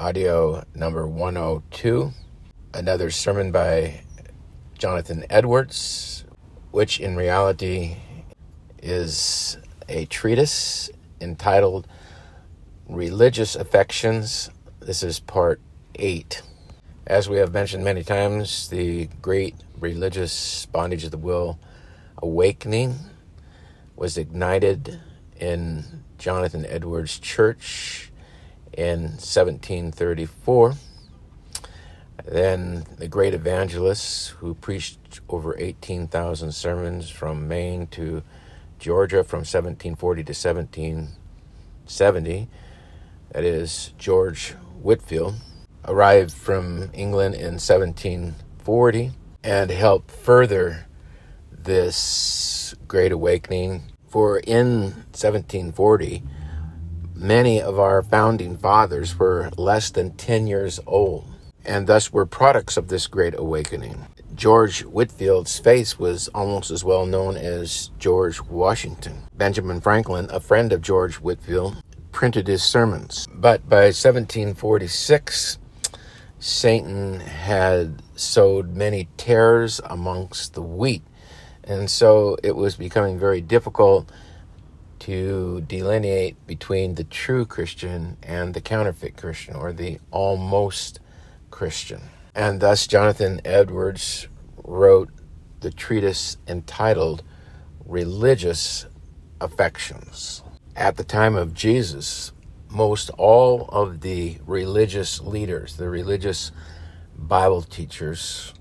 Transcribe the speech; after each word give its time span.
audio 0.00 0.64
number 0.74 1.06
102, 1.06 2.10
another 2.72 3.10
sermon 3.10 3.52
by 3.52 4.00
Jonathan 4.78 5.26
Edwards, 5.28 6.24
which 6.70 6.98
in 6.98 7.16
reality 7.16 7.98
is 8.82 9.58
a 9.90 10.06
treatise 10.06 10.88
entitled 11.20 11.86
Religious 12.88 13.54
Affections. 13.54 14.48
This 14.80 15.02
is 15.02 15.20
part 15.20 15.60
8. 15.96 16.40
As 17.06 17.28
we 17.28 17.36
have 17.36 17.52
mentioned 17.52 17.84
many 17.84 18.02
times, 18.02 18.68
the 18.70 19.04
great 19.20 19.54
religious 19.78 20.64
bondage 20.64 21.04
of 21.04 21.10
the 21.10 21.18
will 21.18 21.58
awakening 22.22 22.96
was 23.96 24.16
ignited 24.16 24.98
in 25.38 26.04
Jonathan 26.16 26.64
Edwards' 26.64 27.18
church 27.18 28.09
in 28.80 29.02
1734. 29.20 30.72
Then 32.24 32.86
the 32.96 33.08
great 33.08 33.34
evangelists 33.34 34.28
who 34.28 34.54
preached 34.54 35.20
over 35.28 35.54
18,000 35.58 36.52
sermons 36.52 37.10
from 37.10 37.46
Maine 37.46 37.88
to 37.88 38.22
Georgia 38.78 39.22
from 39.22 39.40
1740 39.40 40.24
to 40.24 40.32
1770, 40.32 42.48
that 43.32 43.44
is, 43.44 43.92
George 43.98 44.52
Whitefield, 44.80 45.34
arrived 45.84 46.32
from 46.32 46.88
England 46.94 47.34
in 47.34 47.58
1740 47.58 49.12
and 49.44 49.70
helped 49.70 50.10
further 50.10 50.86
this 51.52 52.74
great 52.88 53.12
awakening. 53.12 53.82
For 54.08 54.38
in 54.38 54.94
1740, 55.12 56.22
many 57.20 57.60
of 57.60 57.78
our 57.78 58.02
founding 58.02 58.56
fathers 58.56 59.18
were 59.18 59.50
less 59.58 59.90
than 59.90 60.16
10 60.16 60.46
years 60.46 60.80
old 60.86 61.26
and 61.64 61.86
thus 61.86 62.12
were 62.12 62.24
products 62.24 62.78
of 62.78 62.88
this 62.88 63.06
great 63.06 63.34
awakening. 63.36 64.06
George 64.34 64.82
Whitefield's 64.82 65.58
face 65.58 65.98
was 65.98 66.28
almost 66.28 66.70
as 66.70 66.82
well 66.82 67.04
known 67.04 67.36
as 67.36 67.90
George 67.98 68.40
Washington. 68.40 69.24
Benjamin 69.34 69.82
Franklin, 69.82 70.28
a 70.30 70.40
friend 70.40 70.72
of 70.72 70.80
George 70.80 71.16
Whitefield, 71.16 71.82
printed 72.10 72.46
his 72.46 72.62
sermons. 72.62 73.26
But 73.34 73.68
by 73.68 73.92
1746, 73.92 75.58
Satan 76.38 77.20
had 77.20 78.02
sowed 78.14 78.74
many 78.74 79.08
tares 79.18 79.78
amongst 79.84 80.54
the 80.54 80.62
wheat. 80.62 81.02
And 81.62 81.90
so 81.90 82.38
it 82.42 82.56
was 82.56 82.76
becoming 82.76 83.18
very 83.18 83.42
difficult 83.42 84.10
to 85.00 85.62
delineate 85.62 86.46
between 86.46 86.94
the 86.94 87.04
true 87.04 87.44
Christian 87.44 88.16
and 88.22 88.54
the 88.54 88.60
counterfeit 88.60 89.16
Christian 89.16 89.56
or 89.56 89.72
the 89.72 89.98
almost 90.10 91.00
Christian. 91.50 92.02
And 92.34 92.60
thus, 92.60 92.86
Jonathan 92.86 93.40
Edwards 93.44 94.28
wrote 94.62 95.10
the 95.60 95.70
treatise 95.70 96.36
entitled 96.46 97.22
Religious 97.84 98.86
Affections. 99.40 100.42
At 100.76 100.96
the 100.96 101.04
time 101.04 101.34
of 101.34 101.54
Jesus, 101.54 102.32
most 102.68 103.10
all 103.18 103.68
of 103.70 104.02
the 104.02 104.38
religious 104.46 105.20
leaders, 105.20 105.76
the 105.76 105.88
religious 105.88 106.52
Bible 107.16 107.62
teachers, 107.62 108.54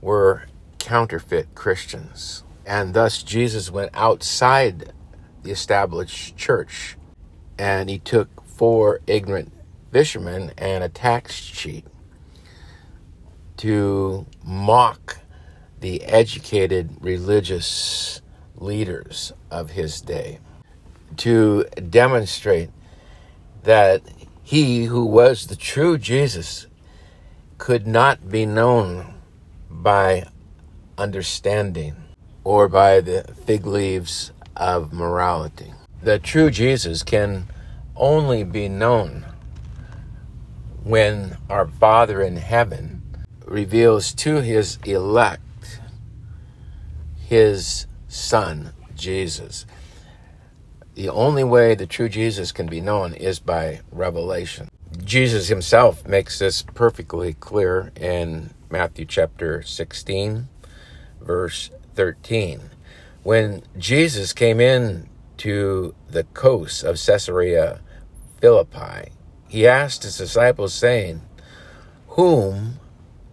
were 0.00 0.42
counterfeit 0.78 1.54
Christians. 1.54 2.44
And 2.66 2.92
thus 2.92 3.22
Jesus 3.22 3.70
went 3.70 3.90
outside 3.94 4.92
the 5.46 5.52
established 5.52 6.36
church. 6.36 6.96
And 7.56 7.88
he 7.88 7.98
took 7.98 8.44
four 8.44 9.00
ignorant 9.06 9.52
fishermen 9.92 10.52
and 10.58 10.84
a 10.84 10.88
tax 10.88 11.40
cheat 11.46 11.86
to 13.58 14.26
mock 14.44 15.18
the 15.80 16.02
educated 16.04 16.90
religious 17.00 18.20
leaders 18.56 19.32
of 19.50 19.70
his 19.70 20.00
day, 20.00 20.40
to 21.16 21.64
demonstrate 21.88 22.70
that 23.62 24.02
he 24.42 24.84
who 24.84 25.04
was 25.04 25.46
the 25.46 25.56
true 25.56 25.96
Jesus 25.96 26.66
could 27.56 27.86
not 27.86 28.28
be 28.28 28.44
known 28.44 29.14
by 29.70 30.26
understanding 30.98 31.96
or 32.44 32.68
by 32.68 33.00
the 33.00 33.22
fig 33.44 33.66
leaves 33.66 34.32
of 34.56 34.92
morality. 34.92 35.72
The 36.02 36.18
true 36.18 36.50
Jesus 36.50 37.02
can 37.02 37.46
only 37.94 38.44
be 38.44 38.68
known 38.68 39.24
when 40.82 41.36
our 41.48 41.66
Father 41.66 42.20
in 42.22 42.36
heaven 42.36 43.02
reveals 43.44 44.12
to 44.14 44.42
his 44.42 44.78
elect 44.84 45.80
his 47.26 47.86
Son, 48.08 48.72
Jesus. 48.94 49.66
The 50.94 51.08
only 51.08 51.44
way 51.44 51.74
the 51.74 51.86
true 51.86 52.08
Jesus 52.08 52.52
can 52.52 52.66
be 52.66 52.80
known 52.80 53.14
is 53.14 53.38
by 53.40 53.80
revelation. 53.90 54.68
Jesus 55.04 55.48
himself 55.48 56.06
makes 56.06 56.38
this 56.38 56.62
perfectly 56.62 57.34
clear 57.34 57.92
in 57.96 58.50
Matthew 58.70 59.04
chapter 59.04 59.62
16, 59.62 60.48
verse 61.20 61.70
13. 61.94 62.70
When 63.26 63.64
Jesus 63.76 64.32
came 64.32 64.60
in 64.60 65.08
to 65.38 65.96
the 66.08 66.22
coast 66.22 66.84
of 66.84 66.94
Caesarea 66.94 67.80
Philippi, 68.40 69.10
he 69.48 69.66
asked 69.66 70.04
his 70.04 70.16
disciples, 70.16 70.72
saying, 70.72 71.22
Whom 72.10 72.78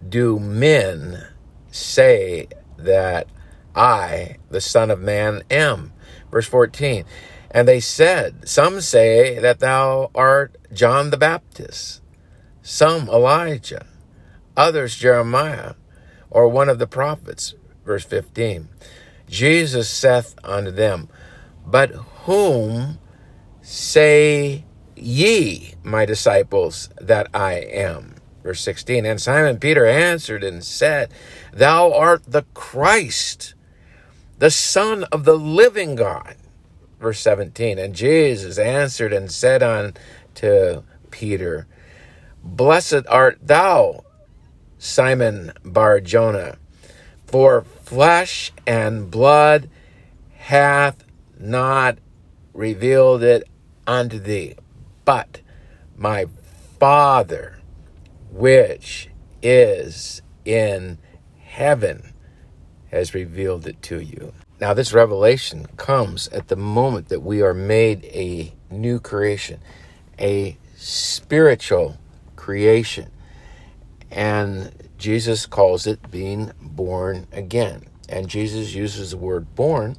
do 0.06 0.40
men 0.40 1.28
say 1.70 2.48
that 2.76 3.28
I, 3.76 4.38
the 4.50 4.60
Son 4.60 4.90
of 4.90 4.98
Man, 4.98 5.44
am? 5.48 5.92
Verse 6.28 6.48
14. 6.48 7.04
And 7.52 7.68
they 7.68 7.78
said, 7.78 8.48
Some 8.48 8.80
say 8.80 9.38
that 9.38 9.60
thou 9.60 10.10
art 10.12 10.56
John 10.72 11.10
the 11.10 11.16
Baptist, 11.16 12.02
some 12.62 13.08
Elijah, 13.08 13.86
others 14.56 14.96
Jeremiah, 14.96 15.74
or 16.30 16.48
one 16.48 16.68
of 16.68 16.80
the 16.80 16.88
prophets. 16.88 17.54
Verse 17.84 18.04
15. 18.04 18.68
Jesus 19.34 19.90
saith 19.90 20.36
unto 20.44 20.70
them, 20.70 21.08
But 21.66 21.90
whom 22.24 22.98
say 23.62 24.64
ye, 24.94 25.74
my 25.82 26.04
disciples, 26.04 26.88
that 27.00 27.28
I 27.34 27.54
am? 27.54 28.14
Verse 28.42 28.60
16. 28.60 29.04
And 29.04 29.20
Simon 29.20 29.58
Peter 29.58 29.86
answered 29.86 30.44
and 30.44 30.62
said, 30.62 31.12
Thou 31.52 31.92
art 31.92 32.22
the 32.26 32.44
Christ, 32.54 33.54
the 34.38 34.50
Son 34.50 35.04
of 35.04 35.24
the 35.24 35.36
living 35.36 35.96
God 35.96 36.36
verse 37.04 37.20
17 37.20 37.78
and 37.78 37.94
jesus 37.94 38.56
answered 38.56 39.12
and 39.12 39.30
said 39.30 39.62
unto 39.62 40.82
peter 41.10 41.66
blessed 42.42 43.02
art 43.10 43.38
thou 43.42 44.02
simon 44.78 45.52
bar 45.62 46.00
jonah 46.00 46.56
for 47.26 47.66
flesh 47.84 48.52
and 48.66 49.10
blood 49.10 49.68
hath 50.36 51.04
not 51.38 51.98
revealed 52.52 53.22
it 53.22 53.48
unto 53.86 54.18
thee 54.18 54.54
but 55.04 55.40
my 55.96 56.26
father 56.78 57.58
which 58.30 59.08
is 59.42 60.22
in 60.44 60.98
heaven 61.38 62.12
has 62.90 63.14
revealed 63.14 63.66
it 63.66 63.80
to 63.82 64.00
you 64.00 64.32
now, 64.60 64.72
this 64.72 64.92
revelation 64.92 65.66
comes 65.76 66.28
at 66.28 66.48
the 66.48 66.56
moment 66.56 67.08
that 67.08 67.20
we 67.20 67.42
are 67.42 67.52
made 67.52 68.04
a 68.04 68.54
new 68.70 69.00
creation, 69.00 69.60
a 70.18 70.56
spiritual 70.76 71.98
creation. 72.36 73.10
And 74.10 74.72
Jesus 75.04 75.44
calls 75.44 75.86
it 75.86 76.10
being 76.10 76.50
born 76.62 77.26
again. 77.30 77.84
And 78.08 78.26
Jesus 78.26 78.72
uses 78.72 79.10
the 79.10 79.18
word 79.18 79.54
born 79.54 79.96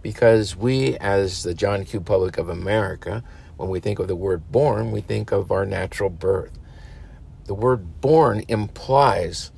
because 0.00 0.56
we, 0.56 0.96
as 0.96 1.42
the 1.42 1.52
John 1.52 1.84
Q. 1.84 2.00
Public 2.00 2.38
of 2.38 2.48
America, 2.48 3.22
when 3.58 3.68
we 3.68 3.80
think 3.80 3.98
of 3.98 4.08
the 4.08 4.16
word 4.16 4.50
born, 4.50 4.92
we 4.92 5.02
think 5.02 5.30
of 5.30 5.52
our 5.52 5.66
natural 5.66 6.08
birth. 6.08 6.58
The 7.44 7.52
word 7.52 8.00
born 8.00 8.44
implies 8.48 9.50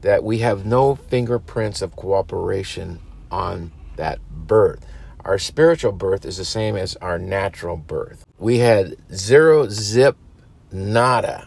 that 0.00 0.24
we 0.24 0.38
have 0.38 0.64
no 0.64 0.94
fingerprints 0.94 1.82
of 1.82 1.94
cooperation 1.94 3.00
on 3.30 3.70
that 3.96 4.18
birth. 4.30 4.82
Our 5.26 5.38
spiritual 5.38 5.92
birth 5.92 6.24
is 6.24 6.38
the 6.38 6.46
same 6.46 6.74
as 6.74 6.96
our 7.02 7.18
natural 7.18 7.76
birth. 7.76 8.24
We 8.38 8.60
had 8.60 8.96
zero 9.12 9.68
zip 9.68 10.16
nada 10.72 11.46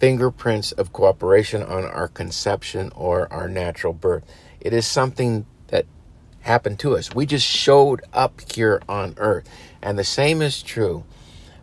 fingerprints 0.00 0.72
of 0.72 0.92
cooperation 0.92 1.62
on 1.62 1.84
our 1.84 2.08
conception 2.08 2.90
or 2.96 3.30
our 3.32 3.48
natural 3.48 3.92
birth. 3.92 4.24
It 4.60 4.72
is 4.72 4.86
something 4.86 5.46
that 5.68 5.86
happened 6.40 6.78
to 6.80 6.96
us. 6.96 7.14
We 7.14 7.26
just 7.26 7.46
showed 7.46 8.02
up 8.12 8.40
here 8.52 8.82
on 8.88 9.14
earth. 9.18 9.48
And 9.82 9.98
the 9.98 10.04
same 10.04 10.42
is 10.42 10.62
true 10.62 11.04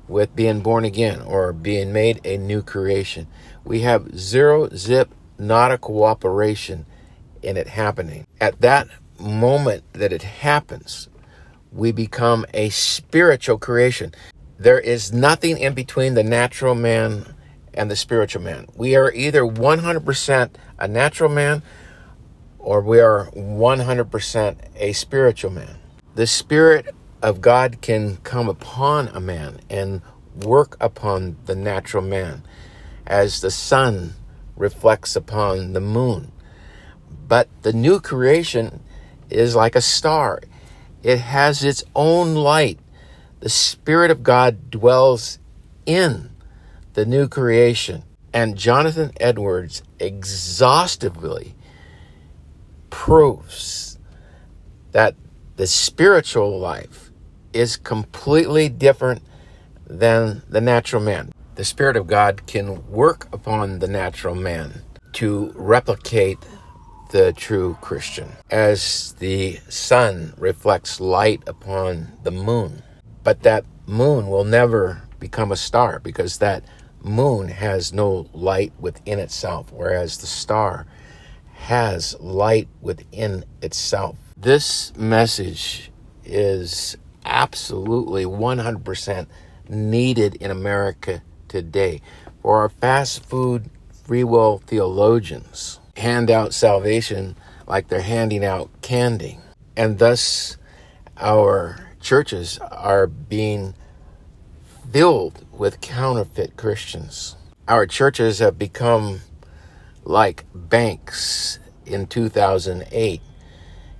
with 0.07 0.36
being 0.36 0.62
born 0.62 0.86
again 0.86 1.22
or 1.22 1.51
being 1.51 1.92
made 1.92 2.22
a 2.24 2.38
new 2.38 2.62
creation. 2.62 3.28
We 3.66 3.81
have 3.81 4.18
zero 4.18 4.69
zip, 4.69 5.10
not 5.38 5.72
a 5.72 5.78
cooperation 5.78 6.86
in 7.42 7.57
it 7.57 7.68
happening. 7.68 8.25
At 8.40 8.62
that 8.62 8.88
moment 9.19 9.83
that 9.94 10.13
it 10.13 10.24
happens, 10.24 11.10
we 11.72 11.92
become 11.92 12.45
a 12.54 12.69
spiritual 12.69 13.57
creation. 13.57 14.13
There 14.60 14.80
is 14.80 15.12
nothing 15.12 15.57
in 15.57 15.74
between 15.74 16.13
the 16.13 16.24
natural 16.24 16.75
man 16.75 17.33
and 17.77 17.89
the 17.91 17.95
spiritual 17.95 18.41
man. 18.41 18.68
We 18.75 18.95
are 18.95 19.12
either 19.13 19.44
100% 19.44 20.50
a 20.79 20.88
natural 20.88 21.29
man 21.29 21.62
or 22.59 22.81
we 22.81 23.00
are 23.00 23.29
100% 23.31 24.57
a 24.75 24.94
spiritual 24.94 25.51
man. 25.51 25.77
The 26.15 26.27
Spirit 26.27 26.94
of 27.21 27.39
God 27.39 27.79
can 27.81 28.18
come 28.18 28.50
upon 28.50 29.07
a 29.09 29.19
man 29.19 29.62
and 29.69 30.01
work 30.35 30.75
upon 30.79 31.38
the 31.45 31.56
natural 31.56 32.03
man 32.03 32.44
as 33.06 33.41
the 33.41 33.51
sun 33.51 34.13
reflects 34.56 35.15
upon 35.15 35.73
the 35.73 35.80
moon. 35.80 36.31
But 37.27 37.47
the 37.62 37.73
new 37.73 38.00
creation 38.00 38.81
is 39.30 39.56
like 39.56 39.75
a 39.75 39.81
star, 39.81 40.41
it 41.03 41.19
has 41.19 41.63
its 41.63 41.83
own 41.95 42.33
light. 42.33 42.80
The 43.39 43.50
Spirit 43.50 44.09
of 44.09 44.23
God 44.23 44.71
dwells 44.71 45.38
in 45.85 46.31
the 46.97 47.05
new 47.05 47.27
creation. 47.27 48.01
And 48.33 48.57
Jonathan 48.57 49.11
Edwards 49.19 49.83
exhaustively 49.99 51.53
proves 52.89 53.99
that 54.94 55.13
the 55.57 55.67
spiritual 55.67 56.57
life 56.57 57.11
is 57.53 57.77
completely 57.77 58.67
different 58.67 59.21
than 59.85 60.41
the 60.49 60.59
natural 60.59 60.99
man. 60.99 61.31
The 61.53 61.65
Spirit 61.65 61.97
of 61.97 62.07
God 62.07 62.47
can 62.47 62.89
work 62.89 63.27
upon 63.31 63.77
the 63.77 63.88
natural 63.88 64.33
man 64.33 64.81
to 65.13 65.51
replicate 65.53 66.39
the 67.11 67.31
true 67.33 67.77
Christian, 67.79 68.29
as 68.49 69.13
the 69.19 69.59
sun 69.69 70.33
reflects 70.35 70.99
light 70.99 71.44
upon 71.45 72.13
the 72.23 72.31
moon. 72.31 72.81
But 73.23 73.44
that 73.44 73.65
moon 73.85 74.29
will 74.29 74.45
never 74.45 75.03
become 75.19 75.51
a 75.51 75.55
star 75.55 75.99
because 75.99 76.39
that 76.39 76.63
moon 77.07 77.48
has 77.50 77.94
no 77.94 78.27
light 78.33 78.74
within 78.80 79.19
itself, 79.19 79.71
whereas 79.71 80.18
the 80.18 80.27
star 80.27 80.86
has 81.54 82.19
light 82.19 82.68
within 82.81 83.44
itself. 83.62 84.15
This 84.38 84.95
message 84.95 85.92
is 86.24 86.98
absolutely 87.25 88.25
100% 88.25 89.27
needed 89.69 90.36
in 90.36 90.51
America 90.51 91.21
today. 91.48 92.01
For 92.42 92.59
our 92.59 92.69
fast 92.69 93.25
food 93.25 93.69
free 94.04 94.24
will 94.24 94.59
theologians 94.59 95.80
hand 95.98 96.31
out 96.31 96.54
salvation 96.54 97.36
like 97.68 97.88
they're 97.88 98.01
handing 98.01 98.45
out 98.45 98.69
candy. 98.81 99.39
And 99.75 100.00
thus, 100.00 100.57
our 101.18 101.88
churches 102.00 102.59
are 102.59 103.07
being 103.07 103.74
filled 104.92 105.45
with 105.51 105.81
counterfeit 105.81 106.56
Christians. 106.56 107.36
Our 107.68 107.86
churches 107.86 108.39
have 108.39 108.57
become 108.57 109.22
like 110.04 110.45
banks 110.56 111.60
in 111.86 112.07
2008, 112.07 113.22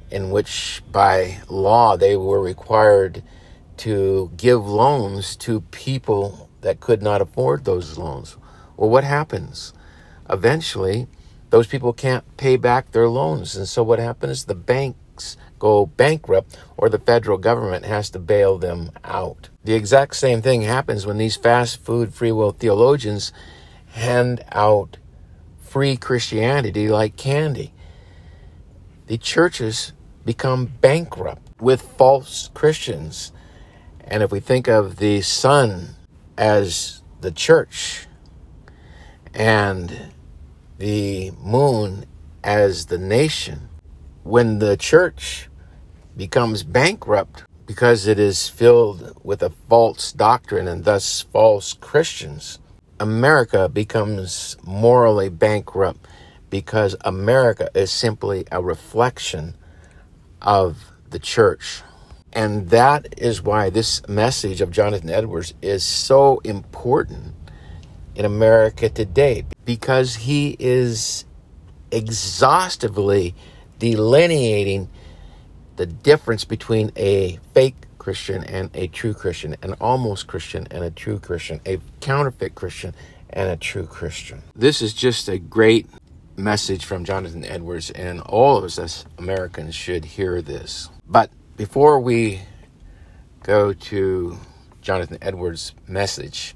in 0.10 0.30
which 0.30 0.82
by 0.92 1.40
law 1.50 1.98
they 1.98 2.16
were 2.16 2.42
required 2.42 3.24
to 3.78 4.32
give 4.38 4.66
loans 4.66 5.36
to 5.38 5.62
people 5.62 6.50
that 6.62 6.80
could 6.80 7.02
not 7.02 7.22
afford 7.22 7.66
those 7.66 7.98
loans. 7.98 8.38
Well, 8.78 8.90
what 8.90 9.04
happens? 9.04 9.74
Eventually, 10.30 11.08
those 11.50 11.68
people 11.68 11.94
can't 11.94 12.26
pay 12.38 12.56
back 12.56 12.92
their 12.92 13.10
loans. 13.10 13.56
And 13.56 13.68
so 13.68 13.84
what 13.84 14.00
happens? 14.00 14.46
The 14.46 14.56
banks 14.56 15.38
go 15.60 15.86
bankrupt 15.86 16.58
or 16.78 16.90
the 16.90 17.00
federal 17.00 17.38
government 17.38 17.86
has 17.86 18.10
to 18.12 18.20
bail 18.20 18.58
them 18.58 18.92
out. 19.04 19.50
The 19.68 19.76
exact 19.76 20.16
same 20.16 20.42
thing 20.42 20.62
happens 20.62 21.06
when 21.06 21.18
these 21.18 21.36
fast 21.36 21.82
food 21.84 22.14
free 22.14 22.32
will 22.32 22.54
theologians 22.54 23.34
hand 23.88 24.42
out 24.54 24.96
free 25.60 25.98
Christianity 25.98 26.88
like 26.88 27.18
candy. 27.18 27.74
The 29.08 29.18
churches 29.18 29.92
become 30.24 30.68
bankrupt 30.80 31.60
with 31.60 31.82
false 31.82 32.50
Christians. 32.54 33.34
And 34.06 34.24
if 34.24 34.32
we 34.32 34.40
think 34.40 34.70
of 34.70 35.00
the 35.00 35.20
sun 35.20 35.96
as 36.38 37.02
the 37.20 37.34
church 37.34 38.08
and 39.34 40.14
the 40.78 41.32
moon 41.32 42.06
as 42.42 42.86
the 42.86 42.98
nation, 42.98 43.68
when 44.24 44.60
the 44.60 44.78
church 44.78 45.50
becomes 46.16 46.64
bankrupt 46.64 47.44
because 47.68 48.08
it 48.08 48.18
is 48.18 48.48
filled 48.48 49.14
with 49.24 49.44
a 49.44 49.52
false 49.70 50.14
doctrine 50.14 50.68
and 50.68 50.86
thus 50.86 51.22
false 51.22 51.74
Christians, 51.74 52.60
America 53.00 53.68
becomes 53.70 54.56
morally 54.64 55.30
bankrupt 55.30 56.08
because 56.50 56.96
America 57.02 57.70
is 57.76 57.92
simply 57.92 58.46
a 58.52 58.64
reflection 58.64 59.56
of 60.42 60.92
the 61.10 61.20
church. 61.20 61.84
And 62.32 62.70
that 62.70 63.14
is 63.18 63.42
why 63.42 63.70
this 63.70 64.08
message 64.08 64.62
of 64.62 64.72
Jonathan 64.72 65.10
Edwards 65.10 65.54
is 65.62 65.84
so 65.84 66.40
important 66.40 67.36
in 68.16 68.24
America 68.24 68.90
today 68.90 69.44
because 69.66 70.16
he 70.16 70.56
is 70.58 71.26
exhaustively 71.92 73.36
delineating 73.78 74.90
the 75.78 75.86
difference 75.86 76.44
between 76.44 76.92
a 76.96 77.40
fake 77.54 77.76
Christian 77.98 78.44
and 78.44 78.70
a 78.74 78.88
true 78.88 79.14
Christian, 79.14 79.56
an 79.62 79.74
almost 79.80 80.28
Christian 80.28 80.68
and 80.72 80.84
a 80.84 80.92
true 80.92 81.20
Christian, 81.20 81.62
a 81.66 81.80
counterfeit 82.02 82.56
Christian 82.56 82.94
and 83.30 83.50
a 83.50 83.58
true 83.58 83.86
Christian. 83.86 84.42
This 84.56 84.82
is 84.82 84.94
just 84.94 85.30
a 85.30 85.38
great 85.38 85.88
message 86.36 86.86
from 86.86 87.04
Jonathan 87.04 87.44
Edwards, 87.44 87.90
and 87.92 88.22
all 88.22 88.58
of 88.58 88.64
us 88.64 88.80
as 88.80 89.06
Americans 89.18 89.76
should 89.76 90.06
hear 90.06 90.42
this. 90.42 90.90
But 91.08 91.32
before 91.58 92.00
we 92.00 92.42
go 93.44 93.74
to 93.74 94.38
Jonathan 94.82 95.18
Edwards' 95.22 95.74
message, 95.88 96.56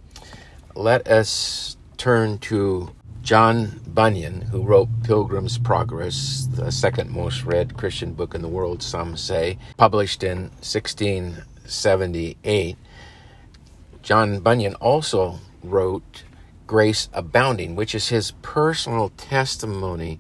let 0.76 1.08
us 1.08 1.78
turn 1.98 2.38
to 2.40 2.92
John 3.22 3.80
Bunyan, 3.88 4.42
who 4.42 4.64
wrote 4.64 4.90
Pilgrim's 5.04 5.60
Progress, 5.60 6.48
the 6.56 6.72
second 6.72 7.12
most 7.12 7.44
read 7.44 7.78
Christian 7.78 8.14
book 8.14 8.34
in 8.34 8.42
the 8.42 8.48
world, 8.48 8.82
some 8.82 9.16
say, 9.16 9.60
published 9.78 10.24
in 10.24 10.50
1678. 10.62 12.78
John 14.02 14.40
Bunyan 14.40 14.74
also 14.76 15.40
wrote 15.64 16.24
Grace 16.66 17.10
Abounding, 17.14 17.76
which 17.76 17.94
is 17.94 18.10
his 18.10 18.32
personal 18.42 19.10
testimony 19.10 20.20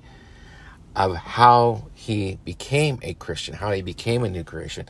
of 0.95 1.15
how 1.15 1.87
he 1.95 2.37
became 2.45 2.99
a 3.01 3.15
Christian, 3.15 3.55
how 3.55 3.71
he 3.71 3.81
became 3.81 4.23
a 4.23 4.29
new 4.29 4.43
creation, 4.43 4.87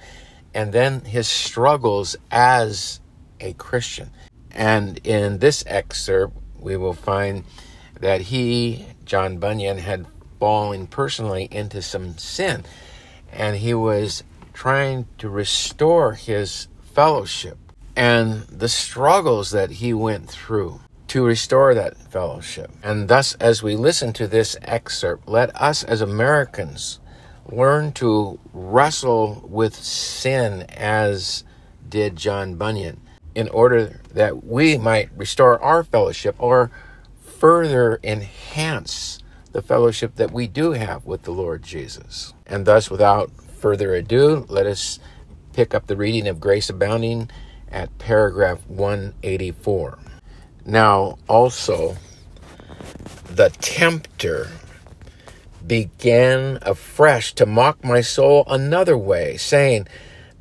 and 0.54 0.74
then 0.74 1.00
his 1.02 1.30
struggles 1.30 2.18
as 2.30 3.00
a 3.40 3.54
Christian. 3.54 4.12
And 4.52 4.98
in 5.06 5.40
this 5.40 5.64
excerpt, 5.66 6.36
we 6.60 6.76
will 6.76 6.94
find 6.94 7.46
that 8.02 8.22
he, 8.22 8.86
John 9.06 9.38
Bunyan, 9.38 9.78
had 9.78 10.06
fallen 10.40 10.88
personally 10.88 11.48
into 11.52 11.82
some 11.82 12.18
sin. 12.18 12.66
And 13.32 13.58
he 13.58 13.74
was 13.74 14.24
trying 14.54 15.08
to 15.20 15.30
restore 15.30 16.14
his 16.14 16.68
fellowship 16.94 17.58
and 17.96 18.42
the 18.44 18.68
struggles 18.68 19.52
that 19.52 19.72
he 19.72 19.94
went 19.94 20.30
through 20.30 20.82
to 21.08 21.24
restore 21.24 21.74
that 21.74 21.98
fellowship. 21.98 22.72
And 22.84 23.08
thus, 23.08 23.36
as 23.36 23.62
we 23.62 23.76
listen 23.76 24.14
to 24.14 24.28
this 24.28 24.58
excerpt, 24.64 25.28
let 25.28 25.56
us 25.56 25.84
as 25.84 26.02
Americans 26.02 27.00
learn 27.46 27.92
to 27.94 28.40
wrestle 28.54 29.44
with 29.48 29.76
sin 29.76 30.64
as 30.70 31.44
did 31.88 32.16
John 32.16 32.56
Bunyan 32.56 33.00
in 33.36 33.50
order 33.50 34.02
that 34.14 34.44
we 34.46 34.78
might 34.78 35.10
restore 35.16 35.62
our 35.62 35.84
fellowship 35.84 36.36
or 36.40 36.72
further 37.42 38.00
enhance 38.04 39.18
the 39.52 39.64
fellowship 39.64 40.14
that 40.14 40.30
we 40.30 40.46
do 40.46 40.74
have 40.74 41.08
with 41.08 41.24
the 41.24 41.32
Lord 41.32 41.64
Jesus. 41.64 42.36
And 42.46 42.68
thus, 42.68 42.92
without 42.92 43.32
further 43.58 43.96
ado, 43.96 44.46
let 44.48 44.68
us 44.68 45.00
pick 45.52 45.74
up 45.74 45.88
the 45.88 45.96
reading 45.96 46.28
of 46.28 46.40
Grace 46.40 46.70
Abounding 46.70 47.32
at 47.68 47.98
paragraph 47.98 48.60
184. 48.68 49.98
Now, 50.68 51.18
also, 51.28 51.98
the 53.28 53.50
tempter 53.60 54.50
began 55.66 56.60
afresh 56.62 57.34
to 57.34 57.48
mock 57.48 57.84
my 57.84 58.02
soul 58.02 58.44
another 58.46 58.96
way, 58.96 59.36
saying 59.38 59.88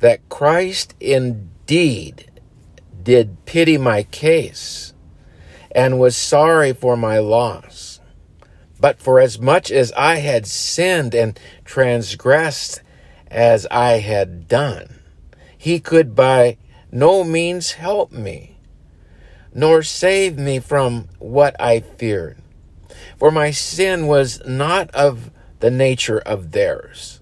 that 0.01 0.29
Christ 0.29 0.93
indeed 0.99 2.29
did 3.01 3.43
pity 3.47 3.79
my 3.79 4.03
case 4.03 4.90
and 5.73 5.99
was 5.99 6.15
sorry 6.15 6.73
for 6.73 6.97
my 6.97 7.19
loss. 7.19 7.99
But 8.79 8.99
for 8.99 9.19
as 9.19 9.39
much 9.39 9.71
as 9.71 9.91
I 9.93 10.17
had 10.17 10.47
sinned 10.47 11.13
and 11.13 11.39
transgressed 11.65 12.81
as 13.29 13.67
I 13.69 13.99
had 13.99 14.47
done, 14.47 14.99
he 15.57 15.79
could 15.79 16.15
by 16.15 16.57
no 16.91 17.23
means 17.23 17.73
help 17.73 18.11
me, 18.11 18.57
nor 19.53 19.83
save 19.83 20.37
me 20.37 20.59
from 20.59 21.07
what 21.19 21.55
I 21.59 21.79
feared. 21.79 22.41
For 23.17 23.31
my 23.31 23.51
sin 23.51 24.07
was 24.07 24.41
not 24.45 24.89
of 24.91 25.31
the 25.59 25.71
nature 25.71 26.19
of 26.19 26.51
theirs, 26.51 27.21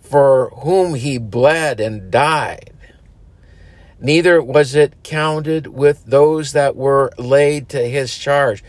for 0.00 0.50
whom 0.50 0.94
he 0.94 1.18
bled 1.18 1.78
and 1.78 2.10
died 2.10 2.73
neither 4.04 4.42
was 4.42 4.74
it 4.74 5.02
counted 5.02 5.66
with 5.66 6.04
those 6.04 6.52
that 6.52 6.76
were 6.76 7.10
laid 7.16 7.70
to 7.70 7.88
his 7.88 8.16
charge 8.18 8.62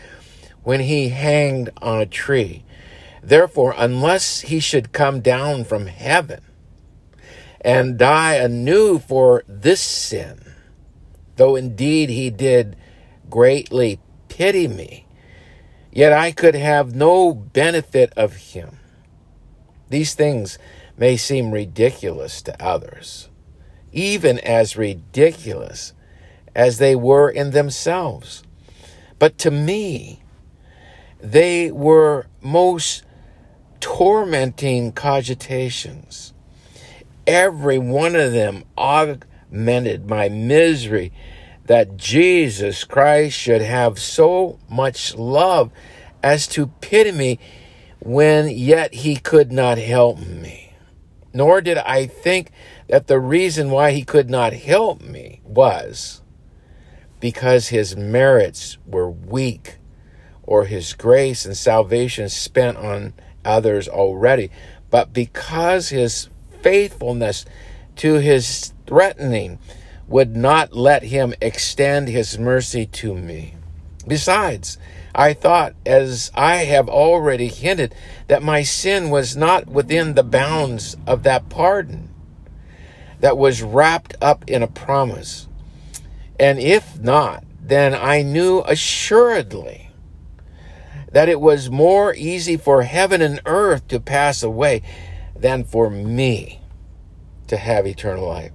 when 0.62 0.80
he 0.80 1.10
hanged 1.10 1.68
on 1.82 2.00
a 2.00 2.06
tree. 2.06 2.64
Therefore, 3.22 3.74
unless 3.76 4.40
he 4.40 4.60
should 4.60 4.92
come 4.92 5.20
down 5.20 5.64
from 5.64 5.88
heaven 5.88 6.40
and 7.60 7.98
die 7.98 8.34
anew 8.34 8.98
for 8.98 9.44
this 9.46 9.80
sin, 9.80 10.40
though 11.36 11.54
indeed 11.54 12.08
he 12.08 12.30
did 12.30 12.74
greatly 13.28 14.00
pity 14.28 14.66
me, 14.66 15.06
yet 15.92 16.14
I 16.14 16.32
could 16.32 16.54
have 16.54 16.94
no 16.94 17.34
benefit 17.34 18.10
of 18.16 18.36
him. 18.36 18.78
These 19.90 20.14
things 20.14 20.58
may 20.96 21.18
seem 21.18 21.50
ridiculous 21.50 22.40
to 22.42 22.64
others 22.64 23.28
even 23.92 24.38
as 24.40 24.76
ridiculous 24.76 25.92
as 26.54 26.78
they 26.78 26.96
were 26.96 27.30
in 27.30 27.50
themselves. 27.50 28.42
But 29.18 29.38
to 29.38 29.50
me, 29.50 30.22
they 31.20 31.70
were 31.70 32.26
most 32.40 33.04
tormenting 33.80 34.92
cogitations. 34.92 36.32
Every 37.26 37.78
one 37.78 38.14
of 38.14 38.32
them 38.32 38.64
augmented 38.76 40.08
my 40.08 40.28
misery 40.28 41.12
that 41.66 41.96
Jesus 41.96 42.84
Christ 42.84 43.36
should 43.36 43.62
have 43.62 43.98
so 43.98 44.58
much 44.68 45.14
love 45.14 45.72
as 46.22 46.46
to 46.48 46.68
pity 46.80 47.12
me 47.12 47.38
when 48.00 48.48
yet 48.48 48.94
he 48.94 49.16
could 49.16 49.50
not 49.50 49.78
help 49.78 50.18
me. 50.18 50.74
Nor 51.34 51.60
did 51.60 51.78
I 51.78 52.06
think 52.06 52.50
that 52.88 53.06
the 53.06 53.18
reason 53.18 53.70
why 53.70 53.92
he 53.92 54.04
could 54.04 54.30
not 54.30 54.52
help 54.52 55.00
me 55.00 55.40
was 55.44 56.22
because 57.20 57.68
his 57.68 57.96
merits 57.96 58.78
were 58.86 59.10
weak 59.10 59.78
or 60.42 60.66
his 60.66 60.92
grace 60.92 61.44
and 61.44 61.56
salvation 61.56 62.28
spent 62.28 62.76
on 62.76 63.12
others 63.44 63.88
already, 63.88 64.50
but 64.90 65.12
because 65.12 65.88
his 65.88 66.28
faithfulness 66.62 67.44
to 67.96 68.14
his 68.14 68.72
threatening 68.86 69.58
would 70.06 70.36
not 70.36 70.72
let 70.72 71.02
him 71.02 71.34
extend 71.40 72.08
his 72.08 72.38
mercy 72.38 72.86
to 72.86 73.14
me. 73.14 73.54
Besides, 74.06 74.78
I 75.12 75.32
thought, 75.32 75.74
as 75.84 76.30
I 76.34 76.56
have 76.58 76.88
already 76.88 77.48
hinted, 77.48 77.92
that 78.28 78.42
my 78.42 78.62
sin 78.62 79.10
was 79.10 79.36
not 79.36 79.66
within 79.66 80.14
the 80.14 80.22
bounds 80.22 80.96
of 81.06 81.24
that 81.24 81.48
pardon 81.48 82.10
that 83.20 83.38
was 83.38 83.62
wrapped 83.62 84.14
up 84.20 84.48
in 84.48 84.62
a 84.62 84.68
promise. 84.68 85.48
And 86.38 86.58
if 86.58 86.98
not, 86.98 87.44
then 87.60 87.94
I 87.94 88.22
knew 88.22 88.62
assuredly 88.66 89.90
that 91.12 91.28
it 91.28 91.40
was 91.40 91.70
more 91.70 92.14
easy 92.14 92.56
for 92.56 92.82
heaven 92.82 93.22
and 93.22 93.40
earth 93.46 93.88
to 93.88 94.00
pass 94.00 94.42
away 94.42 94.82
than 95.34 95.64
for 95.64 95.88
me 95.88 96.60
to 97.46 97.56
have 97.56 97.86
eternal 97.86 98.26
life. 98.26 98.52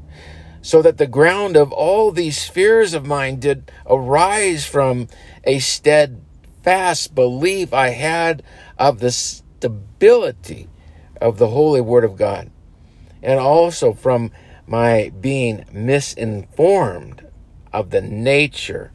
So 0.61 0.81
that 0.83 0.97
the 0.97 1.07
ground 1.07 1.57
of 1.57 1.71
all 1.71 2.11
these 2.11 2.47
fears 2.47 2.93
of 2.93 3.05
mine 3.05 3.39
did 3.39 3.71
arise 3.87 4.65
from 4.65 5.07
a 5.43 5.57
steadfast 5.57 7.15
belief 7.15 7.73
I 7.73 7.89
had 7.89 8.43
of 8.77 8.99
the 8.99 9.11
stability 9.11 10.69
of 11.19 11.39
the 11.39 11.47
holy 11.47 11.81
word 11.81 12.03
of 12.03 12.15
God, 12.15 12.51
and 13.23 13.39
also 13.39 13.93
from 13.93 14.31
my 14.71 15.11
being 15.19 15.65
misinformed 15.73 17.27
of 17.73 17.89
the 17.89 17.99
nature 17.99 18.89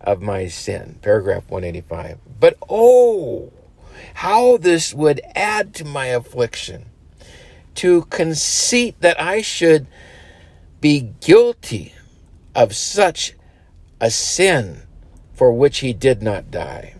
of 0.00 0.22
my 0.22 0.48
sin. 0.48 0.98
Paragraph 1.02 1.44
185. 1.50 2.18
But 2.40 2.56
oh, 2.66 3.52
how 4.14 4.56
this 4.56 4.94
would 4.94 5.20
add 5.34 5.74
to 5.74 5.84
my 5.84 6.06
affliction 6.06 6.86
to 7.74 8.06
conceit 8.06 8.98
that 9.00 9.20
I 9.20 9.42
should 9.42 9.86
be 10.80 11.12
guilty 11.20 11.92
of 12.54 12.74
such 12.74 13.34
a 14.00 14.10
sin 14.10 14.84
for 15.34 15.52
which 15.52 15.80
he 15.80 15.92
did 15.92 16.22
not 16.22 16.50
die. 16.50 16.94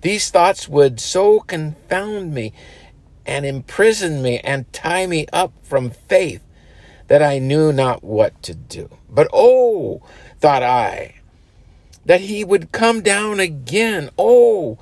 These 0.00 0.30
thoughts 0.30 0.68
would 0.68 0.98
so 0.98 1.38
confound 1.38 2.34
me 2.34 2.52
and 3.24 3.46
imprison 3.46 4.20
me 4.20 4.40
and 4.40 4.70
tie 4.72 5.06
me 5.06 5.28
up 5.32 5.52
from 5.62 5.90
faith 5.90 6.42
that 7.12 7.22
I 7.22 7.38
knew 7.38 7.74
not 7.74 8.02
what 8.02 8.42
to 8.44 8.54
do. 8.54 8.88
But 9.10 9.28
oh, 9.34 10.00
thought 10.40 10.62
I, 10.62 11.16
that 12.06 12.22
he 12.22 12.42
would 12.42 12.72
come 12.72 13.02
down 13.02 13.38
again. 13.38 14.08
Oh, 14.16 14.78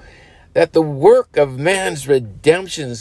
that 0.52 0.72
the 0.72 0.80
work 0.80 1.36
of 1.36 1.58
man's 1.58 2.06
redemption 2.06 2.94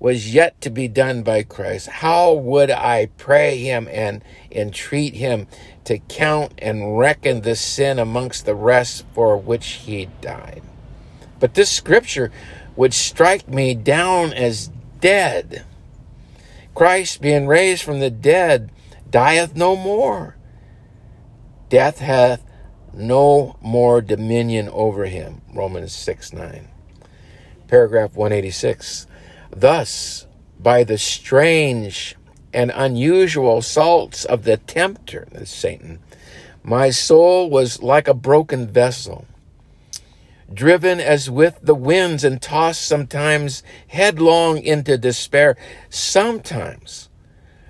was 0.00 0.34
yet 0.34 0.60
to 0.62 0.68
be 0.68 0.88
done 0.88 1.22
by 1.22 1.44
Christ. 1.44 1.86
How 1.86 2.32
would 2.32 2.72
I 2.72 3.06
pray 3.18 3.56
him 3.58 3.86
and 3.88 4.24
entreat 4.50 5.14
him 5.14 5.46
to 5.84 5.98
count 5.98 6.52
and 6.58 6.98
reckon 6.98 7.42
the 7.42 7.54
sin 7.54 8.00
amongst 8.00 8.46
the 8.46 8.56
rest 8.56 9.04
for 9.14 9.36
which 9.36 9.66
he 9.86 10.08
died? 10.20 10.64
But 11.38 11.54
this 11.54 11.70
scripture 11.70 12.32
would 12.74 12.94
strike 12.94 13.46
me 13.46 13.76
down 13.76 14.32
as 14.32 14.72
dead. 14.98 15.66
Christ 16.74 17.20
being 17.20 17.46
raised 17.46 17.82
from 17.82 18.00
the 18.00 18.10
dead 18.10 18.70
dieth 19.10 19.54
no 19.54 19.76
more. 19.76 20.36
Death 21.68 21.98
hath 21.98 22.42
no 22.92 23.56
more 23.60 24.00
dominion 24.00 24.68
over 24.70 25.06
him. 25.06 25.42
Romans 25.52 25.92
6 25.92 26.32
9. 26.32 26.68
Paragraph 27.68 28.14
186. 28.14 29.06
Thus, 29.50 30.26
by 30.58 30.84
the 30.84 30.98
strange 30.98 32.16
and 32.52 32.70
unusual 32.74 33.58
assaults 33.58 34.24
of 34.24 34.44
the 34.44 34.58
tempter, 34.58 35.26
Satan, 35.44 36.00
my 36.62 36.90
soul 36.90 37.50
was 37.50 37.82
like 37.82 38.08
a 38.08 38.14
broken 38.14 38.66
vessel, 38.66 39.26
driven 40.54 41.00
as 41.00 41.30
with 41.30 41.58
the 41.62 41.74
winds 41.74 42.24
and 42.24 42.40
tossed 42.40 42.82
sometimes 42.82 43.62
headlong 43.88 44.58
into 44.58 44.98
despair, 44.98 45.56
sometimes 45.90 47.08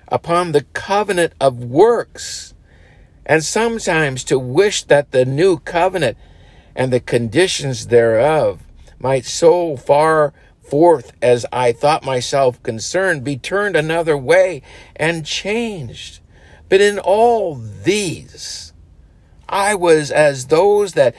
upon 0.09 0.53
the 0.53 0.65
covenant 0.73 1.33
of 1.41 1.65
works, 1.65 2.55
and 3.25 3.45
sometimes 3.45 4.25
to 4.25 4.39
wish 4.39 4.85
that 4.85 5.11
the 5.11 5.25
new 5.25 5.59
covenant 5.59 6.17
and 6.75 6.93
the 6.93 7.01
conditions 7.01 7.87
thereof 7.87 8.63
might 8.99 9.25
so 9.25 9.77
far 9.77 10.33
forth 10.63 11.13
as 11.21 11.45
I 11.53 11.73
thought 11.73 12.05
myself 12.05 12.63
concerned 12.63 13.25
be 13.25 13.37
turned 13.37 13.77
another 13.77 14.17
way 14.17 14.63
and 14.97 15.27
changed. 15.27 16.21
But 16.69 16.81
in 16.81 16.99
all 16.99 17.55
these, 17.57 18.73
I 19.49 19.75
was 19.75 20.11
as 20.11 20.47
those 20.47 20.93
that 20.95 21.15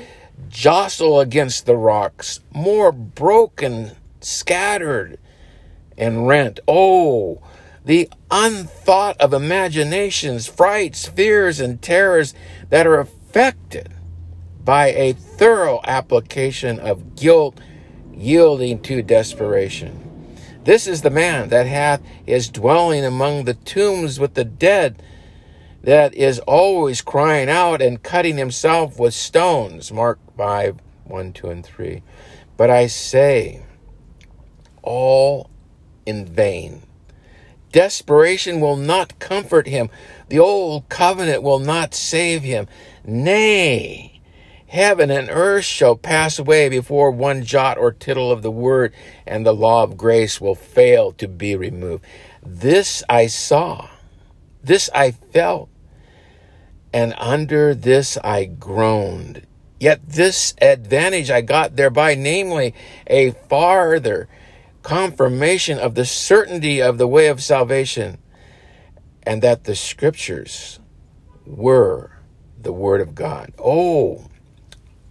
jostle 0.53 1.19
against 1.19 1.65
the 1.65 1.75
rocks, 1.75 2.39
more 2.53 2.91
broken, 2.91 3.91
scattered, 4.21 5.17
and 5.97 6.27
rent. 6.27 6.59
Oh, 6.67 7.41
the 7.83 8.09
unthought 8.29 9.19
of 9.19 9.33
imaginations, 9.33 10.47
frights, 10.47 11.07
fears, 11.07 11.59
and 11.59 11.81
terrors 11.81 12.33
that 12.69 12.87
are 12.87 12.99
affected 12.99 13.89
by 14.63 14.87
a 14.91 15.13
thorough 15.13 15.81
application 15.83 16.79
of 16.79 17.15
guilt 17.15 17.59
yielding 18.13 18.79
to 18.83 19.01
desperation. 19.01 19.99
This 20.63 20.87
is 20.87 21.01
the 21.01 21.09
man 21.09 21.49
that 21.49 21.65
hath 21.65 22.01
his 22.25 22.47
dwelling 22.47 23.03
among 23.03 23.43
the 23.43 23.55
tombs 23.55 24.19
with 24.19 24.35
the 24.35 24.45
dead, 24.45 25.01
that 25.83 26.13
is 26.15 26.39
always 26.39 27.01
crying 27.01 27.49
out 27.49 27.81
and 27.81 28.01
cutting 28.01 28.37
himself 28.37 28.99
with 28.99 29.13
stones. 29.13 29.91
Mark 29.91 30.19
5 30.37 30.77
1, 31.05 31.33
2, 31.33 31.49
and 31.49 31.65
3. 31.65 32.01
But 32.55 32.69
I 32.69 32.87
say, 32.87 33.65
all 34.81 35.49
in 36.05 36.25
vain 36.25 36.83
desperation 37.73 38.61
will 38.61 38.77
not 38.77 39.19
comfort 39.19 39.67
him. 39.67 39.89
The 40.29 40.39
old 40.39 40.87
covenant 40.87 41.43
will 41.43 41.59
not 41.59 41.93
save 41.93 42.43
him. 42.43 42.67
Nay, 43.03 44.21
heaven 44.67 45.11
and 45.11 45.29
earth 45.29 45.65
shall 45.65 45.97
pass 45.97 46.39
away 46.39 46.69
before 46.69 47.11
one 47.11 47.43
jot 47.43 47.77
or 47.77 47.91
tittle 47.91 48.31
of 48.31 48.41
the 48.41 48.51
word, 48.51 48.93
and 49.27 49.45
the 49.45 49.53
law 49.53 49.83
of 49.83 49.97
grace 49.97 50.39
will 50.39 50.55
fail 50.55 51.11
to 51.13 51.27
be 51.27 51.57
removed. 51.57 52.05
This 52.41 53.03
I 53.09 53.27
saw, 53.27 53.89
this 54.63 54.89
I 54.95 55.11
felt, 55.11 55.69
and 56.93 57.13
under 57.17 57.73
this 57.73 58.17
I 58.23 58.45
groaned. 58.45 59.45
Yet 59.79 60.07
this 60.07 60.53
advantage 60.61 61.29
I 61.29 61.41
got 61.41 61.75
thereby, 61.75 62.15
namely, 62.15 62.73
a 63.07 63.31
farther 63.31 64.29
confirmation 64.83 65.79
of 65.79 65.95
the 65.95 66.05
certainty 66.05 66.81
of 66.81 66.97
the 66.97 67.07
way 67.07 67.27
of 67.27 67.43
salvation, 67.43 68.17
and 69.23 69.41
that 69.41 69.63
the 69.63 69.75
scriptures 69.75 70.79
were 71.45 72.11
the 72.61 72.71
word 72.71 73.01
of 73.01 73.15
God. 73.15 73.53
Oh, 73.57 74.27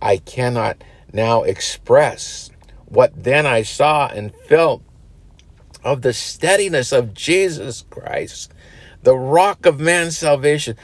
I 0.00 0.18
cannot 0.18 0.82
now 1.12 1.42
express 1.42 2.50
what 2.86 3.24
then 3.24 3.46
I 3.46 3.62
saw 3.62 4.08
and 4.08 4.34
felt 4.48 4.82
of 5.84 6.02
the 6.02 6.12
steadiness 6.12 6.92
of 6.92 7.14
Jesus 7.14 7.84
Christ, 7.90 8.52
the 9.02 9.16
rock 9.16 9.66
of 9.66 9.80
man's 9.80 10.16
salvation. 10.18 10.76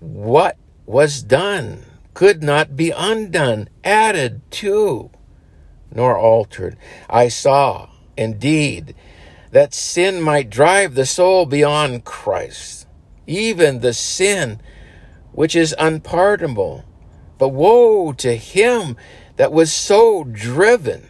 What 0.00 0.56
was 0.86 1.22
done 1.22 1.84
could 2.14 2.42
not 2.42 2.76
be 2.76 2.90
undone, 2.90 3.68
added 3.84 4.42
to 4.52 5.10
nor 5.92 6.16
altered. 6.16 6.76
I 7.08 7.28
saw, 7.28 7.88
indeed, 8.16 8.94
that 9.50 9.74
sin 9.74 10.20
might 10.20 10.50
drive 10.50 10.94
the 10.94 11.06
soul 11.06 11.46
beyond 11.46 12.04
Christ, 12.04 12.86
even 13.26 13.80
the 13.80 13.92
sin 13.92 14.60
which 15.32 15.56
is 15.56 15.74
unpardonable. 15.78 16.84
But 17.38 17.48
woe 17.48 18.12
to 18.12 18.36
him 18.36 18.96
that 19.36 19.52
was 19.52 19.72
so 19.72 20.24
driven, 20.24 21.08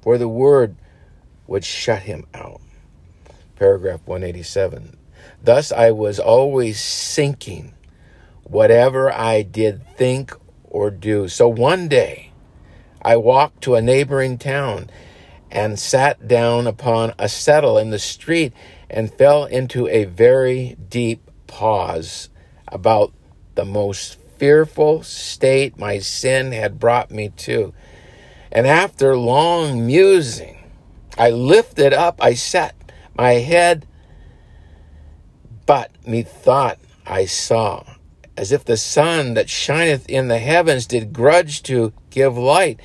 for 0.00 0.18
the 0.18 0.28
word 0.28 0.76
would 1.46 1.64
shut 1.64 2.02
him 2.02 2.26
out. 2.34 2.60
Paragraph 3.56 4.00
187. 4.04 4.96
Thus 5.42 5.72
I 5.72 5.92
was 5.92 6.18
always 6.18 6.80
sinking, 6.80 7.72
whatever 8.48 9.12
I 9.12 9.42
did 9.42 9.86
think 9.96 10.32
or 10.64 10.90
do. 10.90 11.28
So 11.28 11.48
one 11.48 11.88
day, 11.88 12.32
I 13.02 13.16
walked 13.16 13.62
to 13.62 13.74
a 13.74 13.82
neighboring 13.82 14.38
town 14.38 14.90
and 15.50 15.78
sat 15.78 16.28
down 16.28 16.66
upon 16.66 17.14
a 17.18 17.28
settle 17.28 17.78
in 17.78 17.90
the 17.90 17.98
street 17.98 18.52
and 18.90 19.12
fell 19.12 19.44
into 19.44 19.86
a 19.88 20.04
very 20.04 20.76
deep 20.88 21.30
pause 21.46 22.28
about 22.68 23.12
the 23.54 23.64
most 23.64 24.18
fearful 24.38 25.02
state 25.02 25.78
my 25.78 25.98
sin 25.98 26.52
had 26.52 26.78
brought 26.78 27.10
me 27.10 27.30
to. 27.30 27.72
And 28.52 28.66
after 28.66 29.16
long 29.16 29.86
musing, 29.86 30.58
I 31.16 31.30
lifted 31.30 31.92
up, 31.92 32.22
I 32.22 32.34
set 32.34 32.74
my 33.14 33.32
head, 33.32 33.86
but 35.66 35.90
methought 36.06 36.78
I 37.06 37.26
saw, 37.26 37.84
as 38.38 38.52
if 38.52 38.64
the 38.64 38.76
sun 38.76 39.34
that 39.34 39.50
shineth 39.50 40.08
in 40.08 40.28
the 40.28 40.38
heavens 40.38 40.86
did 40.86 41.12
grudge 41.12 41.60
to 41.60 41.92
give 42.10 42.38
light, 42.38 42.78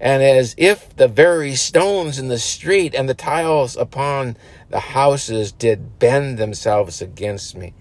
and 0.00 0.20
as 0.20 0.52
if 0.58 0.94
the 0.96 1.06
very 1.06 1.54
stones 1.54 2.18
in 2.18 2.26
the 2.26 2.40
street 2.40 2.92
and 2.92 3.08
the 3.08 3.14
tiles 3.14 3.76
upon 3.76 4.36
the 4.68 4.80
houses 4.80 5.52
did 5.52 6.00
bend 6.00 6.38
themselves 6.38 7.00
against 7.00 7.56
me. 7.56 7.72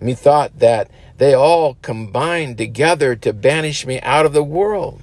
Methought 0.00 0.58
that 0.58 0.90
they 1.16 1.32
all 1.32 1.74
combined 1.80 2.58
together 2.58 3.14
to 3.14 3.32
banish 3.32 3.86
me 3.86 4.00
out 4.00 4.26
of 4.26 4.32
the 4.32 4.42
world. 4.42 5.00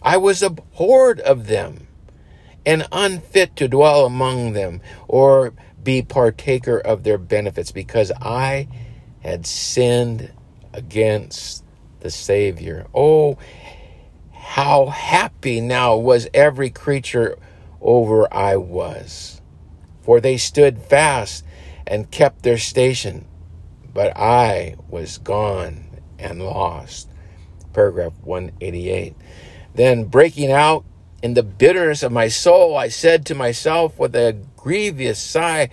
I 0.00 0.16
was 0.16 0.42
abhorred 0.42 1.20
of 1.20 1.48
them 1.48 1.86
and 2.64 2.88
unfit 2.90 3.56
to 3.56 3.68
dwell 3.68 4.06
among 4.06 4.54
them 4.54 4.80
or 5.06 5.52
be 5.84 6.00
partaker 6.00 6.78
of 6.78 7.02
their 7.02 7.18
benefits 7.18 7.72
because 7.72 8.10
I 8.22 8.68
had 9.20 9.46
sinned 9.46 10.32
against 10.72 11.64
the 12.00 12.10
Savior. 12.10 12.86
Oh, 12.94 13.38
how 14.32 14.86
happy 14.86 15.60
now 15.60 15.96
was 15.96 16.28
every 16.34 16.70
creature 16.70 17.36
over 17.80 18.32
I 18.32 18.56
was. 18.56 19.40
For 20.02 20.20
they 20.20 20.36
stood 20.36 20.78
fast 20.78 21.44
and 21.86 22.10
kept 22.10 22.42
their 22.42 22.58
station, 22.58 23.26
but 23.92 24.16
I 24.16 24.76
was 24.88 25.18
gone 25.18 25.84
and 26.18 26.42
lost. 26.42 27.08
Paragraph 27.72 28.14
188. 28.22 29.14
Then 29.74 30.04
breaking 30.04 30.50
out 30.50 30.84
in 31.22 31.34
the 31.34 31.42
bitterness 31.42 32.02
of 32.02 32.12
my 32.12 32.28
soul, 32.28 32.76
I 32.76 32.88
said 32.88 33.26
to 33.26 33.34
myself 33.34 33.98
with 33.98 34.16
a 34.16 34.36
grievous 34.56 35.18
sigh, 35.18 35.68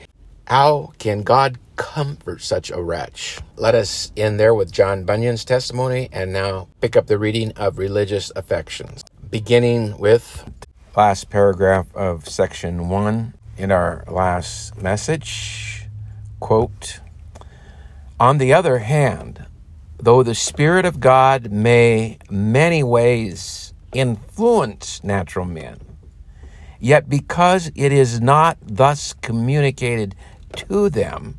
How 0.45 0.93
can 0.99 1.23
God 1.23 1.57
comfort 1.77 2.41
such 2.41 2.69
a 2.69 2.81
wretch. 2.81 3.39
Let 3.55 3.75
us 3.75 4.11
end 4.17 4.39
there 4.39 4.53
with 4.53 4.71
John 4.71 5.05
Bunyan's 5.05 5.45
testimony 5.45 6.09
and 6.11 6.33
now 6.33 6.67
pick 6.81 6.97
up 6.97 7.07
the 7.07 7.17
reading 7.17 7.53
of 7.53 7.77
religious 7.77 8.31
affections. 8.35 9.05
Beginning 9.29 9.97
with 9.97 10.49
last 10.95 11.29
paragraph 11.29 11.85
of 11.95 12.27
section 12.27 12.89
one 12.89 13.35
in 13.57 13.71
our 13.71 14.03
last 14.07 14.81
message. 14.81 15.87
Quote 16.39 16.99
On 18.19 18.37
the 18.37 18.53
other 18.53 18.79
hand, 18.79 19.45
though 19.97 20.23
the 20.23 20.35
Spirit 20.35 20.85
of 20.85 20.99
God 20.99 21.51
may 21.51 22.17
many 22.29 22.83
ways 22.83 23.73
influence 23.93 25.03
natural 25.03 25.45
men, 25.45 25.79
yet 26.79 27.09
because 27.09 27.71
it 27.75 27.91
is 27.91 28.21
not 28.21 28.57
thus 28.61 29.13
communicated 29.13 30.15
to 30.55 30.89
them, 30.89 31.37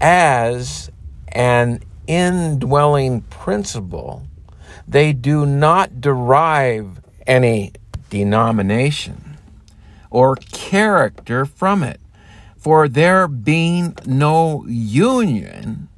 as 0.00 0.90
an 1.28 1.80
indwelling 2.06 3.22
principle, 3.22 4.26
they 4.86 5.12
do 5.12 5.46
not 5.46 6.00
derive 6.00 7.00
any 7.26 7.72
denomination 8.10 9.38
or 10.10 10.36
character 10.36 11.44
from 11.44 11.82
it. 11.82 12.00
For 12.56 12.88
there 12.88 13.28
being 13.28 13.96
no 14.06 14.64
union, 14.66 15.88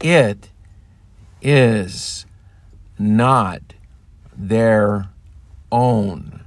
it 0.00 0.48
is 1.42 2.24
not 2.98 3.74
their 4.36 5.08
own. 5.70 6.44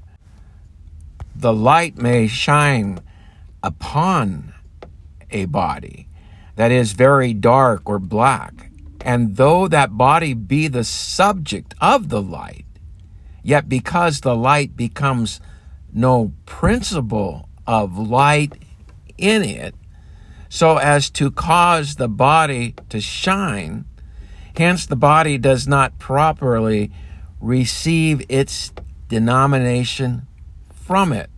The 1.36 1.54
light 1.54 1.98
may 1.98 2.28
shine 2.28 3.00
upon 3.62 4.54
a 5.30 5.46
body, 5.46 6.05
that 6.56 6.72
is 6.72 6.94
very 6.94 7.34
dark 7.34 7.90
or 7.90 8.00
black. 8.00 8.72
And 9.02 9.36
though 9.36 9.68
that 9.68 9.98
body 9.98 10.34
be 10.34 10.68
the 10.68 10.84
subject 10.84 11.76
of 11.80 12.10
the 12.10 12.22
light, 12.22 12.66
yet 13.44 13.70
because 13.70 14.22
the 14.22 14.36
light 14.36 14.76
becomes 14.76 15.40
no 15.94 16.34
principle 16.46 17.48
of 17.68 17.98
light 17.98 18.54
in 19.18 19.44
it, 19.44 19.76
so 20.50 20.78
as 20.78 21.10
to 21.12 21.30
cause 21.32 21.96
the 21.96 22.08
body 22.08 22.76
to 22.90 23.00
shine, 23.00 23.86
hence 24.58 24.86
the 24.86 24.96
body 24.96 25.38
does 25.38 25.68
not 25.68 26.00
properly 26.00 26.92
receive 27.40 28.26
its 28.30 28.72
denomination 29.08 30.26
from 30.74 31.14
it, 31.14 31.30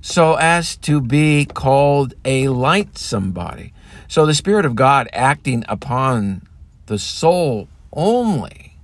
so 0.00 0.34
as 0.34 0.76
to 0.76 1.00
be 1.00 1.44
called 1.44 2.14
a 2.24 2.48
lightsome 2.48 3.32
body. 3.32 3.71
So 4.12 4.26
the 4.26 4.34
Spirit 4.34 4.66
of 4.66 4.76
God 4.76 5.08
acting 5.14 5.64
upon 5.70 6.46
the 6.84 6.98
soul 6.98 7.66
only 7.94 8.76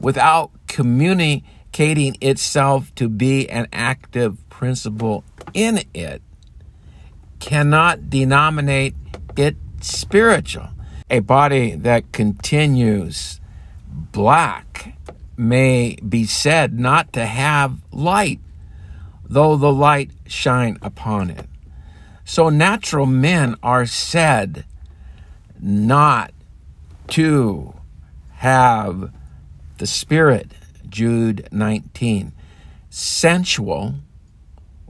without 0.00 0.50
communicating 0.66 2.16
itself 2.22 2.90
to 2.94 3.10
be 3.10 3.50
an 3.50 3.68
active 3.70 4.38
principle 4.48 5.24
in 5.52 5.82
it 5.92 6.22
cannot 7.38 8.08
denominate 8.08 8.94
it 9.36 9.56
spiritual. 9.82 10.68
A 11.10 11.18
body 11.18 11.74
that 11.74 12.10
continues 12.10 13.42
black 13.90 14.94
may 15.36 15.96
be 15.96 16.24
said 16.24 16.80
not 16.80 17.12
to 17.12 17.26
have 17.26 17.76
light, 17.92 18.40
though 19.22 19.56
the 19.56 19.70
light 19.70 20.12
shine 20.26 20.78
upon 20.80 21.28
it. 21.28 21.49
So 22.30 22.48
natural 22.48 23.06
men 23.06 23.56
are 23.60 23.86
said 23.86 24.64
not 25.58 26.32
to 27.08 27.74
have 28.34 29.12
the 29.78 29.86
Spirit, 29.88 30.52
Jude 30.88 31.48
19. 31.50 32.30
Sensual, 32.88 33.96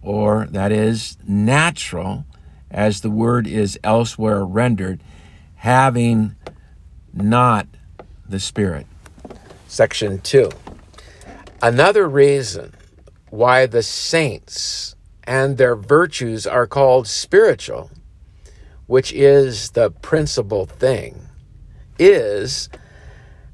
or 0.03 0.49
that 0.51 0.71
is 0.71 1.17
natural, 1.27 2.27
as 2.71 3.01
the 3.01 3.09
word 3.09 3.47
is 3.47 3.79
elsewhere 3.83 4.45
rendered, 4.45 5.01
having 5.55 6.37
not 7.15 7.67
the 8.29 8.39
Spirit. 8.39 8.87
Section 9.67 10.21
2. 10.21 10.51
Another 11.63 12.07
reason 12.07 12.75
why 13.31 13.65
the 13.65 13.83
saints 13.83 14.95
and 15.25 15.57
their 15.57 15.77
virtues 15.77 16.47
are 16.47 16.67
called 16.67 17.07
spiritual, 17.07 17.91
which 18.87 19.13
is 19.13 19.71
the 19.71 19.91
principal 19.91 20.67
thing, 20.67 21.29
is 21.99 22.69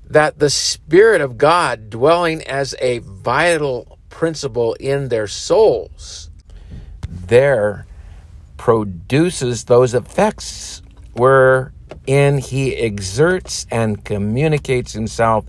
that 0.09 0.39
the 0.39 0.51
Spirit 0.51 1.21
of 1.21 1.37
God 1.37 1.91
dwelling 1.91 2.43
as 2.43 2.75
a 2.81 2.99
vital 2.99 3.99
principle 4.09 4.75
in 4.75 5.09
their 5.09 5.27
souls 5.27 6.31
there 7.29 7.87
produces 8.57 9.65
those 9.65 9.95
effects 9.95 10.83
wherein 11.15 12.39
he 12.39 12.75
exerts 12.75 13.67
and 13.71 14.05
communicates 14.05 14.93
himself 14.93 15.45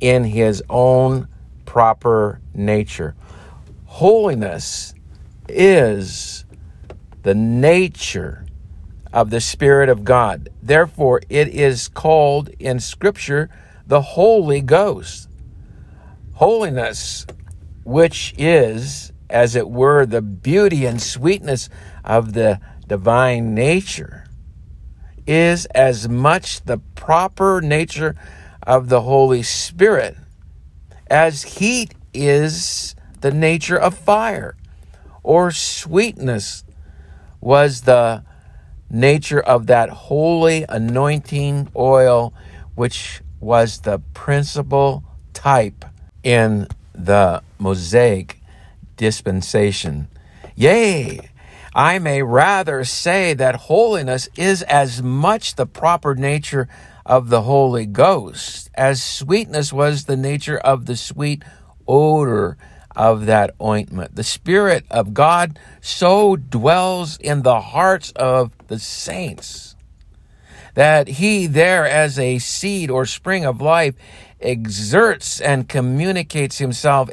in 0.00 0.24
his 0.24 0.62
own 0.68 1.28
proper 1.64 2.40
nature. 2.54 3.14
Holiness 3.86 4.91
is 5.52 6.44
the 7.22 7.34
nature 7.34 8.46
of 9.12 9.30
the 9.30 9.40
Spirit 9.40 9.88
of 9.88 10.04
God. 10.04 10.48
Therefore, 10.62 11.20
it 11.28 11.48
is 11.48 11.88
called 11.88 12.48
in 12.58 12.80
Scripture 12.80 13.50
the 13.86 14.00
Holy 14.00 14.60
Ghost. 14.60 15.28
Holiness, 16.34 17.26
which 17.84 18.34
is, 18.38 19.12
as 19.28 19.54
it 19.54 19.68
were, 19.68 20.06
the 20.06 20.22
beauty 20.22 20.86
and 20.86 21.00
sweetness 21.00 21.68
of 22.04 22.32
the 22.32 22.60
divine 22.88 23.54
nature, 23.54 24.26
is 25.26 25.66
as 25.66 26.08
much 26.08 26.62
the 26.64 26.78
proper 26.94 27.60
nature 27.60 28.16
of 28.62 28.88
the 28.88 29.02
Holy 29.02 29.42
Spirit 29.42 30.16
as 31.12 31.42
heat 31.42 31.94
is 32.14 32.94
the 33.20 33.30
nature 33.30 33.76
of 33.76 33.94
fire, 33.94 34.56
or 35.22 35.50
sweetness 35.50 36.64
was 37.40 37.82
the 37.82 38.24
nature 38.90 39.40
of 39.40 39.66
that 39.66 39.88
holy 39.88 40.64
anointing 40.68 41.68
oil 41.74 42.32
which 42.74 43.22
was 43.40 43.80
the 43.80 43.98
principal 44.14 45.02
type 45.32 45.84
in 46.22 46.66
the 46.94 47.42
Mosaic 47.58 48.40
dispensation. 48.96 50.08
Yea, 50.54 51.28
I 51.74 51.98
may 51.98 52.22
rather 52.22 52.84
say 52.84 53.34
that 53.34 53.56
holiness 53.56 54.28
is 54.36 54.62
as 54.62 55.02
much 55.02 55.54
the 55.54 55.66
proper 55.66 56.14
nature 56.14 56.68
of 57.04 57.30
the 57.30 57.42
Holy 57.42 57.86
Ghost 57.86 58.70
as 58.74 59.02
sweetness 59.02 59.72
was 59.72 60.04
the 60.04 60.16
nature 60.16 60.58
of 60.58 60.86
the 60.86 60.96
sweet 60.96 61.42
odor 61.88 62.56
of 62.94 63.26
that 63.26 63.54
ointment. 63.60 64.14
The 64.14 64.24
Spirit 64.24 64.84
of 64.90 65.14
God 65.14 65.58
so 65.80 66.36
dwells 66.36 67.16
in 67.18 67.42
the 67.42 67.60
hearts 67.60 68.12
of 68.12 68.52
the 68.68 68.78
saints 68.78 69.76
that 70.74 71.06
he 71.06 71.46
there 71.46 71.86
as 71.86 72.18
a 72.18 72.38
seed 72.38 72.90
or 72.90 73.04
spring 73.04 73.44
of 73.44 73.60
life 73.60 73.94
exerts 74.40 75.40
and 75.40 75.68
communicates 75.68 76.58
himself 76.58 77.10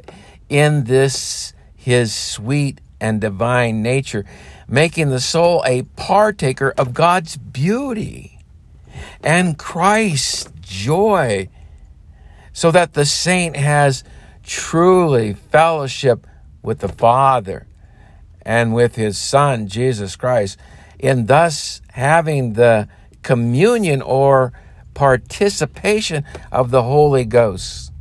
in 0.47 0.85
this 0.85 1.53
his 1.75 2.13
sweet 2.13 2.81
and 2.99 3.21
divine 3.21 3.81
nature, 3.81 4.25
making 4.67 5.09
the 5.09 5.19
soul 5.19 5.63
a 5.65 5.83
partaker 5.95 6.73
of 6.77 6.93
God's 6.93 7.37
beauty 7.37 8.39
and 9.23 9.57
Christ's 9.57 10.51
joy, 10.61 11.47
so 12.51 12.71
that 12.71 12.93
the 12.93 13.05
saint 13.05 13.55
has 13.55 14.03
truly 14.49 15.31
fellowship 15.31 16.25
with 16.63 16.79
the 16.79 16.87
Father 16.87 17.67
and 18.41 18.73
with 18.73 18.95
his 18.95 19.15
Son, 19.15 19.67
Jesus 19.67 20.15
Christ, 20.15 20.57
in 20.97 21.27
thus 21.27 21.81
having 21.91 22.53
the 22.53 22.87
communion 23.21 24.01
or 24.01 24.51
participation 24.95 26.25
of 26.51 26.71
the 26.71 26.81
Holy 26.81 27.25
Ghost. 27.25 27.91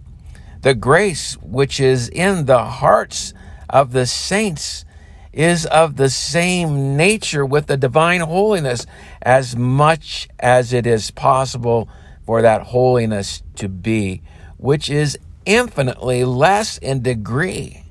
The 0.62 0.74
grace 0.74 1.36
which 1.42 1.80
is 1.80 2.08
in 2.08 2.46
the 2.46 2.64
hearts 2.64 3.34
of 3.68 3.92
the 3.92 4.06
saints 4.06 4.86
is 5.34 5.66
of 5.66 5.96
the 5.96 6.08
same 6.08 6.96
nature 6.96 7.44
with 7.44 7.66
the 7.66 7.76
divine 7.76 8.22
holiness 8.22 8.86
as 9.20 9.54
much 9.54 10.28
as 10.40 10.72
it 10.72 10.86
is 10.86 11.10
possible 11.10 11.90
for 12.24 12.40
that 12.40 12.62
holiness 12.62 13.42
to 13.56 13.68
be, 13.68 14.22
which 14.56 14.88
is 14.88 15.18
infinitely 15.48 16.24
less 16.26 16.76
in 16.76 17.02
degree 17.02 17.82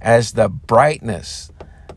as 0.00 0.32
the 0.32 0.48
brightness 0.48 1.50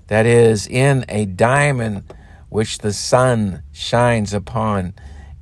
that 0.08 0.25
is 0.25 0.65
in 0.65 1.06
a 1.08 1.25
diamond 1.25 2.04
which 2.49 2.80
the 2.80 2.91
sun 2.91 3.62
shines 3.71 4.34
upon 4.34 4.91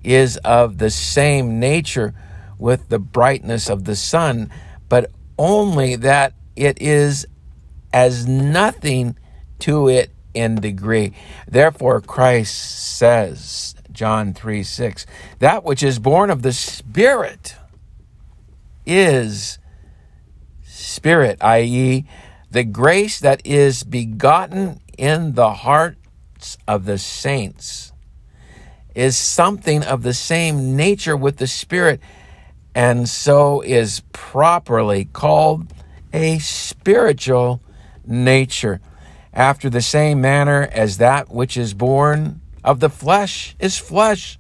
is 0.04 0.36
of 0.38 0.78
the 0.78 0.90
same 0.90 1.58
nature 1.58 2.14
with 2.60 2.90
the 2.90 3.00
brightness 3.00 3.70
of 3.70 3.86
the 3.86 3.96
sun, 3.96 4.52
but 4.90 5.10
only 5.38 5.96
that 5.96 6.34
it 6.58 6.82
is 6.82 7.26
as 7.94 8.28
nothing 8.28 9.18
to 9.60 9.88
it 9.88 10.12
in 10.34 10.56
degree. 10.56 11.14
Therefore, 11.48 12.02
Christ 12.02 12.98
says, 12.98 13.74
John 13.90 14.34
3 14.34 14.64
6, 14.64 15.06
that 15.40 15.64
which 15.64 15.82
is 15.82 15.98
born 15.98 16.30
of 16.30 16.42
the 16.42 16.52
Spirit 16.52 17.56
is 18.86 19.60
Spirit, 20.64 21.38
i.e., 21.42 22.06
the 22.52 22.64
grace 22.64 23.20
that 23.20 23.46
is 23.46 23.84
begotten 23.84 24.80
in 24.98 25.34
the 25.34 25.54
hearts 25.54 26.58
of 26.68 26.86
the 26.86 26.98
saints 26.98 27.92
is 28.94 29.18
something 29.18 29.84
of 29.84 30.04
the 30.04 30.14
same 30.14 30.76
nature 30.76 31.18
with 31.18 31.38
the 31.38 31.48
Spirit, 31.48 32.00
and 32.76 33.10
so 33.10 33.62
is 33.62 34.02
properly 34.12 35.06
called 35.06 35.74
a 36.14 36.38
spiritual 36.40 37.60
nature, 38.06 38.80
after 39.34 39.70
the 39.70 39.82
same 39.82 40.22
manner 40.22 40.70
as 40.72 40.98
that 40.98 41.32
which 41.32 41.58
is 41.58 41.74
born 41.74 42.40
of 42.64 42.80
the 42.80 42.90
flesh 42.90 43.56
is 43.58 43.80
flesh, 43.80 44.38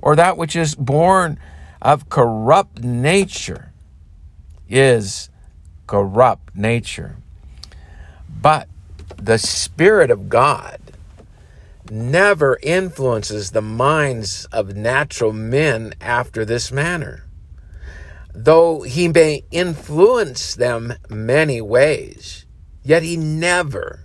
or 0.00 0.16
that 0.16 0.38
which 0.38 0.56
is 0.56 0.74
born 0.74 1.38
of 1.82 2.08
corrupt 2.08 2.82
nature 2.82 3.63
is 4.68 5.30
corrupt 5.86 6.54
nature. 6.54 7.16
But 8.28 8.68
the 9.16 9.38
Spirit 9.38 10.10
of 10.10 10.28
God 10.28 10.80
never 11.90 12.58
influences 12.62 13.50
the 13.50 13.62
minds 13.62 14.46
of 14.46 14.76
natural 14.76 15.32
men 15.32 15.94
after 16.00 16.44
this 16.44 16.72
manner. 16.72 17.24
Though 18.34 18.82
he 18.82 19.08
may 19.08 19.44
influence 19.50 20.54
them 20.54 20.94
many 21.08 21.60
ways, 21.60 22.46
yet 22.82 23.02
he 23.02 23.16
never, 23.16 24.04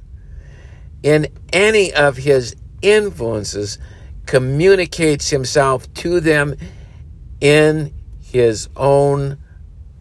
in 1.02 1.28
any 1.52 1.93
of 1.93 2.17
his 2.17 2.56
influences, 2.82 3.80
communicates 4.26 5.32
himself 5.32 5.91
to 5.95 6.19
them 6.19 6.56
in 7.41 7.93
his 8.22 8.69
own 8.76 9.38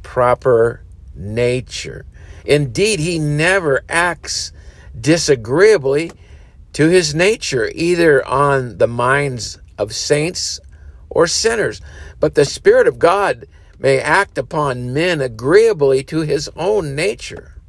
proper 0.08 0.80
nature. 1.14 2.06
Indeed, 2.46 2.98
he 2.98 3.18
never 3.18 3.82
acts 3.90 4.52
disagreeably 4.98 6.10
to 6.72 6.88
his 6.88 7.14
nature, 7.14 7.70
either 7.74 8.26
on 8.26 8.78
the 8.78 8.86
minds 8.86 9.58
of 9.76 9.94
saints 9.94 10.60
or 11.10 11.26
sinners. 11.26 11.82
But 12.20 12.36
the 12.36 12.46
Spirit 12.46 12.88
of 12.88 12.98
God 12.98 13.44
may 13.78 14.00
act 14.00 14.38
upon 14.38 14.94
men 14.94 15.20
agreeably 15.20 16.02
to 16.04 16.22
his 16.22 16.48
own 16.56 16.94
nature 16.94 17.60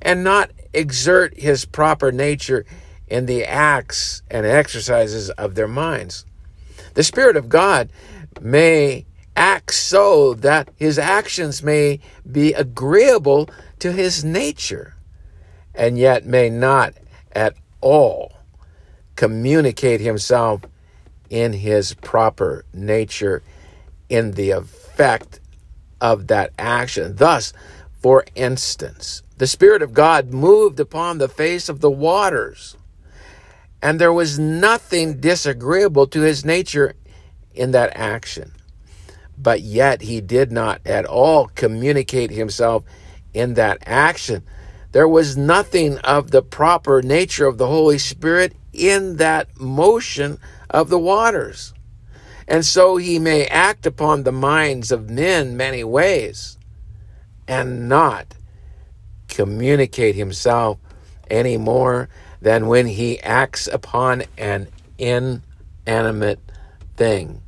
and 0.00 0.24
not 0.24 0.52
exert 0.72 1.38
his 1.38 1.66
proper 1.66 2.10
nature 2.10 2.64
in 3.06 3.26
the 3.26 3.44
acts 3.44 4.22
and 4.30 4.46
exercises 4.46 5.28
of 5.28 5.56
their 5.56 5.68
minds. 5.68 6.24
The 6.94 7.04
Spirit 7.04 7.36
of 7.36 7.50
God 7.50 7.92
may 8.40 9.04
act 9.40 9.74
so 9.74 10.34
that 10.34 10.70
his 10.76 10.98
actions 10.98 11.62
may 11.64 12.00
be 12.30 12.54
agreeable 12.54 13.50
to 13.80 13.92
his 13.92 14.24
nature 14.24 14.96
and 15.74 15.98
yet 15.98 16.26
may 16.26 16.50
not 16.50 16.94
at 17.32 17.54
all 17.82 18.34
communicate 19.16 20.00
himself 20.02 20.62
in 21.30 21.54
his 21.54 21.94
proper 21.94 22.64
nature 22.74 23.42
in 24.10 24.32
the 24.32 24.50
effect 24.50 25.40
of 26.00 26.28
that 26.28 26.52
action. 26.58 27.16
Thus, 27.16 27.52
for 28.02 28.24
instance, 28.36 29.22
the 29.38 29.48
Spirit 29.48 29.82
of 29.82 29.94
God 29.94 30.32
moved 30.34 30.80
upon 30.80 31.18
the 31.18 31.28
face 31.28 31.68
of 31.68 31.80
the 31.80 31.90
waters 31.92 32.76
And 33.82 34.00
there 34.00 34.12
was 34.12 34.38
nothing 34.38 35.20
disagreeable 35.20 36.06
to 36.08 36.22
his 36.22 36.44
nature 36.44 36.94
in 37.54 37.72
that 37.72 37.96
action. 37.96 38.52
But 39.42 39.62
yet 39.62 40.02
he 40.02 40.20
did 40.20 40.52
not 40.52 40.80
at 40.84 41.06
all 41.06 41.48
communicate 41.48 42.30
himself 42.30 42.84
in 43.32 43.54
that 43.54 43.78
action. 43.86 44.42
There 44.92 45.08
was 45.08 45.36
nothing 45.36 45.98
of 45.98 46.30
the 46.30 46.42
proper 46.42 47.00
nature 47.00 47.46
of 47.46 47.58
the 47.58 47.68
Holy 47.68 47.98
Spirit 47.98 48.54
in 48.72 49.16
that 49.16 49.58
motion 49.58 50.38
of 50.68 50.90
the 50.90 50.98
waters. 50.98 51.72
And 52.46 52.66
so 52.66 52.96
he 52.96 53.18
may 53.18 53.46
act 53.46 53.86
upon 53.86 54.24
the 54.24 54.32
minds 54.32 54.90
of 54.90 55.08
men 55.08 55.56
many 55.56 55.84
ways 55.84 56.58
and 57.46 57.88
not 57.88 58.34
communicate 59.28 60.16
himself 60.16 60.78
any 61.30 61.56
more 61.56 62.08
than 62.42 62.66
when 62.66 62.86
he 62.86 63.20
acts 63.20 63.68
upon 63.68 64.24
an 64.36 64.66
inanimate 64.98 66.40
thing. 66.96 67.40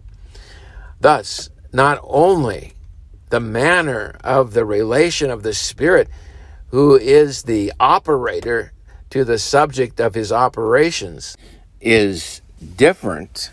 Thus, 1.00 1.50
not 1.72 1.98
only 2.02 2.74
the 3.30 3.40
manner 3.40 4.16
of 4.22 4.52
the 4.52 4.64
relation 4.64 5.30
of 5.30 5.42
the 5.42 5.54
Spirit, 5.54 6.08
who 6.68 6.96
is 6.96 7.44
the 7.44 7.72
operator 7.80 8.72
to 9.10 9.24
the 9.24 9.38
subject 9.38 10.00
of 10.00 10.14
his 10.14 10.30
operations, 10.30 11.36
is 11.80 12.42
different. 12.76 13.50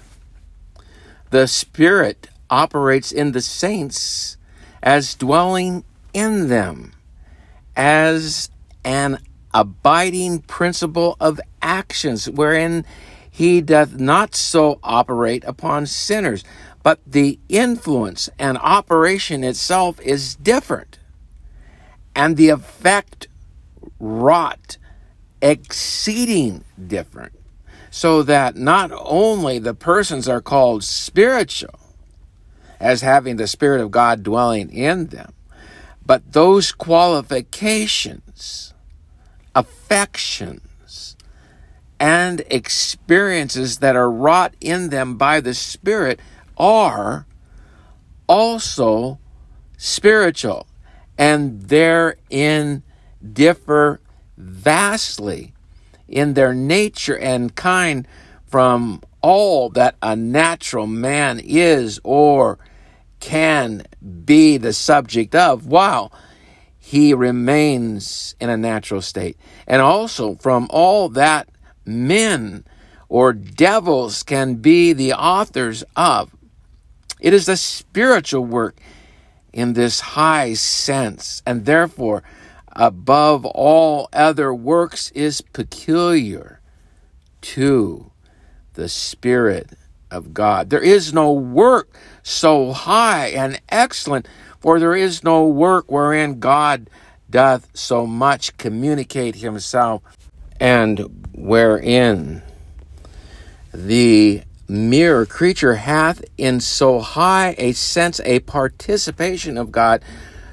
The 1.29 1.47
Spirit 1.47 2.27
operates 2.49 3.11
in 3.11 3.31
the 3.31 3.41
saints 3.41 4.37
as 4.81 5.15
dwelling 5.15 5.83
in 6.13 6.47
them, 6.47 6.93
as 7.75 8.49
an 8.83 9.19
abiding 9.53 10.39
principle 10.39 11.15
of 11.19 11.39
actions, 11.61 12.29
wherein 12.29 12.85
he 13.29 13.61
doth 13.61 13.93
not 13.93 14.35
so 14.35 14.79
operate 14.83 15.43
upon 15.45 15.85
sinners, 15.85 16.43
but 16.83 16.99
the 17.05 17.39
influence 17.49 18.29
and 18.39 18.57
operation 18.57 19.43
itself 19.43 19.99
is 20.01 20.35
different, 20.35 20.99
and 22.15 22.37
the 22.37 22.49
effect 22.49 23.27
wrought 23.99 24.77
exceeding 25.41 26.63
different, 26.87 27.33
so 27.91 28.23
that 28.23 28.55
not 28.55 28.91
only 28.93 29.59
the 29.59 29.73
persons 29.73 30.27
are 30.27 30.41
called 30.41 30.83
spiritual, 30.83 31.79
as 32.79 33.01
having 33.01 33.35
the 33.35 33.47
Spirit 33.47 33.81
of 33.81 33.91
God 33.91 34.23
dwelling 34.23 34.71
in 34.71 35.07
them, 35.07 35.33
but 36.05 36.31
those 36.31 36.71
qualifications, 36.71 38.73
affections, 39.53 41.17
and 41.99 42.41
experiences 42.49 43.79
that 43.79 43.97
are 43.97 44.09
wrought 44.09 44.53
in 44.61 44.89
them 44.89 45.17
by 45.17 45.41
the 45.41 45.53
Spirit 45.53 46.21
are 46.59 47.25
also 48.27 49.19
spiritual 49.77 50.67
and 51.17 51.63
therein 51.63 52.83
differ 53.33 53.99
vastly 54.37 55.53
in 56.07 56.33
their 56.33 56.53
nature 56.53 57.17
and 57.17 57.55
kind 57.55 58.07
from 58.45 59.01
all 59.21 59.69
that 59.69 59.95
a 60.01 60.15
natural 60.15 60.87
man 60.87 61.39
is 61.43 61.99
or 62.03 62.57
can 63.19 63.83
be 64.25 64.57
the 64.57 64.73
subject 64.73 65.35
of 65.35 65.65
while 65.65 66.11
he 66.77 67.13
remains 67.13 68.35
in 68.39 68.49
a 68.49 68.57
natural 68.57 69.01
state. 69.01 69.37
And 69.67 69.81
also 69.81 70.35
from 70.35 70.67
all 70.71 71.09
that 71.09 71.49
men 71.85 72.63
or 73.09 73.33
devils 73.33 74.23
can 74.23 74.55
be 74.55 74.93
the 74.93 75.13
authors 75.13 75.83
of. 75.95 76.33
It 77.19 77.33
is 77.33 77.49
a 77.49 77.57
spiritual 77.57 78.45
work 78.45 78.79
in 79.51 79.73
this 79.73 79.99
high 79.99 80.53
sense, 80.53 81.41
and 81.45 81.65
therefore, 81.65 82.23
above 82.73 83.45
all 83.45 84.09
other 84.13 84.53
works, 84.53 85.11
is 85.11 85.41
peculiar 85.41 86.61
to 87.41 88.11
the 88.73 88.87
Spirit 88.87 89.71
of 90.11 90.33
God. 90.33 90.69
There 90.69 90.81
is 90.81 91.13
no 91.13 91.33
work 91.33 91.93
so 92.23 92.71
high 92.71 93.27
and 93.27 93.59
excellent, 93.69 94.27
for 94.59 94.79
there 94.79 94.95
is 94.95 95.23
no 95.23 95.45
work 95.45 95.91
wherein 95.91 96.39
God 96.39 96.89
doth 97.29 97.69
so 97.73 98.05
much 98.05 98.55
communicate 98.57 99.35
himself, 99.35 100.01
and 100.59 101.27
wherein 101.33 102.41
the 103.73 104.43
mere 104.69 105.25
creature 105.25 105.75
hath 105.75 106.23
in 106.37 106.59
so 106.59 106.99
high 106.99 107.55
a 107.57 107.71
sense 107.73 108.21
a 108.23 108.39
participation 108.41 109.57
of 109.57 109.71
God, 109.71 110.03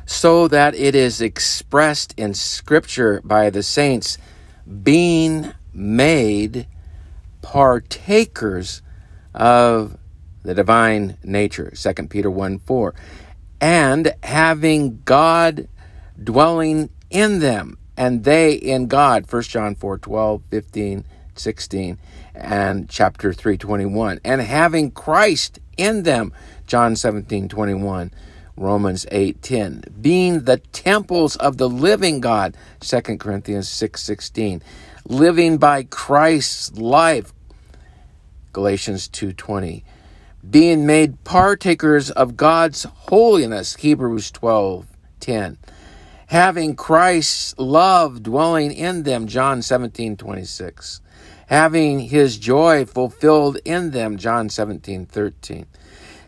so 0.06 0.48
that 0.48 0.74
it 0.74 0.94
is 0.94 1.20
expressed 1.20 2.14
in 2.16 2.32
Scripture 2.32 3.20
by 3.22 3.50
the 3.50 3.62
saints, 3.62 4.16
being 4.82 5.52
made 5.72 6.66
partakers 7.42 8.82
of 9.34 9.98
the 10.42 10.54
divine 10.54 11.18
nature, 11.22 11.70
2 11.70 11.92
Peter 12.08 12.30
1 12.30 12.58
4, 12.60 12.94
and 13.60 14.14
having 14.22 15.02
God 15.04 15.68
dwelling 16.22 16.88
in 17.10 17.40
them, 17.40 17.78
and 17.96 18.24
they 18.24 18.52
in 18.52 18.86
God, 18.86 19.30
1 19.30 19.42
John 19.42 19.74
4 19.74 19.98
12, 19.98 20.42
15, 20.50 21.04
16, 21.34 21.98
and 22.36 22.88
chapter 22.88 23.32
3 23.32 23.56
21, 23.56 24.20
and 24.24 24.40
having 24.40 24.90
Christ 24.90 25.58
in 25.76 26.02
them, 26.04 26.32
John 26.66 26.96
17 26.96 27.48
21. 27.48 28.10
Romans 28.56 29.04
8:10 29.12 30.00
being 30.00 30.44
the 30.44 30.56
temples 30.72 31.36
of 31.36 31.58
the 31.58 31.68
living 31.68 32.20
God 32.20 32.56
2 32.80 33.18
Corinthians 33.18 33.68
6:16 33.68 34.62
living 35.06 35.58
by 35.58 35.82
Christ's 35.82 36.72
life 36.78 37.34
Galatians 38.54 39.08
2:20 39.08 39.84
being 40.48 40.86
made 40.86 41.22
partakers 41.22 42.10
of 42.10 42.38
God's 42.38 42.84
holiness 42.84 43.76
Hebrews 43.76 44.30
12:10 44.30 45.58
having 46.28 46.74
Christ's 46.74 47.54
love 47.58 48.22
dwelling 48.22 48.72
in 48.72 49.02
them 49.02 49.26
John 49.26 49.60
17:26 49.60 51.00
having 51.46 52.00
his 52.00 52.38
joy 52.38 52.84
fulfilled 52.84 53.58
in 53.64 53.90
them 53.90 54.16
John 54.16 54.48
17:13 54.48 55.66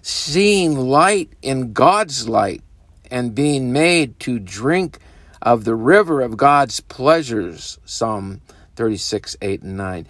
seeing 0.02 0.76
light 0.76 1.32
in 1.42 1.72
God's 1.72 2.28
light 2.28 2.62
and 3.10 3.34
being 3.34 3.72
made 3.72 4.18
to 4.20 4.38
drink 4.38 4.98
of 5.40 5.64
the 5.64 5.74
river 5.74 6.20
of 6.20 6.36
God's 6.36 6.80
pleasures 6.80 7.78
Psalm 7.84 8.40
36 8.76 9.36
8 9.40 9.62
and 9.62 9.76
9 9.76 10.06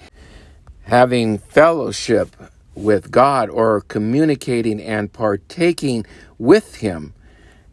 having 0.89 1.37
fellowship 1.37 2.35
with 2.75 3.11
God 3.11 3.51
or 3.51 3.83
communicating 3.83 4.81
and 4.81 5.13
partaking 5.13 6.07
with 6.39 6.77
Him, 6.77 7.13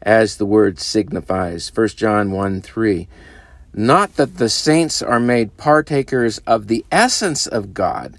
as 0.01 0.37
the 0.37 0.45
word 0.45 0.79
signifies. 0.79 1.71
1 1.73 1.87
John 1.89 2.31
1 2.31 2.61
3. 2.61 3.07
Not 3.77 4.15
that 4.15 4.37
the 4.37 4.47
saints 4.47 5.01
are 5.01 5.19
made 5.19 5.57
partakers 5.57 6.37
of 6.47 6.67
the 6.67 6.85
essence 6.93 7.45
of 7.45 7.73
God, 7.73 8.17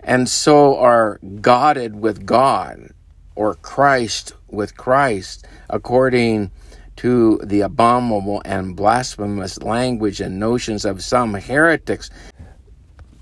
and 0.00 0.26
so 0.26 0.78
are 0.78 1.20
godded 1.42 2.00
with 2.00 2.24
God, 2.24 2.88
or 3.36 3.54
Christ 3.56 4.32
with 4.48 4.74
Christ, 4.74 5.46
according 5.68 6.50
to 6.96 7.38
the 7.44 7.60
abominable 7.60 8.40
and 8.46 8.74
blasphemous 8.74 9.60
language 9.60 10.22
and 10.22 10.40
notions 10.40 10.86
of 10.86 11.04
some 11.04 11.34
heretics, 11.34 12.08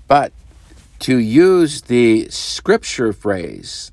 but 0.07 0.31
to 0.99 1.17
use 1.17 1.81
the 1.81 2.29
scripture 2.29 3.11
phrase, 3.11 3.91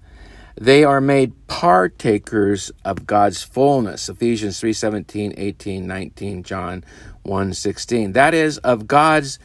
they 0.61 0.85
are 0.85 1.01
made 1.01 1.33
partakers 1.47 2.71
of 2.85 3.07
God's 3.07 3.42
fullness. 3.42 4.09
Ephesians 4.09 4.61
3 4.61 4.73
17, 4.73 5.35
18, 5.37 5.87
19, 5.87 6.42
John 6.42 6.85
1 7.29 7.53
16. 7.53 8.12
That 8.12 8.35
is, 8.35 8.59
of 8.59 8.87
God's 8.87 9.38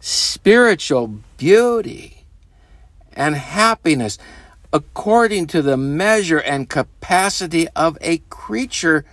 spiritual 0.00 1.20
beauty 1.36 2.24
and 3.12 3.34
happiness 3.34 4.18
according 4.72 5.46
to 5.46 5.62
the 5.62 5.76
measure 5.76 6.38
and 6.38 6.68
capacity 6.68 7.68
of 7.68 7.96
a 8.00 8.18
creature, 8.28 9.04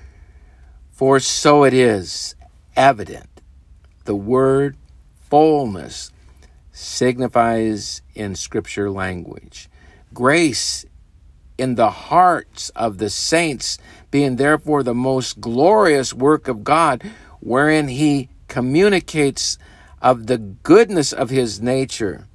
for 0.92 1.20
so 1.20 1.64
it 1.64 1.74
is 1.74 2.36
evident. 2.76 3.42
The 4.04 4.16
word 4.16 4.76
fullness 5.30 6.12
signifies 6.72 8.02
in 8.14 8.36
scripture 8.36 8.92
language. 8.92 9.70
Grace 10.14 10.86
in 11.58 11.76
the 11.76 11.90
hearts 11.90 12.70
of 12.72 12.98
the 12.98 13.10
saints, 13.10 13.78
being 14.12 14.36
therefore 14.36 14.84
the 14.84 14.94
most 14.94 15.40
glorious 15.40 16.14
work 16.14 16.48
of 16.48 16.64
God, 16.64 17.02
wherein 17.46 17.88
he 17.88 18.28
communicates 18.50 19.58
of 20.02 20.28
the 20.28 20.38
goodness 20.38 21.14
of 21.14 21.30
his 21.30 21.62
nature 21.62 22.28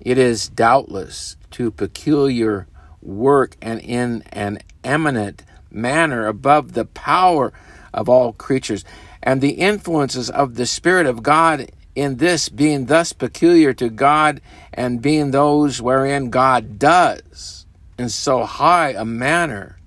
It 0.00 0.18
is 0.18 0.48
doubtless 0.48 1.36
to 1.52 1.72
peculiar 1.72 2.68
work 3.02 3.56
and 3.60 3.80
in 3.80 4.22
an 4.32 4.60
eminent 4.84 5.42
manner 5.70 6.26
above 6.26 6.74
the 6.74 6.84
power 6.84 7.52
of 7.92 8.08
all 8.08 8.32
creatures, 8.32 8.84
and 9.22 9.40
the 9.40 9.52
influences 9.52 10.30
of 10.30 10.54
the 10.54 10.66
Spirit 10.66 11.06
of 11.06 11.24
God 11.24 11.72
in 11.96 12.18
this 12.18 12.48
being 12.48 12.86
thus 12.86 13.12
peculiar 13.12 13.72
to 13.74 13.90
God 13.90 14.40
and 14.72 15.02
being 15.02 15.32
those 15.32 15.82
wherein 15.82 16.30
God 16.30 16.78
does 16.78 17.66
in 17.98 18.10
so 18.10 18.44
high 18.44 18.90
a 18.90 19.04
manner 19.04 19.78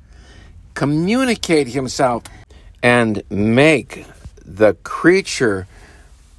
communicate 0.73 1.69
himself 1.69 2.23
and 2.83 3.23
make 3.29 4.05
the 4.55 4.73
creature 4.83 5.67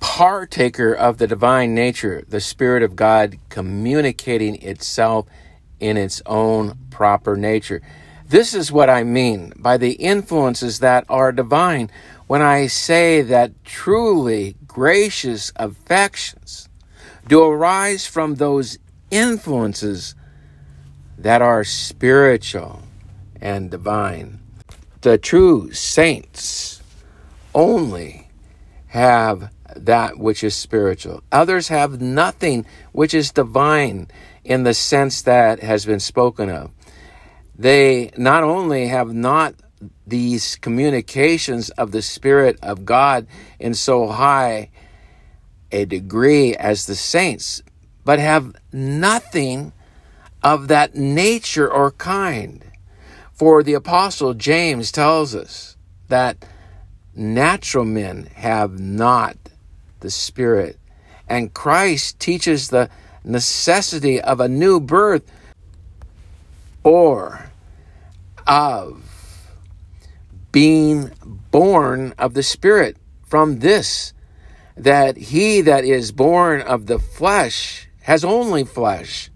partaker 0.00 0.92
of 0.92 1.18
the 1.18 1.26
divine 1.26 1.74
nature, 1.74 2.24
the 2.28 2.40
Spirit 2.40 2.82
of 2.82 2.96
God 2.96 3.38
communicating 3.48 4.60
itself 4.62 5.26
in 5.78 5.96
its 5.96 6.20
own 6.26 6.76
proper 6.90 7.36
nature. 7.36 7.80
This 8.26 8.54
is 8.54 8.72
what 8.72 8.90
I 8.90 9.04
mean 9.04 9.52
by 9.56 9.76
the 9.76 9.92
influences 9.92 10.80
that 10.80 11.04
are 11.08 11.32
divine 11.32 11.90
when 12.26 12.42
I 12.42 12.66
say 12.66 13.22
that 13.22 13.64
truly 13.64 14.56
gracious 14.66 15.52
affections 15.56 16.68
do 17.28 17.42
arise 17.42 18.06
from 18.06 18.36
those 18.36 18.78
influences 19.10 20.14
that 21.18 21.42
are 21.42 21.64
spiritual 21.64 22.82
and 23.40 23.70
divine. 23.70 24.40
The 25.00 25.18
true 25.18 25.72
saints 25.72 26.79
only 27.54 28.28
have 28.88 29.50
that 29.76 30.18
which 30.18 30.42
is 30.42 30.54
spiritual. 30.54 31.22
Others 31.30 31.68
have 31.68 32.00
nothing 32.00 32.66
which 32.92 33.14
is 33.14 33.30
divine 33.30 34.08
in 34.44 34.64
the 34.64 34.74
sense 34.74 35.22
that 35.22 35.60
has 35.60 35.86
been 35.86 36.00
spoken 36.00 36.50
of. 36.50 36.70
They 37.56 38.10
not 38.16 38.42
only 38.42 38.88
have 38.88 39.12
not 39.12 39.54
these 40.06 40.56
communications 40.56 41.70
of 41.70 41.92
the 41.92 42.02
Spirit 42.02 42.58
of 42.62 42.84
God 42.84 43.26
in 43.58 43.74
so 43.74 44.08
high 44.08 44.70
a 45.72 45.84
degree 45.84 46.56
as 46.56 46.86
the 46.86 46.96
saints, 46.96 47.62
but 48.04 48.18
have 48.18 48.54
nothing 48.72 49.72
of 50.42 50.68
that 50.68 50.94
nature 50.94 51.70
or 51.70 51.92
kind. 51.92 52.64
For 53.32 53.62
the 53.62 53.74
Apostle 53.74 54.34
James 54.34 54.90
tells 54.90 55.34
us 55.34 55.76
that 56.08 56.44
natural 57.20 57.84
men 57.84 58.28
have 58.34 58.80
not 58.80 59.36
the 60.00 60.10
Spirit. 60.10 60.78
And 61.28 61.54
Christ 61.54 62.18
teaches 62.18 62.68
the 62.68 62.90
necessity 63.22 64.20
of 64.20 64.40
a 64.40 64.48
new 64.48 64.80
birth 64.80 65.30
or 66.82 67.50
of 68.46 69.04
being 70.50 71.12
born 71.50 72.14
of 72.18 72.34
the 72.34 72.42
Spirit. 72.42 72.96
From 73.26 73.60
this, 73.60 74.12
that 74.76 75.16
he 75.16 75.60
that 75.60 75.84
is 75.84 76.10
born 76.10 76.62
of 76.62 76.86
the 76.86 76.98
flesh 76.98 77.86
has 78.02 78.24
only 78.24 78.64
flesh 78.64 79.30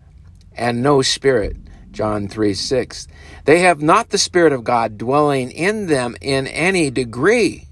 and 0.57 0.83
no 0.83 1.03
spirit. 1.03 1.57
John 1.93 2.27
3 2.27 2.55
6. 2.55 3.07
They 3.45 3.61
have 3.61 3.81
not 3.81 4.09
the 4.09 4.19
Spirit 4.19 4.53
of 4.53 4.65
God 4.65 4.99
dwelling 4.99 5.51
in 5.53 5.87
them 5.87 6.17
in 6.21 6.47
any 6.49 6.91
degree. 6.91 7.64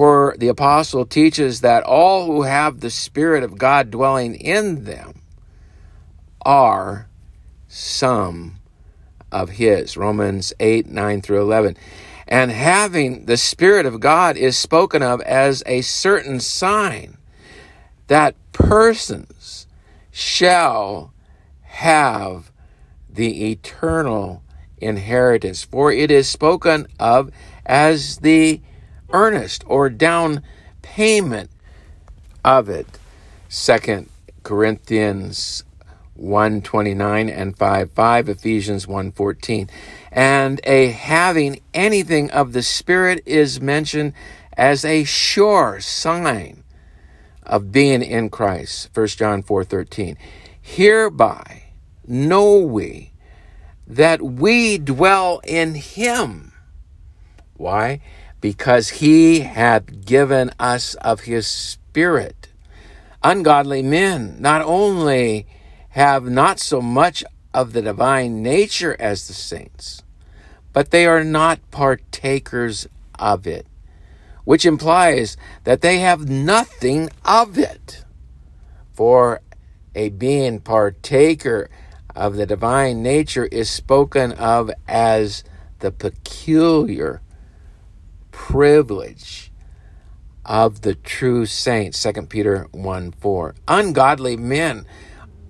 For 0.00 0.34
the 0.38 0.48
apostle 0.48 1.04
teaches 1.04 1.60
that 1.60 1.82
all 1.82 2.24
who 2.24 2.44
have 2.44 2.80
the 2.80 2.88
Spirit 2.88 3.42
of 3.42 3.58
God 3.58 3.90
dwelling 3.90 4.34
in 4.34 4.84
them 4.84 5.20
are 6.40 7.10
some 7.68 8.60
of 9.30 9.50
His. 9.50 9.98
Romans 9.98 10.54
8, 10.58 10.86
9 10.86 11.20
through 11.20 11.42
11. 11.42 11.76
And 12.26 12.50
having 12.50 13.26
the 13.26 13.36
Spirit 13.36 13.84
of 13.84 14.00
God 14.00 14.38
is 14.38 14.56
spoken 14.56 15.02
of 15.02 15.20
as 15.20 15.62
a 15.66 15.82
certain 15.82 16.40
sign 16.40 17.18
that 18.06 18.36
persons 18.52 19.66
shall 20.10 21.12
have 21.60 22.50
the 23.06 23.50
eternal 23.50 24.42
inheritance. 24.78 25.62
For 25.62 25.92
it 25.92 26.10
is 26.10 26.26
spoken 26.26 26.86
of 26.98 27.30
as 27.66 28.16
the 28.20 28.62
earnest 29.12 29.64
or 29.66 29.90
down 29.90 30.42
payment 30.82 31.50
of 32.44 32.68
it. 32.68 32.86
Second 33.48 34.08
Corinthians 34.42 35.64
129 36.14 37.28
and 37.28 37.56
5 37.56 37.90
5 37.90 38.28
Ephesians 38.28 38.86
114 38.86 39.70
and 40.12 40.60
a 40.64 40.88
having 40.88 41.60
anything 41.72 42.30
of 42.30 42.52
the 42.52 42.62
spirit 42.62 43.22
is 43.24 43.60
mentioned 43.60 44.12
as 44.56 44.84
a 44.84 45.04
sure 45.04 45.80
sign 45.80 46.62
of 47.42 47.72
being 47.72 48.02
in 48.02 48.28
Christ. 48.28 48.90
1 48.94 49.06
John 49.08 49.42
4:13 49.42 50.16
hereby 50.60 51.64
know 52.06 52.58
we 52.58 53.12
that 53.86 54.22
we 54.22 54.78
dwell 54.78 55.40
in 55.44 55.74
him. 55.74 56.52
Why 57.56 58.00
because 58.40 58.88
he 58.88 59.40
hath 59.40 60.04
given 60.04 60.50
us 60.58 60.94
of 60.96 61.20
his 61.20 61.46
Spirit. 61.46 62.48
Ungodly 63.22 63.82
men 63.82 64.36
not 64.40 64.62
only 64.62 65.46
have 65.90 66.24
not 66.24 66.58
so 66.58 66.80
much 66.80 67.22
of 67.52 67.72
the 67.72 67.82
divine 67.82 68.42
nature 68.42 68.96
as 68.98 69.26
the 69.26 69.34
saints, 69.34 70.02
but 70.72 70.90
they 70.90 71.04
are 71.04 71.24
not 71.24 71.58
partakers 71.70 72.86
of 73.18 73.46
it, 73.46 73.66
which 74.44 74.64
implies 74.64 75.36
that 75.64 75.80
they 75.80 75.98
have 75.98 76.28
nothing 76.28 77.10
of 77.24 77.58
it. 77.58 78.04
For 78.92 79.40
a 79.94 80.10
being 80.10 80.60
partaker 80.60 81.68
of 82.14 82.36
the 82.36 82.46
divine 82.46 83.02
nature 83.02 83.46
is 83.46 83.68
spoken 83.68 84.32
of 84.32 84.70
as 84.86 85.42
the 85.80 85.90
peculiar 85.90 87.20
privilege 88.30 89.52
of 90.44 90.82
the 90.82 90.94
true 90.94 91.46
saints. 91.46 92.02
2 92.02 92.12
peter 92.22 92.66
1 92.72 93.12
4 93.12 93.54
ungodly 93.68 94.36
men 94.36 94.86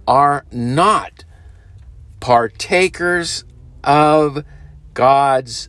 are 0.06 0.44
not 0.50 1.24
partakers 2.20 3.44
of 3.82 4.44
god's 4.94 5.68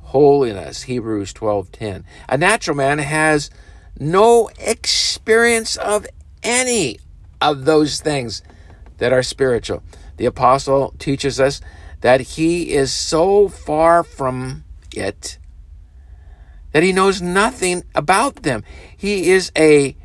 holiness. 0.00 0.82
Hebrews 0.82 1.32
12:10 1.32 2.04
a 2.28 2.38
natural 2.38 2.76
man 2.76 2.98
has 2.98 3.50
no 3.98 4.50
experience 4.58 5.76
of 5.76 6.06
any 6.42 6.98
of 7.40 7.64
those 7.64 8.00
things 8.00 8.42
that 8.98 9.12
are 9.12 9.22
spiritual. 9.22 9.82
The 10.16 10.26
apostle 10.26 10.94
teaches 10.98 11.40
us 11.40 11.60
that 12.00 12.20
he 12.20 12.72
is 12.72 12.92
so 12.92 13.48
far 13.48 14.02
from 14.04 14.64
it 14.94 15.38
that 16.72 16.82
he 16.82 16.92
knows 16.92 17.22
nothing 17.22 17.84
about 17.94 18.42
them. 18.42 18.64
He 18.96 19.30
is 19.30 19.52
a 19.56 19.96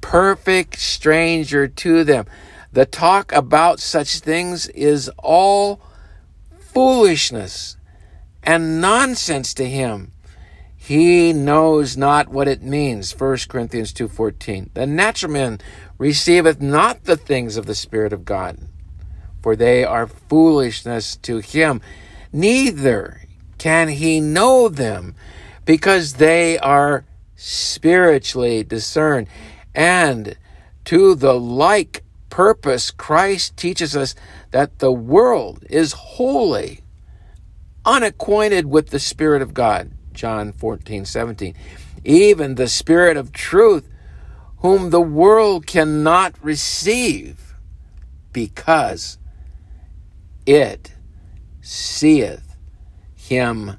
perfect 0.00 0.78
stranger 0.78 1.66
to 1.66 2.04
them. 2.04 2.26
The 2.72 2.86
talk 2.86 3.32
about 3.32 3.80
such 3.80 4.20
things 4.20 4.68
is 4.68 5.10
all 5.18 5.80
foolishness 6.58 7.76
and 8.42 8.80
nonsense 8.80 9.54
to 9.54 9.68
him. 9.68 10.12
He 10.76 11.32
knows 11.32 11.96
not 11.96 12.28
what 12.28 12.48
it 12.48 12.62
means. 12.62 13.12
1 13.12 13.48
Corinthians 13.48 13.92
2:14. 13.92 14.70
The 14.74 14.86
natural 14.86 15.32
man 15.32 15.60
receiveth 15.98 16.60
not 16.60 17.04
the 17.04 17.16
things 17.16 17.56
of 17.56 17.66
the 17.66 17.74
spirit 17.74 18.12
of 18.12 18.24
God, 18.24 18.58
for 19.42 19.54
they 19.56 19.84
are 19.84 20.06
foolishness 20.06 21.16
to 21.16 21.38
him. 21.38 21.80
Neither 22.32 23.22
can 23.58 23.88
he 23.88 24.20
know 24.20 24.68
them 24.68 25.14
because 25.68 26.14
they 26.14 26.58
are 26.60 27.04
spiritually 27.36 28.64
discerned. 28.64 29.28
And 29.74 30.34
to 30.86 31.14
the 31.14 31.38
like 31.38 32.04
purpose, 32.30 32.90
Christ 32.90 33.54
teaches 33.58 33.94
us 33.94 34.14
that 34.50 34.78
the 34.78 34.90
world 34.90 35.66
is 35.68 35.92
wholly 35.92 36.80
unacquainted 37.84 38.64
with 38.64 38.88
the 38.88 38.98
Spirit 38.98 39.42
of 39.42 39.52
God. 39.52 39.90
John 40.14 40.52
14, 40.54 41.04
17. 41.04 41.54
Even 42.02 42.54
the 42.54 42.66
Spirit 42.66 43.18
of 43.18 43.30
truth, 43.30 43.86
whom 44.60 44.88
the 44.88 45.02
world 45.02 45.66
cannot 45.66 46.34
receive, 46.42 47.54
because 48.32 49.18
it 50.46 50.94
seeth 51.60 52.56
him 53.14 53.76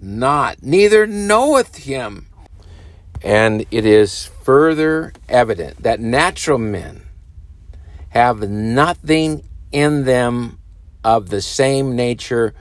not, 0.00 0.62
neither 0.62 1.06
knoweth 1.06 1.76
him. 1.76 2.26
And 3.22 3.66
it 3.70 3.84
is 3.84 4.26
further 4.42 5.12
evident 5.28 5.82
that 5.82 6.00
natural 6.00 6.58
men 6.58 7.02
have 8.10 8.48
nothing 8.48 9.44
in 9.72 10.04
them 10.04 10.58
of 11.04 11.28
the 11.28 11.42
same 11.42 11.96
nature 11.96 12.54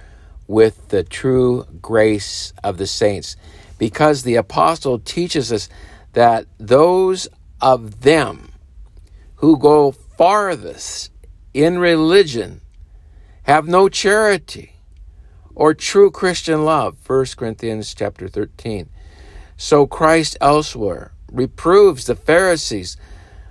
with 0.47 0.89
the 0.89 1.03
true 1.03 1.65
grace 1.81 2.53
of 2.63 2.77
the 2.77 2.87
saints. 2.87 3.35
Because 3.77 4.23
the 4.23 4.35
apostle 4.35 4.99
teaches 4.99 5.51
us 5.51 5.69
that 6.13 6.45
those 6.57 7.27
of 7.61 8.01
them 8.01 8.51
who 9.35 9.57
go 9.57 9.91
farthest 9.91 11.11
in 11.53 11.77
religion 11.77 12.61
have 13.43 13.67
no 13.67 13.89
charity 13.89 14.76
or 15.57 15.73
true 15.73 16.11
Christian 16.11 16.63
love. 16.63 16.97
1 17.07 17.25
Corinthians 17.35 17.95
chapter 17.95 18.27
13. 18.27 18.87
So 19.57 19.87
Christ 19.87 20.37
elsewhere 20.39 21.13
reproves 21.31 22.05
the 22.05 22.15
Pharisees, 22.15 22.95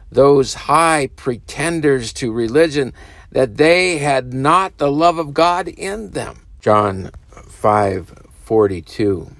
those 0.09 0.55
high 0.55 1.09
pretenders 1.17 2.13
to 2.13 2.31
religion, 2.31 2.93
that 3.33 3.57
they 3.57 3.99
had 3.99 4.33
not 4.33 4.79
the 4.79 4.91
love 4.91 5.19
of 5.19 5.35
God 5.35 5.67
in 5.67 6.13
them. 6.13 6.47
John 6.61 7.11
5:42. 7.33 9.33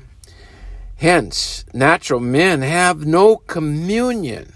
Hence, 0.97 1.65
natural 1.73 2.19
men 2.19 2.63
have 2.63 3.07
no 3.07 3.37
communion 3.37 4.55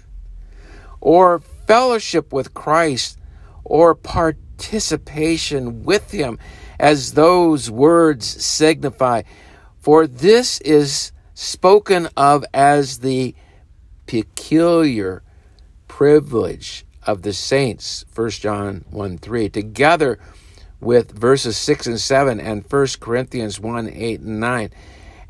or 0.99 1.39
fellowship 1.65 2.33
with 2.33 2.53
Christ 2.53 3.17
or 3.63 3.95
participation 3.95 5.83
with 5.83 6.11
him 6.11 6.37
as 6.81 7.13
those 7.13 7.69
words 7.69 8.25
signify. 8.25 9.21
For 9.79 10.07
this 10.07 10.59
is 10.61 11.11
spoken 11.35 12.09
of 12.17 12.43
as 12.53 12.99
the 12.99 13.35
peculiar 14.07 15.21
privilege 15.87 16.85
of 17.03 17.21
the 17.21 17.33
saints 17.33 18.03
1 18.13 18.29
John 18.31 18.85
1 18.89 19.17
3 19.19 19.49
together 19.49 20.19
with 20.79 21.11
verses 21.11 21.55
6 21.57 21.87
and 21.87 21.99
7 21.99 22.39
and 22.39 22.65
1 22.69 22.87
Corinthians 22.99 23.59
1 23.59 23.89
8 23.89 24.19
and 24.19 24.39
9 24.39 24.69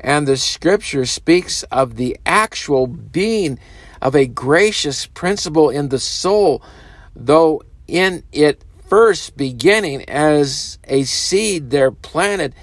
and 0.02 0.26
the 0.26 0.36
scripture 0.36 1.06
speaks 1.06 1.62
of 1.64 1.96
the 1.96 2.16
actual 2.26 2.86
being 2.86 3.58
of 4.00 4.16
a 4.16 4.26
gracious 4.26 5.06
principle 5.06 5.70
in 5.70 5.88
the 5.90 5.98
soul, 5.98 6.60
though 7.14 7.62
in 7.86 8.24
it 8.32 8.64
first 8.92 9.38
beginning 9.38 10.04
as 10.06 10.78
a 10.84 11.02
seed 11.04 11.70
they're 11.70 11.90
planted 11.90 12.54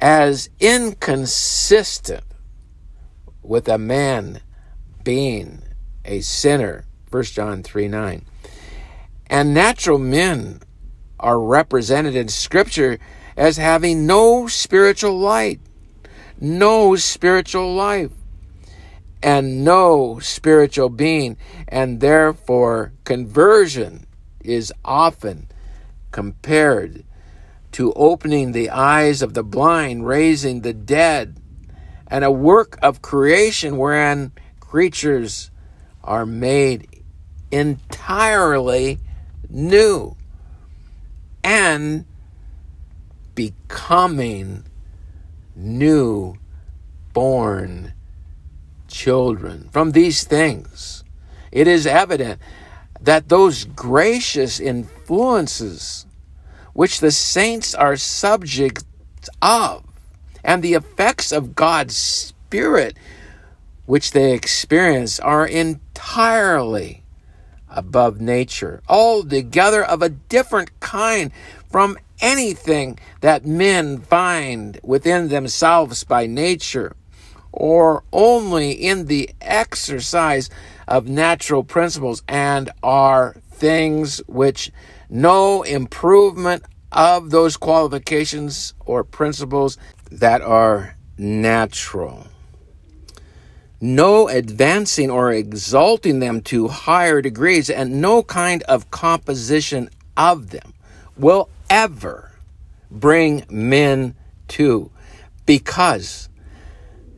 as 0.00 0.50
inconsistent 0.58 2.24
with 3.40 3.68
a 3.68 3.78
man 3.78 4.40
being 5.04 5.62
a 6.04 6.20
sinner. 6.22 6.84
1 7.12 7.22
john 7.22 7.62
3 7.62 7.86
9 7.86 8.24
and 9.30 9.54
natural 9.54 9.96
men 9.96 10.58
are 11.20 11.38
represented 11.38 12.16
in 12.16 12.26
scripture 12.26 12.98
as 13.36 13.58
having 13.58 14.08
no 14.08 14.48
spiritual 14.48 15.16
light 15.16 15.60
no 16.40 16.96
spiritual 16.96 17.76
life 17.76 18.10
and 19.22 19.64
no 19.64 20.20
spiritual 20.20 20.88
being, 20.88 21.36
and 21.66 22.00
therefore 22.00 22.92
conversion 23.04 24.07
is 24.48 24.72
often 24.84 25.48
compared 26.10 27.04
to 27.72 27.92
opening 27.92 28.52
the 28.52 28.70
eyes 28.70 29.22
of 29.22 29.34
the 29.34 29.42
blind, 29.42 30.06
raising 30.06 30.62
the 30.62 30.72
dead, 30.72 31.40
and 32.06 32.24
a 32.24 32.30
work 32.30 32.78
of 32.82 33.02
creation 33.02 33.76
wherein 33.76 34.32
creatures 34.60 35.50
are 36.02 36.24
made 36.24 36.88
entirely 37.50 38.98
new 39.50 40.16
and 41.44 42.04
becoming 43.34 44.64
new 45.54 46.36
born 47.12 47.92
children. 48.86 49.68
From 49.70 49.92
these 49.92 50.24
things, 50.24 51.04
it 51.52 51.68
is 51.68 51.86
evident 51.86 52.40
that 53.00 53.28
those 53.28 53.64
gracious 53.64 54.60
influences 54.60 56.06
which 56.72 57.00
the 57.00 57.10
saints 57.10 57.74
are 57.74 57.96
subject 57.96 58.84
of, 59.42 59.84
and 60.44 60.62
the 60.62 60.74
effects 60.74 61.32
of 61.32 61.54
God's 61.54 61.96
Spirit 61.96 62.96
which 63.88 64.10
they 64.10 64.34
experience, 64.34 65.18
are 65.18 65.46
entirely 65.46 67.02
above 67.70 68.20
nature, 68.20 68.82
altogether 68.86 69.82
of 69.82 70.02
a 70.02 70.10
different 70.10 70.78
kind 70.78 71.32
from 71.70 71.96
anything 72.20 72.98
that 73.22 73.46
men 73.46 73.96
find 73.96 74.78
within 74.82 75.28
themselves 75.28 76.04
by 76.04 76.26
nature, 76.26 76.94
or 77.50 78.04
only 78.12 78.72
in 78.72 79.06
the 79.06 79.30
exercise 79.40 80.50
of 80.88 81.06
natural 81.06 81.62
principles, 81.62 82.22
and 82.26 82.70
are 82.82 83.36
things 83.52 84.18
which 84.26 84.72
no 85.08 85.62
improvement 85.62 86.64
of 86.90 87.30
those 87.30 87.56
qualifications 87.56 88.74
or 88.84 89.04
principles 89.04 89.78
that 90.10 90.40
are 90.40 90.96
natural. 91.16 92.26
No 93.80 94.28
advancing 94.28 95.10
or 95.10 95.32
exalting 95.32 96.18
them 96.18 96.40
to 96.42 96.68
higher 96.68 97.22
degrees, 97.22 97.70
and 97.70 98.00
no 98.00 98.22
kind 98.22 98.62
of 98.64 98.90
composition 98.90 99.90
of 100.16 100.50
them 100.50 100.74
will 101.16 101.48
ever 101.70 102.32
bring 102.90 103.44
men 103.50 104.16
to 104.48 104.90
because 105.46 106.28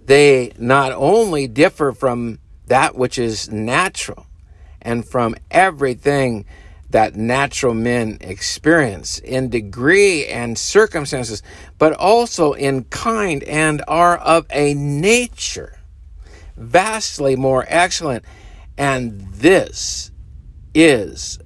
they 0.06 0.52
not 0.58 0.92
only 0.92 1.46
differ 1.46 1.92
from 1.92 2.38
that 2.70 2.94
which 2.94 3.18
is 3.18 3.50
natural 3.50 4.26
and 4.80 5.04
from 5.04 5.34
everything 5.50 6.46
that 6.88 7.16
natural 7.16 7.74
men 7.74 8.16
experience 8.20 9.18
in 9.18 9.48
degree 9.48 10.26
and 10.26 10.56
circumstances, 10.56 11.42
but 11.78 11.92
also 11.94 12.52
in 12.52 12.84
kind 12.84 13.42
and 13.42 13.82
are 13.88 14.16
of 14.18 14.46
a 14.50 14.74
nature 14.74 15.80
vastly 16.56 17.34
more 17.34 17.64
excellent. 17.66 18.24
And 18.78 19.20
this 19.32 20.12
is 20.72 21.40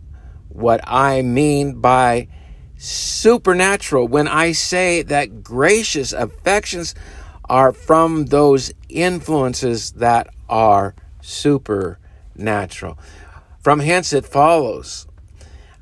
what 0.51 0.81
I 0.85 1.22
mean 1.22 1.81
by 1.81 2.29
supernatural 2.77 4.09
when 4.09 4.29
I 4.29 4.53
say 4.53 5.01
that 5.03 5.43
gracious 5.43 6.12
affections 6.12 6.95
are 7.47 7.72
from 7.72 8.27
those 8.27 8.72
influences 8.91 9.93
that 9.93 10.29
are 10.51 10.95
supernatural. 11.25 12.99
From 13.61 13.81
hence 13.81 14.12
it 14.12 14.27
follows 14.27 15.07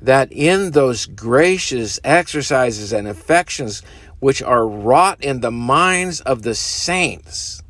that 0.01 0.31
in 0.31 0.71
those 0.71 1.05
gracious 1.05 1.99
exercises 2.03 2.91
and 2.91 3.07
affections 3.07 3.83
which 4.19 4.41
are 4.41 4.67
wrought 4.67 5.23
in 5.23 5.41
the 5.41 5.51
minds 5.51 6.21
of 6.21 6.43
the 6.43 6.55
saints, 6.55 7.61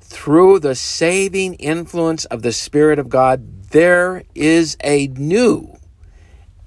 through 0.00 0.58
the 0.58 0.74
saving 0.74 1.54
influence 1.54 2.24
of 2.26 2.42
the 2.42 2.52
Spirit 2.52 2.98
of 2.98 3.08
God, 3.08 3.68
there 3.70 4.24
is 4.34 4.76
a 4.82 5.06
new 5.06 5.76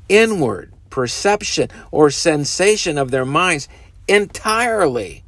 inward 0.07 0.73
perception 0.89 1.69
or 1.91 2.09
sensation 2.09 2.97
of 2.97 3.11
their 3.11 3.25
minds 3.25 3.67
entirely 4.07 5.23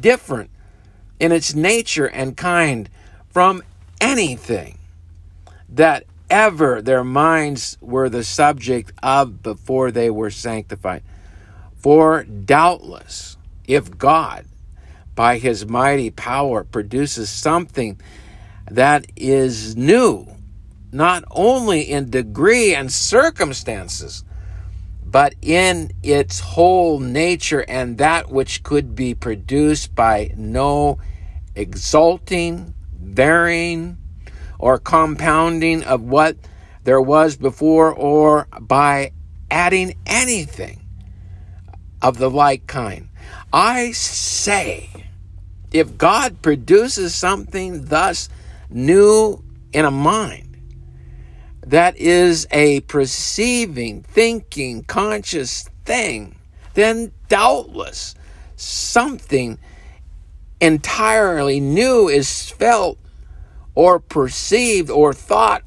different 0.00 0.50
in 1.18 1.32
its 1.32 1.54
nature 1.54 2.06
and 2.06 2.36
kind 2.36 2.88
from 3.28 3.62
anything 4.00 4.78
that 5.70 6.04
ever 6.30 6.82
their 6.82 7.04
minds 7.04 7.78
were 7.80 8.08
the 8.08 8.24
subject 8.24 8.92
of 9.02 9.42
before 9.42 9.90
they 9.90 10.10
were 10.10 10.30
sanctified. 10.30 11.02
For 11.76 12.24
doubtless, 12.24 13.36
if 13.66 13.96
God, 13.96 14.44
by 15.14 15.38
his 15.38 15.66
mighty 15.66 16.10
power, 16.10 16.64
produces 16.64 17.30
something 17.30 18.00
that 18.70 19.06
is 19.16 19.76
new, 19.76 20.26
not 20.92 21.24
only 21.30 21.82
in 21.82 22.10
degree 22.10 22.74
and 22.74 22.92
circumstances, 22.92 24.24
but 25.04 25.34
in 25.40 25.90
its 26.02 26.40
whole 26.40 27.00
nature 27.00 27.64
and 27.66 27.96
that 27.98 28.30
which 28.30 28.62
could 28.62 28.94
be 28.94 29.14
produced 29.14 29.94
by 29.94 30.30
no 30.36 30.98
exalting, 31.54 32.74
varying, 33.18 33.98
or 34.60 34.78
compounding 34.78 35.82
of 35.82 36.00
what 36.00 36.36
there 36.84 37.00
was 37.00 37.36
before, 37.36 37.92
or 37.92 38.46
by 38.60 39.10
adding 39.50 39.92
anything 40.06 40.80
of 42.00 42.18
the 42.18 42.30
like 42.30 42.68
kind. 42.68 43.08
I 43.52 43.90
say, 43.90 44.88
if 45.72 45.98
God 45.98 46.42
produces 46.42 47.12
something 47.12 47.86
thus 47.86 48.28
new 48.70 49.42
in 49.72 49.84
a 49.84 49.90
mind, 49.90 50.56
that 51.66 51.96
is 51.96 52.46
a 52.52 52.82
perceiving, 52.82 54.04
thinking, 54.04 54.84
conscious 54.84 55.68
thing, 55.84 56.36
then 56.74 57.10
doubtless 57.28 58.14
something 58.54 59.58
entirely 60.60 61.58
new 61.58 62.08
is 62.08 62.48
felt 62.50 62.96
or 63.78 64.00
perceived 64.00 64.90
or 64.90 65.12
thought 65.12 65.62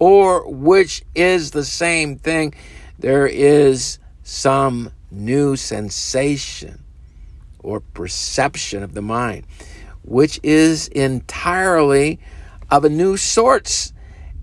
or 0.00 0.50
which 0.50 1.00
is 1.14 1.52
the 1.52 1.64
same 1.64 2.16
thing. 2.16 2.52
There 2.98 3.24
is 3.24 4.00
some 4.24 4.90
new 5.12 5.54
sensation 5.54 6.82
or 7.60 7.78
perception 7.78 8.82
of 8.82 8.94
the 8.94 9.00
mind, 9.00 9.46
which 10.02 10.40
is 10.42 10.88
entirely 10.88 12.18
of 12.68 12.84
a 12.84 12.88
new 12.88 13.16
sort 13.16 13.92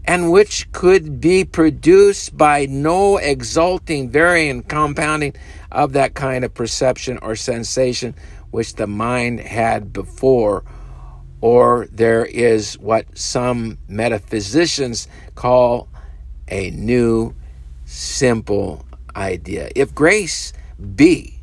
and 0.05 0.31
which 0.31 0.71
could 0.71 1.19
be 1.19 1.43
produced 1.43 2.37
by 2.37 2.67
no 2.67 3.17
exalting, 3.17 4.09
varying 4.09 4.63
compounding 4.63 5.35
of 5.73 5.91
that 5.91 6.13
kind 6.13 6.45
of 6.45 6.53
perception 6.53 7.17
or 7.21 7.35
sensation 7.35 8.15
which 8.51 8.75
the 8.75 8.87
mind 8.87 9.41
had 9.41 9.91
before, 9.91 10.63
or 11.41 11.87
there 11.91 12.25
is 12.25 12.77
what 12.79 13.17
some 13.17 13.77
metaphysicians 13.87 15.07
call 15.35 15.87
a 16.47 16.71
new 16.71 17.33
simple 17.85 18.85
idea. 19.15 19.69
If 19.75 19.95
grace 19.95 20.53
be, 20.95 21.39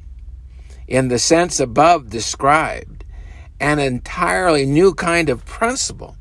in 0.86 1.08
the 1.08 1.18
sense 1.18 1.60
above 1.60 2.10
described, 2.10 3.04
an 3.58 3.78
entirely 3.78 4.66
new 4.66 4.94
kind 4.94 5.28
of 5.28 5.44
principle, 5.46 6.16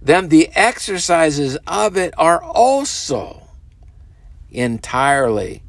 then 0.00 0.28
the 0.28 0.48
exercises 0.54 1.56
of 1.66 1.96
it 1.96 2.14
are 2.18 2.42
also 2.42 3.42
entirely 4.50 5.62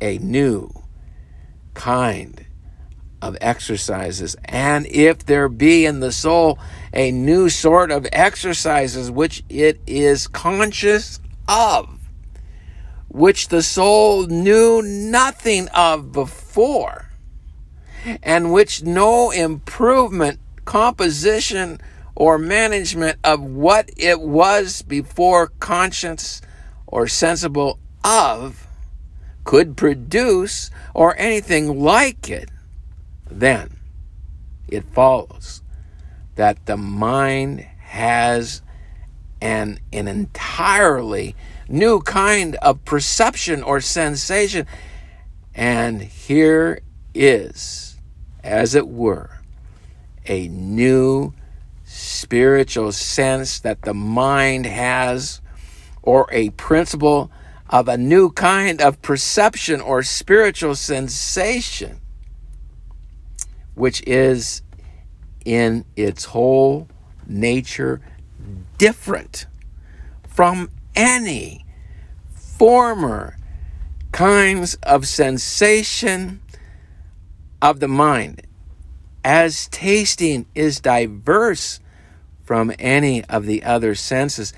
a 0.00 0.18
new 0.18 0.70
kind 1.74 2.46
of 3.20 3.36
exercises. 3.40 4.36
And 4.44 4.86
if 4.86 5.24
there 5.26 5.48
be 5.48 5.86
in 5.86 6.00
the 6.00 6.12
soul 6.12 6.58
a 6.92 7.10
new 7.10 7.48
sort 7.48 7.90
of 7.90 8.06
exercises 8.12 9.10
which 9.10 9.42
it 9.48 9.80
is 9.86 10.26
conscious 10.28 11.20
of, 11.48 11.98
which 13.08 13.48
the 13.48 13.62
soul 13.62 14.26
knew 14.26 14.82
nothing 14.82 15.68
of 15.68 16.12
before, 16.12 17.08
and 18.22 18.52
which 18.52 18.82
no 18.82 19.30
improvement, 19.30 20.38
composition, 20.64 21.80
or 22.14 22.38
management 22.38 23.18
of 23.22 23.40
what 23.40 23.90
it 23.96 24.20
was 24.20 24.82
before 24.82 25.48
conscious 25.60 26.40
or 26.86 27.06
sensible 27.06 27.78
of 28.02 28.66
could 29.44 29.76
produce 29.76 30.70
or 30.94 31.16
anything 31.16 31.80
like 31.80 32.28
it, 32.28 32.50
then 33.30 33.76
it 34.68 34.84
follows 34.84 35.62
that 36.34 36.66
the 36.66 36.76
mind 36.76 37.60
has 37.60 38.62
an, 39.40 39.78
an 39.92 40.08
entirely 40.08 41.34
new 41.68 42.00
kind 42.00 42.56
of 42.56 42.84
perception 42.84 43.62
or 43.62 43.80
sensation. 43.80 44.66
And 45.54 46.02
here 46.02 46.80
is, 47.14 47.96
as 48.44 48.74
it 48.74 48.88
were, 48.88 49.40
a 50.26 50.48
new 50.48 51.32
spiritual 51.84 52.92
sense 52.92 53.60
that 53.60 53.82
the 53.82 53.94
mind 53.94 54.66
has, 54.66 55.40
or 56.02 56.28
a 56.30 56.50
principle 56.50 57.30
of 57.68 57.88
a 57.88 57.96
new 57.96 58.30
kind 58.30 58.80
of 58.80 59.00
perception 59.02 59.80
or 59.80 60.02
spiritual 60.02 60.74
sensation, 60.74 62.00
which 63.78 64.02
is 64.06 64.62
in 65.44 65.84
its 65.96 66.26
whole 66.26 66.88
nature 67.26 68.00
different 68.76 69.46
from 70.26 70.70
any 70.96 71.64
former 72.34 73.36
kinds 74.10 74.74
of 74.82 75.06
sensation 75.06 76.40
of 77.62 77.78
the 77.80 77.88
mind, 77.88 78.42
as 79.24 79.68
tasting 79.68 80.46
is 80.54 80.80
diverse 80.80 81.80
from 82.42 82.72
any 82.78 83.24
of 83.26 83.46
the 83.46 83.62
other 83.62 83.94
senses, 83.94 84.52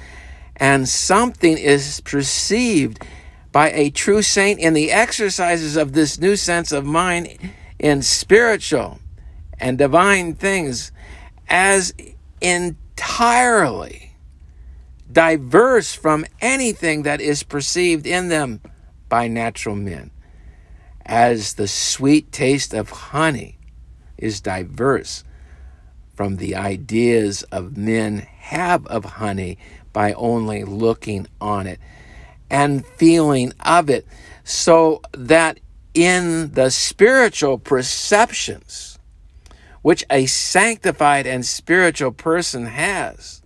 and 0.57 0.89
something 0.89 1.59
is 1.59 2.01
perceived 2.03 3.05
by 3.53 3.71
a 3.73 3.91
true 3.91 4.23
saint 4.23 4.61
in 4.61 4.75
the 4.75 4.93
exercises 4.93 5.77
of 5.77 5.93
this 5.93 6.19
new 6.19 6.37
sense 6.37 6.73
of 6.73 6.85
mind 6.85 7.37
in 7.79 8.01
spiritual 8.01 8.99
and 9.61 9.77
divine 9.79 10.35
things 10.35 10.91
as 11.49 11.93
entirely 12.41 14.13
diverse 15.13 15.95
from 15.95 16.25
anything 16.41 17.03
that 17.03 17.21
is 17.21 17.43
perceived 17.43 18.07
in 18.07 18.29
them 18.29 18.61
by 19.09 19.27
natural 19.29 19.75
men, 19.75 20.11
as 21.05 21.55
the 21.55 21.69
sweet 21.69 22.31
taste 22.33 22.73
of 22.73 22.91
honey 22.91 23.59
is 24.17 24.41
diverse 24.41 25.25
from 26.15 26.37
the 26.37 26.55
ideas 26.55 27.43
of 27.45 27.77
men 27.77 28.19
have 28.19 28.87
of 28.87 29.05
honey 29.05 29.59
by 29.93 30.13
only 30.13 30.63
looking 30.63 31.27
on 31.41 31.67
it 31.67 31.81
and 32.49 32.87
feeling 32.87 33.53
of 33.61 33.91
it, 33.91 34.07
so 34.45 35.01
that 35.13 35.59
in 35.95 36.53
the 36.53 36.71
spiritual 36.71 37.59
perceptions 37.59 38.99
which 39.83 40.05
a 40.11 40.27
sanctified 40.27 41.27
and 41.27 41.45
spiritual 41.45 42.13
person 42.13 42.67
has 42.67 43.43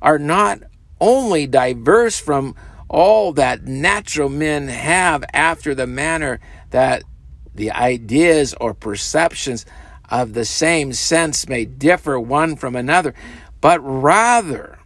are 0.00 0.18
not 0.18 0.60
only 1.00 1.46
diverse 1.46 2.18
from 2.18 2.54
all 2.88 3.32
that 3.32 3.64
natural 3.64 4.28
men 4.28 4.68
have 4.68 5.24
after 5.32 5.74
the 5.74 5.86
manner 5.86 6.40
that 6.70 7.02
the 7.54 7.70
ideas 7.70 8.54
or 8.60 8.74
perceptions 8.74 9.64
of 10.08 10.32
the 10.32 10.44
same 10.44 10.92
sense 10.92 11.48
may 11.48 11.64
differ 11.64 12.18
one 12.18 12.56
from 12.56 12.74
another, 12.74 13.14
but 13.60 13.78
rather 13.80 14.78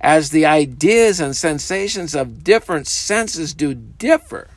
as 0.00 0.30
the 0.30 0.46
ideas 0.46 1.18
and 1.18 1.36
sensations 1.36 2.14
of 2.14 2.44
different 2.44 2.86
senses 2.86 3.52
do 3.52 3.74
differ. 3.74 4.48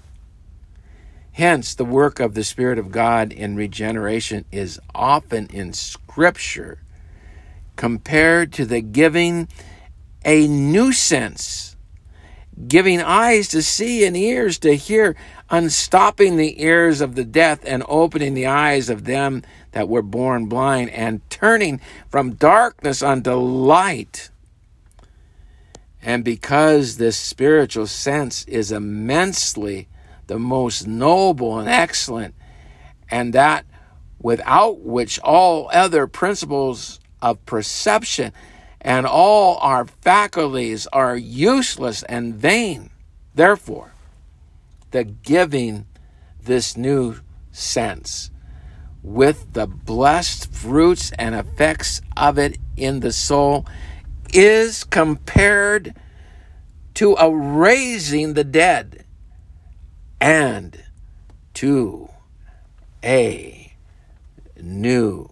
Hence, 1.34 1.76
the 1.76 1.86
work 1.86 2.20
of 2.20 2.34
the 2.34 2.44
Spirit 2.44 2.78
of 2.78 2.92
God 2.92 3.32
in 3.32 3.56
regeneration 3.56 4.46
is 4.52 4.80
often 4.94 5.48
in 5.48 5.74
Scripture 5.74 6.80
compared 7.76 8.52
to 8.54 8.66
the 8.66 8.82
giving 8.82 9.48
a 10.26 10.48
new 10.48 10.92
sense, 10.92 11.76
giving 12.68 13.02
eyes 13.02 13.48
to 13.48 13.62
see 13.62 14.06
and 14.06 14.16
ears 14.16 14.60
to 14.60 14.76
hear, 14.76 15.16
unstopping 15.50 16.36
the 16.36 16.62
ears 16.62 17.02
of 17.02 17.16
the 17.16 17.24
deaf 17.24 17.60
and 17.66 17.84
opening 17.88 18.34
the 18.34 18.46
eyes 18.46 18.90
of 18.90 19.06
them 19.06 19.42
that 19.72 19.88
were 19.88 20.02
born 20.02 20.48
blind, 20.48 20.90
and 20.90 21.28
turning 21.30 21.80
from 22.10 22.34
darkness 22.34 23.02
unto 23.02 23.32
light. 23.34 24.30
And 26.02 26.24
because 26.24 26.98
this 26.98 27.16
spiritual 27.16 27.88
sense 27.88 28.44
is 28.46 28.72
immensely 28.72 29.88
the 30.32 30.40
most 30.40 30.88
noble 30.88 31.60
and 31.60 31.68
excellent, 31.68 32.34
and 33.10 33.34
that 33.34 33.66
without 34.18 34.80
which 34.80 35.20
all 35.20 35.70
other 35.74 36.08
principles 36.08 37.02
of 37.22 37.46
perception 37.46 38.32
and 38.80 39.06
all 39.06 39.58
our 39.58 39.84
faculties 39.84 40.88
are 40.88 41.18
useless 41.18 42.02
and 42.04 42.34
vain. 42.34 42.92
Therefore, 43.36 43.94
the 44.92 45.04
giving 45.04 45.86
this 46.42 46.78
new 46.78 47.18
sense 47.52 48.32
with 49.04 49.52
the 49.52 49.68
blessed 49.68 50.50
fruits 50.50 51.12
and 51.20 51.36
effects 51.36 52.00
of 52.16 52.38
it 52.38 52.58
in 52.78 53.02
the 53.02 53.12
soul 53.12 53.66
is 54.34 54.86
compared 54.86 55.94
to 56.94 57.16
a 57.16 57.30
raising 57.30 58.34
the 58.34 58.46
dead 58.46 59.02
and 60.22 60.82
to 61.54 62.08
a 63.04 63.74
new 64.62 65.28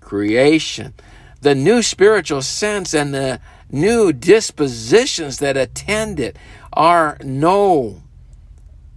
creation 0.00 0.94
the 1.40 1.54
new 1.54 1.82
spiritual 1.82 2.42
sense 2.42 2.92
and 2.92 3.14
the 3.14 3.40
new 3.70 4.12
dispositions 4.12 5.38
that 5.38 5.56
attend 5.56 6.20
it 6.20 6.36
are 6.72 7.16
no 7.22 8.02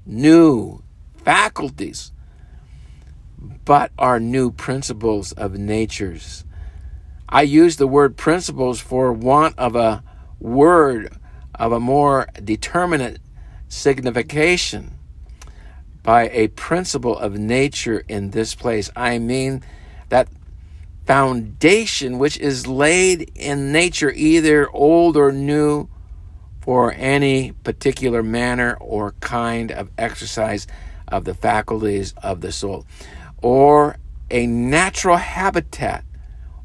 new 0.06 0.84
faculties, 1.24 2.12
but 3.64 3.91
are 3.97 4.20
new 4.20 4.51
principles 4.51 5.32
of 5.34 5.58
natures. 5.58 6.43
I 7.30 7.43
use 7.43 7.78
the 7.78 7.88
word 7.88 8.18
principles 8.18 8.80
for 8.80 9.14
want 9.14 9.58
of 9.58 9.76
a 9.76 10.04
word 10.39 11.16
of 11.56 11.72
a 11.72 11.80
more 11.80 12.28
determinate 12.43 13.20
signification 13.74 14.91
by 16.03 16.30
a 16.30 16.47
principle 16.49 17.17
of 17.17 17.38
nature 17.38 18.03
in 18.07 18.30
this 18.32 18.53
place. 18.53 18.89
I 18.95 19.17
mean 19.19 19.63
that 20.09 20.28
foundation 21.05 22.19
which 22.19 22.38
is 22.38 22.67
laid 22.67 23.32
in 23.36 23.71
nature, 23.71 24.11
either 24.11 24.69
old 24.71 25.17
or 25.17 25.32
new, 25.32 25.89
for 26.61 26.93
any 26.93 27.51
particular 27.51 28.24
manner 28.24 28.78
or 28.80 29.13
kind 29.19 29.71
of 29.71 29.89
exercise 29.97 30.65
of 31.09 31.26
the 31.26 31.34
faculties 31.34 32.13
of 32.24 32.39
the 32.39 32.51
soul, 32.51 32.86
or 33.41 33.97
a 34.32 34.47
natural 34.47 35.17
habitat 35.17 36.05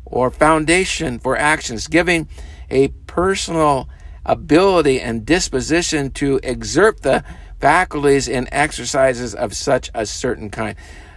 or 0.05 0.31
foundation 0.31 1.19
for 1.19 1.37
actions, 1.37 1.89
giving 1.89 2.29
a 2.71 2.89
personal 3.07 3.89
ability 4.29 5.01
and 5.01 5.27
disposition 5.27 6.13
to 6.13 6.39
exert 6.45 7.03
the 7.03 7.25
faculties 7.59 8.29
in 8.29 8.47
exercises 8.53 9.35
of 9.35 9.55
such 9.55 9.91
a 9.95 10.07
certain 10.07 10.51
kind. 10.51 10.77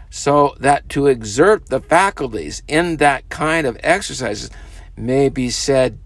So 0.09 0.55
that 0.59 0.89
to 0.89 1.07
exert 1.07 1.67
the 1.67 1.79
faculties 1.79 2.63
in 2.67 2.97
that 2.97 3.29
kind 3.29 3.67
of 3.67 3.77
exercises 3.83 4.49
may 4.97 5.29
be 5.29 5.49
said 5.49 5.99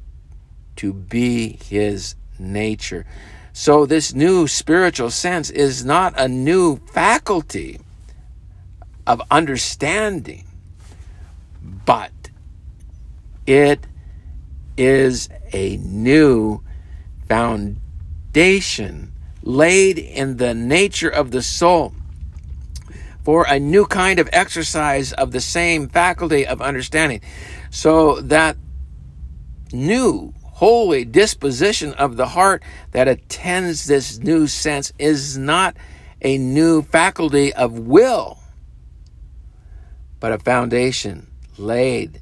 to 0.77 0.91
be 0.91 1.57
his 1.63 2.15
nature. 2.37 3.05
So, 3.53 3.85
this 3.85 4.13
new 4.13 4.47
spiritual 4.47 5.09
sense 5.09 5.49
is 5.49 5.85
not 5.85 6.13
a 6.19 6.27
new 6.27 6.77
faculty 6.91 7.79
of 9.07 9.21
understanding, 9.31 10.43
but 11.85 12.11
it 13.47 13.87
is 14.75 15.29
a 15.53 15.77
new 15.77 16.64
foundation 17.27 19.11
laid 19.41 19.97
in 19.99 20.37
the 20.37 20.53
nature 20.53 21.09
of 21.09 21.31
the 21.31 21.41
soul 21.41 21.93
for 23.23 23.45
a 23.47 23.59
new 23.59 23.85
kind 23.85 24.19
of 24.19 24.29
exercise 24.31 25.11
of 25.13 25.31
the 25.31 25.41
same 25.41 25.87
faculty 25.87 26.45
of 26.45 26.61
understanding. 26.61 27.21
So 27.71 28.21
that 28.21 28.57
new 29.73 30.33
holy 30.43 31.03
disposition 31.03 31.93
of 31.93 32.17
the 32.17 32.27
heart 32.27 32.63
that 32.91 33.07
attends 33.07 33.87
this 33.87 34.19
new 34.19 34.47
sense 34.47 34.93
is 34.97 35.37
not 35.37 35.75
a 36.21 36.37
new 36.37 36.81
faculty 36.81 37.51
of 37.53 37.77
will, 37.77 38.39
but 40.19 40.31
a 40.31 40.39
foundation 40.39 41.27
laid 41.57 42.21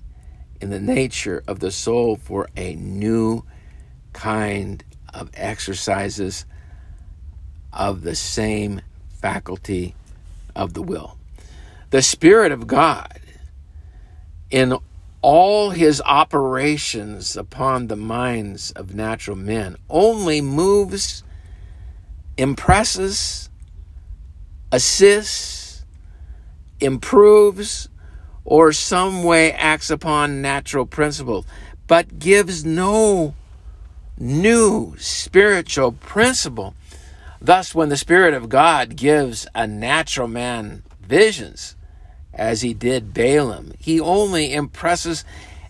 in 0.62 0.70
the 0.70 0.80
nature 0.80 1.44
of 1.48 1.60
the 1.60 1.72
soul 1.72 2.16
for 2.16 2.50
a 2.56 2.76
new 2.76 3.44
kind 4.14 4.84
of 5.14 5.30
exercises 5.34 6.46
of 7.72 8.02
the 8.02 8.16
same 8.16 8.82
faculty 9.22 9.96
of 10.56 10.74
the 10.74 10.82
will. 10.82 11.18
The 11.90 12.02
Spirit 12.02 12.52
of 12.52 12.68
God, 12.68 13.20
in 14.50 14.78
all 15.22 15.70
his 15.70 16.02
operations 16.06 17.38
upon 17.38 17.88
the 17.88 17.96
minds 17.96 18.72
of 18.72 18.94
natural 18.94 19.38
men, 19.38 19.78
only 19.90 20.42
moves, 20.42 21.24
impresses, 22.38 23.50
assists, 24.72 25.86
improves, 26.80 27.88
or 28.44 28.74
some 28.74 29.24
way 29.24 29.54
acts 29.54 29.90
upon 29.90 30.42
natural 30.42 30.86
principles, 30.86 31.46
but 31.88 32.20
gives 32.20 32.66
no 32.66 33.34
new 34.18 34.96
spiritual 34.98 35.94
principle. 35.94 36.76
Thus, 37.42 37.76
when 37.76 37.90
the 37.90 37.98
Spirit 37.98 38.34
of 38.34 38.50
God 38.50 38.96
gives 38.96 39.48
a 39.54 39.68
natural 39.68 40.28
man 40.28 40.84
visions, 41.02 41.76
as 42.34 42.62
he 42.62 42.74
did 42.74 43.14
Balaam, 43.14 43.74
he 43.78 44.00
only 44.00 44.54
impresses 44.54 45.24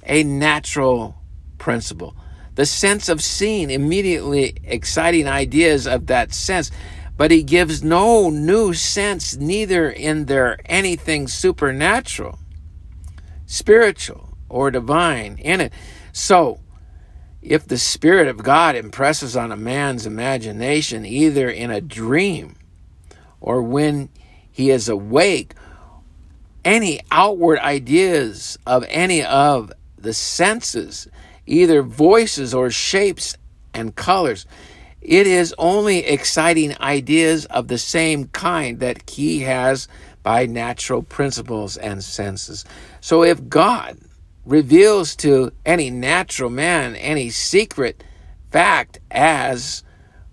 a 0.04 0.24
natural 0.24 1.16
principle. 1.58 2.16
The 2.56 2.66
sense 2.66 3.10
of 3.10 3.22
seeing, 3.22 3.70
immediately 3.70 4.56
exciting 4.64 5.28
ideas 5.28 5.88
of 5.88 6.08
that 6.08 6.34
sense, 6.34 6.72
but 7.18 7.32
he 7.32 7.44
gives 7.44 7.84
no 7.84 8.30
new 8.30 8.74
sense, 8.74 9.36
neither 9.36 9.89
in 9.89 10.26
there 10.26 10.58
anything 10.66 11.28
supernatural, 11.28 12.39
spiritual, 13.46 14.38
or 14.50 14.72
divine 14.72 15.38
in 15.38 15.62
it. 15.62 15.74
So, 16.12 16.60
if 17.44 17.68
the 17.68 17.78
Spirit 17.78 18.28
of 18.30 18.41
God 18.41 18.76
impresses 18.76 19.36
on 19.36 19.52
a 19.52 19.58
man's 19.58 20.06
imagination, 20.06 21.06
either 21.06 21.50
in 21.50 21.72
a 21.72 21.82
dream 21.82 22.56
or 23.41 23.62
when 23.62 24.10
he 24.50 24.70
is 24.70 24.88
awake, 24.88 25.54
any 26.64 27.02
outward 27.12 27.60
ideas 27.60 28.58
of 28.66 28.86
any 28.88 29.24
of 29.24 29.74
the 29.98 30.14
senses, 30.14 31.08
either 31.46 31.84
voices 31.84 32.54
or 32.54 32.70
shapes 32.70 33.36
and 33.74 33.96
colors, 33.96 34.46
it 35.02 35.28
is 35.28 35.54
only 35.58 36.06
exciting 36.06 36.80
ideas 36.80 37.46
of 37.48 37.68
the 37.68 37.78
same 37.78 38.28
kind 38.30 38.80
that 38.80 39.10
he 39.10 39.39
has 39.41 39.89
by 40.24 40.46
natural 40.46 41.04
principles 41.04 41.76
and 41.76 42.02
senses. 42.02 42.64
So 43.02 43.24
if 43.24 43.50
God 43.50 43.98
reveals 44.46 45.16
to 45.16 45.52
any 45.66 45.89
natural 45.89 46.50
man 46.50 46.96
any 46.96 47.30
secret 47.30 48.04
fact, 48.52 49.00
as, 49.10 49.84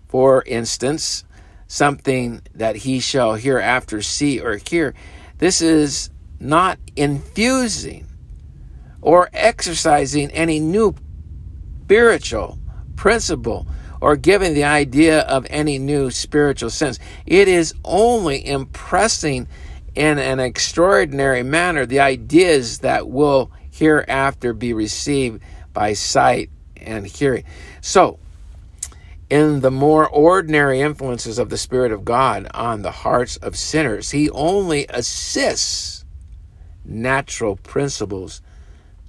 for 0.09 0.43
instance, 0.45 1.25
something 1.67 2.43
that 2.55 2.77
he 2.77 3.01
shall 3.01 3.35
hereafter 3.35 4.03
see 4.03 4.41
or 4.41 4.59
hear. 4.69 4.95
This 5.39 5.63
is 5.63 6.11
not 6.39 6.79
infusing 6.97 8.07
or 9.01 9.31
exercising 9.33 10.31
any 10.33 10.61
new 10.61 10.95
spiritual 11.85 12.59
principle 12.97 13.67
or 14.01 14.17
giving 14.17 14.55
the 14.55 14.65
idea 14.65 15.21
of 15.23 15.47
any 15.51 15.79
new 15.79 16.11
spiritual 16.11 16.71
sense. 16.71 16.99
It 17.27 17.49
is 17.49 17.75
only 17.85 18.47
impressing 18.47 19.49
in 19.95 20.19
an 20.19 20.41
extraordinary 20.41 21.43
manner 21.43 21.87
the 21.87 22.01
ideas 22.01 22.79
that 22.79 23.09
will 23.09 23.51
hereafter 23.81 24.53
be 24.53 24.73
received 24.75 25.43
by 25.73 25.95
sight 25.95 26.51
and 26.77 27.07
hearing. 27.07 27.45
So, 27.81 28.19
in 29.31 29.61
the 29.61 29.71
more 29.71 30.07
ordinary 30.07 30.81
influences 30.81 31.39
of 31.39 31.49
the 31.49 31.57
Spirit 31.57 31.91
of 31.91 32.05
God 32.05 32.47
on 32.53 32.83
the 32.83 32.91
hearts 32.91 33.37
of 33.39 33.57
sinners, 33.57 34.11
He 34.11 34.29
only 34.31 34.87
assists 34.91 36.05
natural 36.85 37.57
principles 37.57 38.43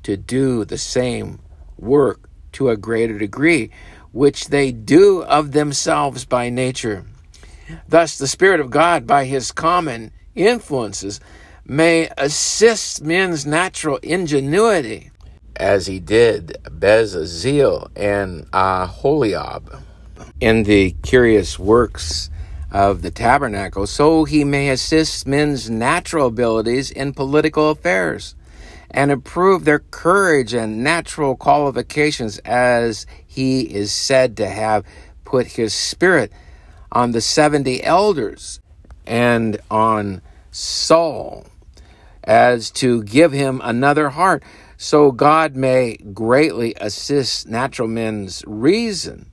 to 0.03 0.15
do 0.15 0.63
the 0.63 0.77
same 0.77 1.39
work 1.77 2.29
to 2.53 2.69
a 2.69 2.77
greater 2.77 3.17
degree, 3.17 3.71
which 4.11 4.47
they 4.47 4.71
do 4.71 5.23
of 5.23 5.51
themselves 5.51 6.23
by 6.23 6.49
nature. 6.49 7.05
Thus, 7.87 8.17
the 8.17 8.27
Spirit 8.27 8.61
of 8.61 8.69
God, 8.69 9.05
by 9.05 9.25
His 9.25 9.51
common 9.51 10.11
influences, 10.33 11.19
may 11.65 12.09
assist 12.17 13.03
men's 13.03 13.45
natural 13.45 13.97
ingenuity. 13.97 15.11
As 15.55 15.87
he 15.87 15.99
did 15.99 16.57
Bezaleel 16.65 17.89
and 17.95 18.47
Aholiab 18.51 19.83
in 20.39 20.63
the 20.63 20.95
curious 21.03 21.59
works 21.59 22.29
of 22.71 23.01
the 23.01 23.11
tabernacle, 23.11 23.85
so 23.85 24.23
he 24.23 24.43
may 24.43 24.69
assist 24.69 25.27
men's 25.27 25.69
natural 25.69 26.27
abilities 26.27 26.89
in 26.89 27.13
political 27.13 27.69
affairs 27.69 28.35
and 28.89 29.11
improve 29.11 29.65
their 29.65 29.79
courage 29.79 30.53
and 30.53 30.83
natural 30.83 31.35
qualifications 31.35 32.39
as 32.39 33.05
he 33.25 33.61
is 33.61 33.91
said 33.91 34.35
to 34.37 34.47
have 34.47 34.85
put 35.23 35.47
his 35.47 35.73
spirit 35.73 36.31
on 36.91 37.11
the 37.11 37.21
70 37.21 37.83
elders 37.83 38.59
and 39.05 39.57
on 39.69 40.21
Saul 40.51 41.47
as 42.23 42.69
to 42.71 43.03
give 43.03 43.31
him 43.31 43.61
another 43.63 44.09
heart, 44.09 44.43
so 44.77 45.11
God 45.11 45.55
may 45.55 45.97
greatly 45.97 46.73
assist 46.79 47.47
natural 47.47 47.87
men's 47.87 48.43
reason 48.45 49.31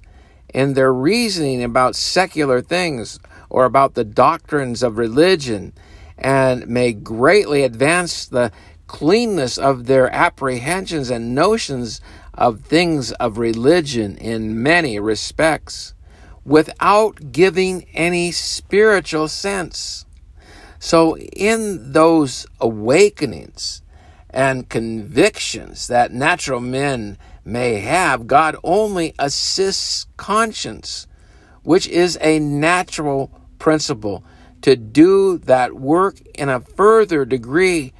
in 0.55 0.75
their 0.75 0.93
reasoning 0.93 1.63
about 1.63 1.97
secular 1.97 2.61
things 2.61 3.19
or 3.51 3.65
about 3.65 3.95
the 3.95 4.05
doctrines 4.05 4.83
of 4.83 4.99
religion, 4.99 5.73
and 6.17 6.67
may 6.67 6.93
greatly 6.93 7.63
advance 7.63 8.27
the 8.27 8.51
cleanness 8.87 9.59
of 9.59 9.87
their 9.87 10.13
apprehensions 10.15 11.11
and 11.11 11.35
notions 11.35 12.01
of 12.35 12.61
things 12.61 13.13
of 13.13 13.39
religion 13.39 14.17
in 14.17 14.63
many 14.63 14.99
respects, 14.99 15.95
without 16.45 17.33
giving 17.33 17.85
any 17.95 18.33
spiritual 18.33 19.29
sense. 19.29 20.07
So, 20.79 21.17
in 21.19 21.93
those 21.93 22.47
awakenings 22.61 23.83
and 24.31 24.69
convictions 24.69 25.89
that 25.89 26.13
natural 26.13 26.61
men 26.61 27.19
may 27.45 27.81
have, 27.81 28.27
God 28.27 28.57
only 28.63 29.15
assists 29.19 30.07
conscience, 30.17 31.07
which 31.63 31.89
is 31.89 32.17
a 32.21 32.39
natural 32.39 33.33
principle, 33.59 34.25
to 34.63 34.77
do 34.77 35.39
that 35.39 35.75
work 35.75 36.21
in 36.35 36.49
a 36.49 36.61
further 36.61 37.25
degree 37.25 37.93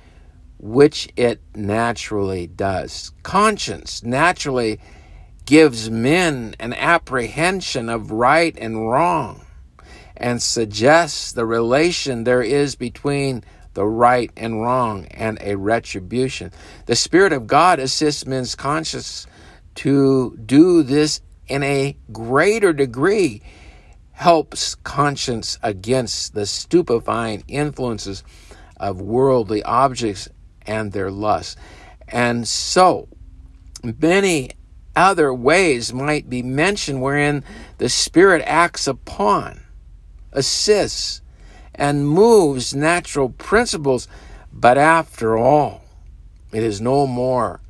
which 0.59 1.09
it 1.17 1.41
naturally 1.55 2.47
does. 2.47 3.13
Conscience 3.23 4.03
naturally 4.03 4.79
gives 5.47 5.91
men 5.91 6.55
an 6.61 6.75
apprehension 6.75 7.89
of 7.89 8.11
right 8.11 8.57
and 8.59 8.89
wrong 8.89 9.45
and 10.19 10.43
suggests 10.43 11.33
the 11.33 11.47
relation 11.47 12.25
there 12.25 12.43
is 12.43 12.75
between 12.75 13.43
the 13.75 13.87
right 13.87 14.31
and 14.37 14.61
wrong 14.61 15.07
and 15.07 15.39
a 15.41 15.57
retribution. 15.57 16.51
The 16.87 16.97
Spirit 16.97 17.33
of 17.33 17.47
God 17.47 17.79
assists 17.79 18.27
men's 18.27 18.55
conscience 18.55 19.27
to 19.77 20.37
do 20.45 20.83
this 20.83 21.21
in 21.47 21.63
a 21.63 21.97
greater 22.13 22.73
degree, 22.73 23.41
helps 24.11 24.75
conscience 24.75 25.57
against 25.63 26.35
the 26.35 26.45
stupefying 26.45 27.45
influences 27.47 28.25
of 28.77 29.01
worldly 29.01 29.63
objects 29.63 30.29
and 30.63 30.91
their 30.91 31.13
lusts. 31.13 31.55
And 32.09 32.49
so, 32.49 33.09
many 33.85 34.51
other 34.97 35.33
ways 35.33 35.93
might 35.93 36.29
be 36.29 36.43
mentioned 36.43 37.01
wherein 37.01 37.45
the 37.79 37.89
Spirit 37.89 38.43
acts 38.45 38.89
upon, 38.89 39.61
assists, 40.33 41.23
and 41.75 42.09
moves 42.09 42.75
natural 42.75 43.31
principles, 43.31 44.09
but 44.53 44.77
after 44.77 45.37
all, 45.37 45.83
it 46.53 46.63
is 46.63 46.81
no 46.81 47.07
more 47.07 47.61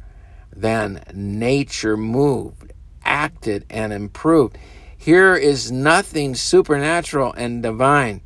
than 0.55 1.03
nature 1.13 1.97
moved, 1.97 2.73
acted, 3.05 3.65
and 3.69 3.93
improved. 3.93 4.57
Here 4.97 5.35
is 5.37 5.71
nothing 5.71 6.35
supernatural 6.35 7.33
and 7.35 7.63
divine, 7.63 8.21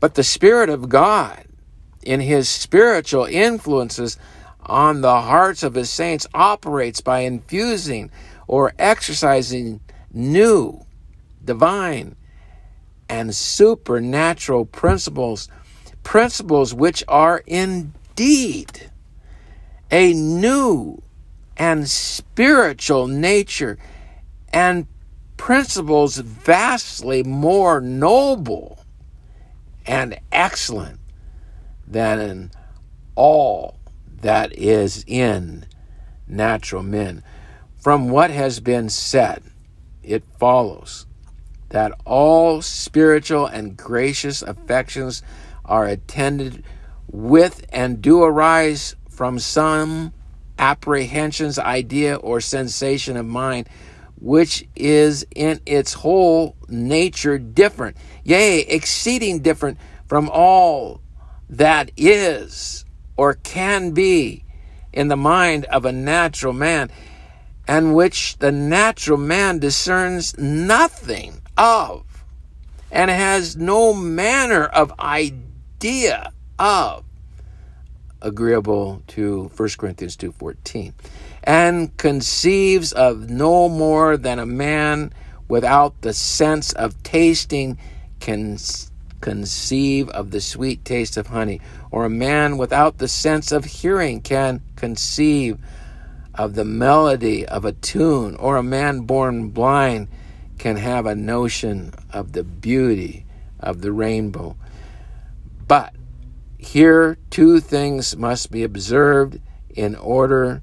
but 0.00 0.14
the 0.14 0.24
Spirit 0.24 0.68
of 0.68 0.88
God 0.88 1.44
in 2.02 2.20
his 2.20 2.48
spiritual 2.48 3.26
influences 3.26 4.16
on 4.64 5.00
the 5.00 5.20
hearts 5.20 5.62
of 5.62 5.74
his 5.74 5.90
saints 5.90 6.26
operates 6.32 7.00
by 7.00 7.20
infusing 7.20 8.10
or 8.46 8.72
exercising 8.78 9.80
new, 10.12 10.84
divine, 11.44 12.16
and 13.10 13.34
supernatural 13.34 14.64
principles, 14.64 15.48
principles 16.04 16.72
which 16.72 17.02
are 17.08 17.42
indeed 17.44 18.88
a 19.90 20.14
new 20.14 21.02
and 21.56 21.90
spiritual 21.90 23.08
nature 23.08 23.76
and 24.52 24.86
principles 25.36 26.18
vastly 26.18 27.24
more 27.24 27.80
noble 27.80 28.78
and 29.84 30.16
excellent 30.30 31.00
than 31.88 32.52
all 33.16 33.76
that 34.20 34.56
is 34.56 35.04
in 35.08 35.66
natural 36.28 36.84
men. 36.84 37.24
From 37.74 38.08
what 38.08 38.30
has 38.30 38.60
been 38.60 38.88
said, 38.88 39.42
it 40.04 40.22
follows 40.38 41.06
that 41.70 41.92
all 42.04 42.62
spiritual 42.62 43.46
and 43.46 43.76
gracious 43.76 44.42
affections 44.42 45.22
are 45.64 45.86
attended 45.86 46.62
with 47.08 47.64
and 47.70 48.02
do 48.02 48.22
arise 48.22 48.94
from 49.08 49.38
some 49.38 50.12
apprehensions, 50.58 51.58
idea, 51.58 52.16
or 52.16 52.40
sensation 52.40 53.16
of 53.16 53.24
mind, 53.26 53.68
which 54.16 54.68
is 54.76 55.26
in 55.34 55.60
its 55.64 55.94
whole 55.94 56.56
nature 56.68 57.38
different, 57.38 57.96
yea, 58.24 58.60
exceeding 58.60 59.40
different 59.40 59.78
from 60.06 60.28
all 60.30 61.00
that 61.48 61.90
is 61.96 62.84
or 63.16 63.34
can 63.34 63.92
be 63.92 64.44
in 64.92 65.08
the 65.08 65.16
mind 65.16 65.64
of 65.66 65.84
a 65.84 65.92
natural 65.92 66.52
man, 66.52 66.90
and 67.66 67.94
which 67.94 68.36
the 68.38 68.50
natural 68.50 69.18
man 69.18 69.58
discerns 69.58 70.36
nothing 70.36 71.39
of, 71.60 72.24
and 72.90 73.10
has 73.10 73.54
no 73.54 73.92
manner 73.92 74.64
of 74.64 74.92
idea 74.98 76.32
of, 76.58 77.04
agreeable 78.22 79.02
to 79.06 79.50
1 79.54 79.68
Corinthians 79.76 80.16
2:14, 80.16 80.94
and 81.44 81.94
conceives 81.98 82.92
of 82.92 83.28
no 83.28 83.68
more 83.68 84.16
than 84.16 84.38
a 84.38 84.46
man 84.46 85.12
without 85.48 86.00
the 86.00 86.14
sense 86.14 86.72
of 86.72 87.02
tasting 87.02 87.76
can 88.20 88.58
conceive 89.20 90.08
of 90.10 90.30
the 90.30 90.40
sweet 90.40 90.82
taste 90.86 91.18
of 91.18 91.26
honey, 91.26 91.60
or 91.90 92.06
a 92.06 92.10
man 92.10 92.56
without 92.56 92.96
the 92.96 93.08
sense 93.08 93.52
of 93.52 93.66
hearing 93.66 94.22
can 94.22 94.62
conceive 94.76 95.58
of 96.34 96.54
the 96.54 96.64
melody 96.64 97.44
of 97.44 97.66
a 97.66 97.72
tune, 97.72 98.34
or 98.36 98.56
a 98.56 98.62
man 98.62 99.00
born 99.00 99.50
blind 99.50 100.08
can 100.60 100.76
have 100.76 101.06
a 101.06 101.14
notion 101.14 101.90
of 102.10 102.32
the 102.32 102.44
beauty 102.44 103.24
of 103.58 103.80
the 103.80 103.90
rainbow. 103.90 104.54
But 105.66 105.94
here, 106.58 107.16
two 107.30 107.60
things 107.60 108.14
must 108.14 108.50
be 108.50 108.62
observed 108.62 109.40
in 109.70 109.96
order 109.96 110.60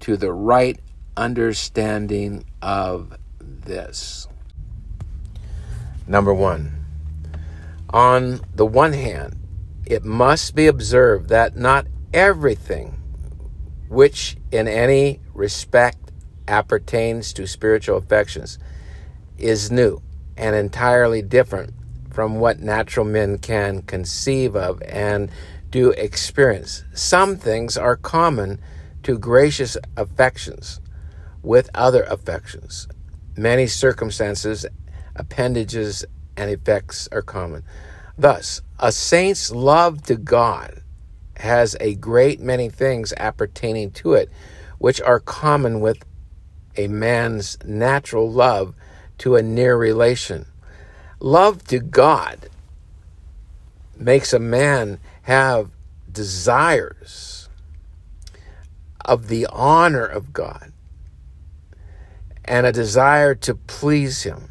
to 0.00 0.18
the 0.18 0.34
right 0.34 0.78
understanding 1.16 2.44
of 2.60 3.16
this. 3.40 4.28
Number 6.06 6.34
one, 6.34 6.84
on 7.88 8.42
the 8.54 8.66
one 8.66 8.92
hand, 8.92 9.38
it 9.86 10.04
must 10.04 10.54
be 10.54 10.66
observed 10.66 11.30
that 11.30 11.56
not 11.56 11.86
everything 12.12 13.00
which 13.88 14.36
in 14.52 14.68
any 14.68 15.20
respect 15.32 16.12
appertains 16.46 17.32
to 17.32 17.46
spiritual 17.46 17.96
affections 17.96 18.58
is 19.38 19.70
new 19.70 20.02
and 20.36 20.54
entirely 20.54 21.22
different 21.22 21.74
from 22.10 22.36
what 22.36 22.60
natural 22.60 23.06
men 23.06 23.38
can 23.38 23.82
conceive 23.82 24.56
of 24.56 24.82
and 24.82 25.30
do 25.70 25.90
experience. 25.90 26.84
Some 26.92 27.36
things 27.36 27.76
are 27.76 27.96
common 27.96 28.60
to 29.02 29.18
gracious 29.18 29.76
affections 29.96 30.80
with 31.42 31.70
other 31.74 32.02
affections. 32.04 32.88
Many 33.36 33.66
circumstances, 33.66 34.66
appendages, 35.14 36.04
and 36.36 36.50
effects 36.50 37.08
are 37.12 37.22
common. 37.22 37.62
Thus, 38.16 38.62
a 38.78 38.90
saint's 38.90 39.50
love 39.50 40.02
to 40.04 40.16
God 40.16 40.82
has 41.36 41.76
a 41.80 41.94
great 41.94 42.40
many 42.40 42.68
things 42.68 43.12
appertaining 43.16 43.92
to 43.92 44.14
it, 44.14 44.28
which 44.78 45.00
are 45.00 45.20
common 45.20 45.80
with 45.80 46.04
a 46.76 46.88
man's 46.88 47.58
natural 47.64 48.30
love 48.30 48.74
to 49.18 49.36
a 49.36 49.42
near 49.42 49.76
relation. 49.76 50.46
Love 51.20 51.64
to 51.64 51.78
God 51.78 52.48
makes 53.96 54.32
a 54.32 54.38
man 54.38 54.98
have 55.22 55.70
desires 56.10 57.48
of 59.04 59.28
the 59.28 59.46
honor 59.52 60.04
of 60.04 60.32
God 60.32 60.72
and 62.44 62.66
a 62.66 62.72
desire 62.72 63.34
to 63.34 63.54
please 63.54 64.22
Him. 64.22 64.50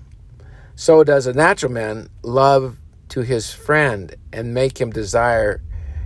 So 0.76 1.04
does 1.04 1.26
a 1.26 1.34
natural 1.34 1.72
man 1.72 2.10
love 2.22 2.78
to 3.10 3.22
his 3.22 3.52
friend 3.52 4.16
and 4.32 4.54
make 4.54 4.80
him 4.80 4.92
desire 4.92 5.62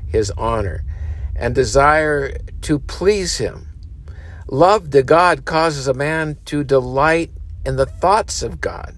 his 0.08 0.32
honor 0.32 0.86
and 1.36 1.56
desire 1.56 2.38
to 2.62 2.80
please 2.80 3.38
him. 3.38 3.68
Love 4.48 4.90
to 4.92 5.04
God 5.04 5.46
causes 5.46 5.88
a 5.88 5.94
man 5.94 6.38
to 6.46 6.64
delight 6.64 7.32
in 7.66 7.76
the 7.76 7.86
thoughts 7.86 8.42
of 8.42 8.62
God 8.62 8.96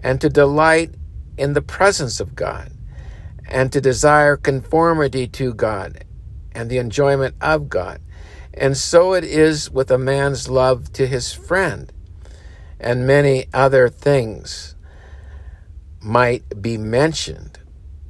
and 0.00 0.20
to 0.20 0.28
delight 0.28 0.94
in 1.36 1.54
the 1.54 1.62
presence 1.62 2.20
of 2.20 2.34
God 2.34 2.70
and 3.48 3.72
to 3.72 3.80
desire 3.80 4.36
conformity 4.36 5.26
to 5.28 5.52
God 5.54 6.04
and 6.52 6.70
the 6.70 6.78
enjoyment 6.78 7.34
of 7.40 7.68
God. 7.68 8.00
And 8.52 8.76
so 8.76 9.14
it 9.14 9.24
is 9.24 9.70
with 9.70 9.90
a 9.90 9.98
man's 9.98 10.48
love 10.48 10.92
to 10.92 11.06
his 11.06 11.32
friend 11.32 11.92
and 12.78 13.06
many 13.06 13.46
other 13.52 13.88
things 13.88 14.76
might 16.00 16.62
be 16.62 16.76
mentioned, 16.76 17.58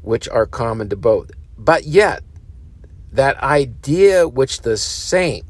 which 0.03 0.29
are 0.29 0.47
common 0.47 0.89
to 0.89 0.97
both. 0.97 1.31
But 1.57 1.85
yet, 1.85 2.23
that 3.13 3.41
idea 3.41 4.27
which 4.27 4.63
the 4.63 4.77
saint 4.77 5.47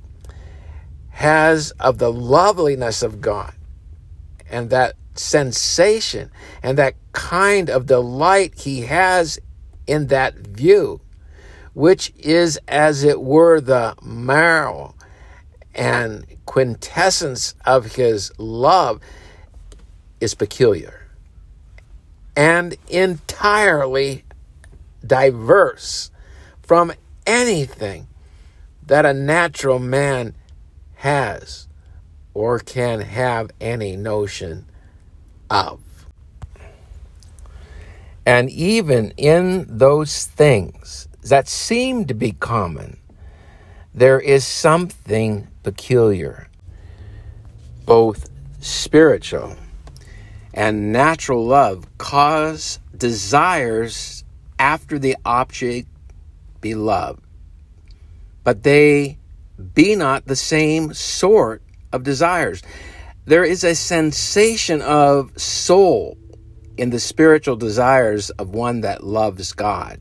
has 1.08 1.70
of 1.80 1.98
the 1.98 2.12
loveliness 2.12 3.02
of 3.02 3.20
God 3.20 3.54
and 4.54 4.70
that 4.70 4.94
sensation 5.14 6.30
and 6.62 6.78
that 6.78 6.94
kind 7.12 7.68
of 7.68 7.86
delight 7.86 8.54
he 8.60 8.82
has 8.82 9.38
in 9.86 10.06
that 10.06 10.34
view, 10.34 11.00
which 11.72 12.12
is 12.16 12.58
as 12.68 13.02
it 13.02 13.20
were 13.20 13.60
the 13.60 13.96
marrow 14.00 14.94
and 15.74 16.24
quintessence 16.46 17.54
of 17.66 17.96
his 17.96 18.30
love 18.38 19.00
is 20.20 20.34
peculiar 20.34 21.08
and 22.36 22.76
entirely 22.88 24.24
diverse 25.04 26.12
from 26.62 26.92
anything 27.26 28.06
that 28.86 29.04
a 29.04 29.12
natural 29.12 29.80
man 29.80 30.34
has 30.94 31.66
or 32.34 32.58
can 32.58 33.00
have 33.00 33.50
any 33.60 33.96
notion 33.96 34.66
of. 35.48 35.80
And 38.26 38.50
even 38.50 39.12
in 39.16 39.66
those 39.68 40.26
things 40.26 41.08
that 41.22 41.48
seem 41.48 42.06
to 42.06 42.14
be 42.14 42.32
common, 42.32 42.98
there 43.94 44.18
is 44.18 44.44
something 44.44 45.46
peculiar, 45.62 46.48
both 47.86 48.28
spiritual 48.60 49.56
and 50.52 50.92
natural 50.92 51.44
love 51.44 51.86
cause 51.98 52.78
desires 52.96 54.24
after 54.58 54.98
the 54.98 55.16
object 55.24 55.88
beloved, 56.60 57.22
but 58.42 58.62
they 58.62 59.18
be 59.74 59.94
not 59.94 60.24
the 60.26 60.36
same 60.36 60.94
sort 60.94 61.62
of 61.94 62.02
desires. 62.02 62.62
There 63.24 63.44
is 63.44 63.64
a 63.64 63.74
sensation 63.74 64.82
of 64.82 65.32
soul 65.40 66.18
in 66.76 66.90
the 66.90 66.98
spiritual 66.98 67.56
desires 67.56 68.30
of 68.30 68.50
one 68.50 68.80
that 68.80 69.04
loves 69.04 69.52
God, 69.52 70.00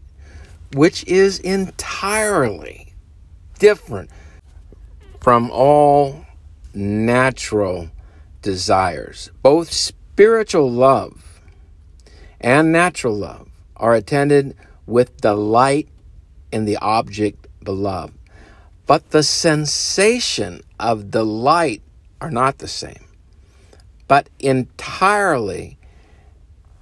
which 0.73 1.05
is 1.05 1.39
entirely 1.39 2.93
different 3.59 4.09
from 5.21 5.51
all 5.51 6.25
natural 6.73 7.89
desires. 8.41 9.29
Both 9.43 9.71
spiritual 9.71 10.69
love 10.69 11.39
and 12.41 12.71
natural 12.71 13.15
love 13.15 13.47
are 13.77 13.93
attended 13.93 14.57
with 14.87 15.21
delight 15.21 15.87
in 16.51 16.65
the 16.65 16.77
object 16.77 17.47
beloved. 17.63 18.17
But 18.85 19.11
the 19.11 19.23
sensation 19.23 20.61
of 20.79 21.11
delight 21.11 21.82
are 22.23 22.31
not 22.31 22.59
the 22.59 22.67
same, 22.69 23.05
but 24.07 24.29
entirely 24.39 25.77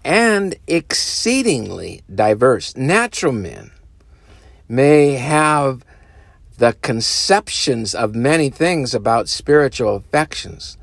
and 0.06 0.54
exceedingly 0.68 2.04
diverse. 2.14 2.78
Natural 2.78 3.34
men 3.34 3.72
may 4.70 5.14
have 5.14 5.84
the 6.60 6.74
conceptions 6.84 7.96
of 7.96 8.14
many 8.14 8.52
things 8.52 8.94
about 8.94 9.28
spiritual 9.28 9.96
affections, 9.96 10.78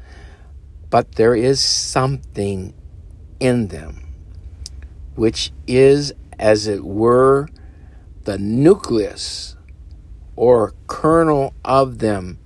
but 0.90 1.12
there 1.12 1.36
is 1.36 1.60
something 1.60 2.74
in 3.38 3.68
them 3.68 4.02
which 5.14 5.52
is, 5.68 6.12
as 6.36 6.66
it 6.66 6.84
were, 6.84 7.48
the 8.24 8.38
nucleus 8.38 9.56
or 10.34 10.74
kernel 10.88 11.54
of 11.64 11.98
them 11.98 12.40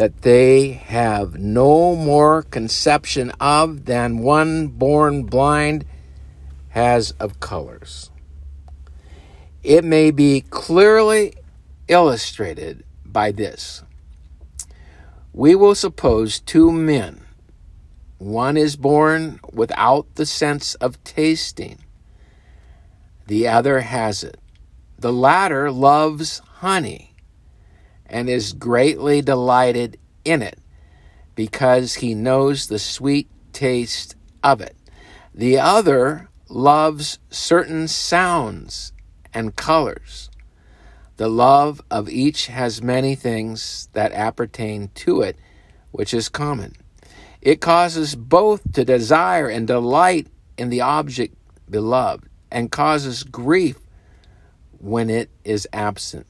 that 0.00 0.22
they 0.22 0.70
have 0.70 1.38
no 1.38 1.94
more 1.94 2.42
conception 2.44 3.30
of 3.38 3.84
than 3.84 4.16
one 4.20 4.66
born 4.66 5.24
blind 5.24 5.84
has 6.70 7.10
of 7.20 7.38
colors. 7.38 8.10
It 9.62 9.84
may 9.84 10.10
be 10.10 10.40
clearly 10.40 11.34
illustrated 11.86 12.82
by 13.04 13.30
this. 13.30 13.82
We 15.34 15.54
will 15.54 15.74
suppose 15.74 16.40
two 16.40 16.72
men. 16.72 17.20
One 18.16 18.56
is 18.56 18.76
born 18.76 19.38
without 19.52 20.14
the 20.14 20.24
sense 20.24 20.76
of 20.76 21.04
tasting, 21.04 21.76
the 23.26 23.48
other 23.48 23.80
has 23.80 24.24
it. 24.24 24.38
The 24.98 25.12
latter 25.12 25.70
loves 25.70 26.38
honey 26.38 27.09
and 28.10 28.28
is 28.28 28.52
greatly 28.52 29.22
delighted 29.22 29.98
in 30.24 30.42
it 30.42 30.58
because 31.34 31.94
he 31.94 32.14
knows 32.14 32.66
the 32.66 32.78
sweet 32.78 33.30
taste 33.52 34.16
of 34.42 34.60
it. 34.60 34.76
The 35.34 35.58
other 35.58 36.28
loves 36.48 37.18
certain 37.30 37.88
sounds 37.88 38.92
and 39.32 39.56
colors. 39.56 40.28
The 41.16 41.28
love 41.28 41.80
of 41.90 42.08
each 42.08 42.48
has 42.48 42.82
many 42.82 43.14
things 43.14 43.88
that 43.92 44.12
appertain 44.12 44.90
to 44.96 45.22
it, 45.22 45.36
which 45.92 46.12
is 46.12 46.28
common. 46.28 46.74
It 47.40 47.60
causes 47.60 48.16
both 48.16 48.72
to 48.72 48.84
desire 48.84 49.48
and 49.48 49.66
delight 49.66 50.26
in 50.58 50.68
the 50.68 50.80
object 50.80 51.36
beloved, 51.70 52.28
and 52.50 52.70
causes 52.70 53.22
grief 53.22 53.78
when 54.78 55.08
it 55.08 55.30
is 55.44 55.68
absent. 55.72 56.26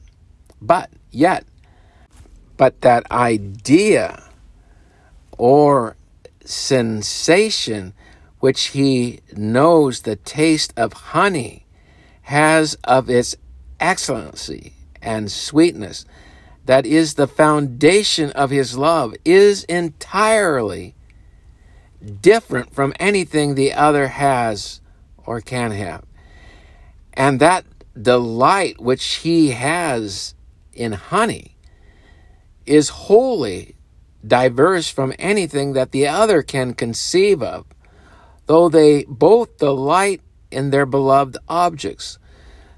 But 0.61 0.91
yet, 1.09 1.45
but 2.61 2.81
that 2.81 3.11
idea 3.11 4.21
or 5.35 5.95
sensation 6.45 7.91
which 8.39 8.65
he 8.65 9.19
knows 9.35 10.01
the 10.01 10.15
taste 10.15 10.71
of 10.77 10.93
honey 10.93 11.65
has 12.21 12.75
of 12.83 13.09
its 13.09 13.35
excellency 13.79 14.73
and 15.01 15.31
sweetness, 15.31 16.05
that 16.67 16.85
is 16.85 17.15
the 17.15 17.25
foundation 17.25 18.29
of 18.33 18.51
his 18.51 18.77
love, 18.77 19.15
is 19.25 19.63
entirely 19.63 20.93
different 22.21 22.71
from 22.75 22.93
anything 22.99 23.55
the 23.55 23.73
other 23.73 24.09
has 24.09 24.81
or 25.25 25.41
can 25.41 25.71
have. 25.71 26.03
And 27.15 27.39
that 27.39 27.65
delight 27.99 28.79
which 28.79 29.03
he 29.15 29.49
has 29.49 30.35
in 30.73 30.91
honey 30.91 31.50
is 32.71 32.87
wholly 32.87 33.75
diverse 34.25 34.89
from 34.89 35.13
anything 35.19 35.73
that 35.73 35.91
the 35.91 36.07
other 36.07 36.41
can 36.41 36.73
conceive 36.73 37.43
of, 37.43 37.65
though 38.45 38.69
they 38.69 39.03
both 39.09 39.57
delight 39.57 40.21
in 40.51 40.69
their 40.69 40.85
beloved 40.85 41.35
objects. 41.49 42.17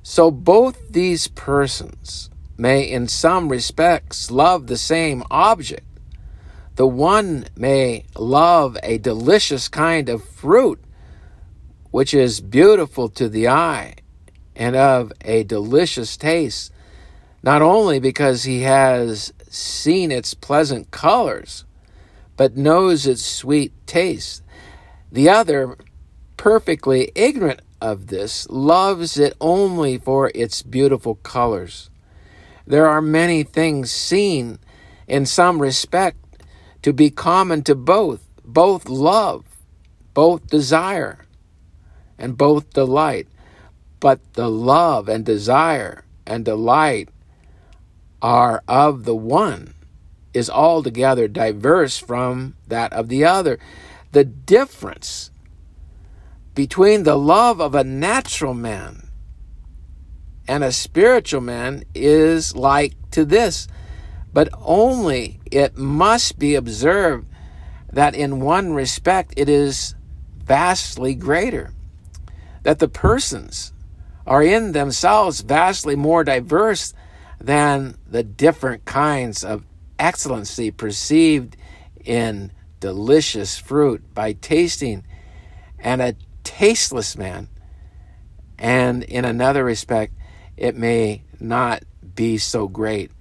So 0.02 0.32
both 0.32 0.90
these 0.90 1.28
persons 1.28 2.32
may, 2.58 2.82
in 2.90 3.08
some 3.08 3.50
respects, 3.50 4.32
love 4.32 4.66
the 4.66 4.80
same 4.80 5.24
object. 5.30 5.86
The 6.76 6.88
one 6.88 7.46
may 7.56 8.06
love 8.18 8.76
a 8.82 8.98
delicious 8.98 9.68
kind 9.68 10.10
of 10.10 10.24
fruit, 10.24 10.84
which 11.92 12.16
is 12.16 12.42
beautiful 12.42 13.10
to 13.10 13.30
the 13.30 13.48
eye 13.48 13.94
and 14.56 14.76
of 14.76 15.14
a 15.22 15.44
delicious 15.44 16.18
taste, 16.18 16.72
not 17.44 17.62
only 17.62 18.00
because 18.00 18.46
he 18.46 18.62
has 18.62 19.32
seen 19.54 20.12
its 20.12 20.34
pleasant 20.34 20.92
colors, 20.92 21.66
but 22.36 22.58
knows 22.58 23.06
its 23.06 23.24
sweet 23.24 23.72
taste. 23.86 24.44
The 25.12 25.30
other, 25.30 25.78
perfectly 26.38 27.12
ignorant 27.16 27.62
of 27.80 28.08
this, 28.08 28.50
loves 28.50 29.18
it 29.18 29.34
only 29.40 29.98
for 29.98 30.32
its 30.34 30.62
beautiful 30.64 31.16
colors. 31.16 31.90
There 32.66 32.88
are 32.88 33.02
many 33.02 33.44
things 33.44 33.92
seen 33.92 34.60
in 35.08 35.26
some 35.26 35.62
respect 35.62 36.18
to 36.82 36.94
be 36.94 37.10
common 37.10 37.64
to 37.64 37.76
both, 37.76 38.28
both 38.44 38.90
love, 38.90 39.46
both 40.14 40.48
desire, 40.48 41.26
and 42.18 42.38
both 42.38 42.72
delight. 42.72 43.28
But 44.00 44.20
the 44.34 44.50
love 44.50 45.08
and 45.08 45.26
desire 45.26 46.06
and 46.26 46.44
delight 46.44 47.10
are 48.24 48.64
of 48.70 49.04
the 49.04 49.16
one 49.16 49.74
is 50.34 50.50
altogether 50.50 51.28
diverse 51.28 51.98
from 52.00 52.56
that 52.68 52.92
of 52.94 53.10
the 53.10 53.26
other. 53.26 53.60
The 54.14 54.24
difference 54.24 55.30
between 56.56 57.04
the 57.04 57.18
love 57.18 57.60
of 57.60 57.76
a 57.76 57.84
natural 57.84 58.54
man 58.54 59.10
and 60.48 60.64
a 60.64 60.72
spiritual 60.72 61.42
man 61.42 61.84
is 61.94 62.56
like 62.56 62.94
to 63.12 63.26
this, 63.26 63.68
but 64.32 64.50
only 64.62 65.40
it 65.52 65.78
must 65.78 66.40
be 66.40 66.56
observed 66.56 67.28
that 67.92 68.16
in 68.16 68.40
one 68.40 68.74
respect 68.74 69.34
it 69.38 69.50
is 69.50 69.96
vastly 70.38 71.14
greater, 71.14 71.72
that 72.64 72.80
the 72.80 72.88
persons 72.88 73.74
are 74.26 74.42
in 74.42 74.72
themselves 74.72 75.42
vastly 75.42 75.96
more 75.96 76.24
diverse 76.24 76.94
than 77.44 77.98
the 78.10 78.24
different 78.24 78.86
kinds 78.86 79.44
of 79.44 79.66
excellency 80.00 80.72
perceived 80.72 81.58
in 82.04 82.52
delicious 82.80 83.58
fruit 83.58 84.02
by 84.14 84.34
tasting, 84.34 85.04
and 85.78 86.02
a 86.02 86.16
tasteless 86.44 87.18
man. 87.18 87.50
And 88.58 89.04
in 89.04 89.26
another 89.26 89.64
respect, 89.64 90.14
it 90.56 90.76
may 90.76 91.24
not 91.40 91.84
be 92.16 92.38
so 92.38 92.68
great. 92.70 93.12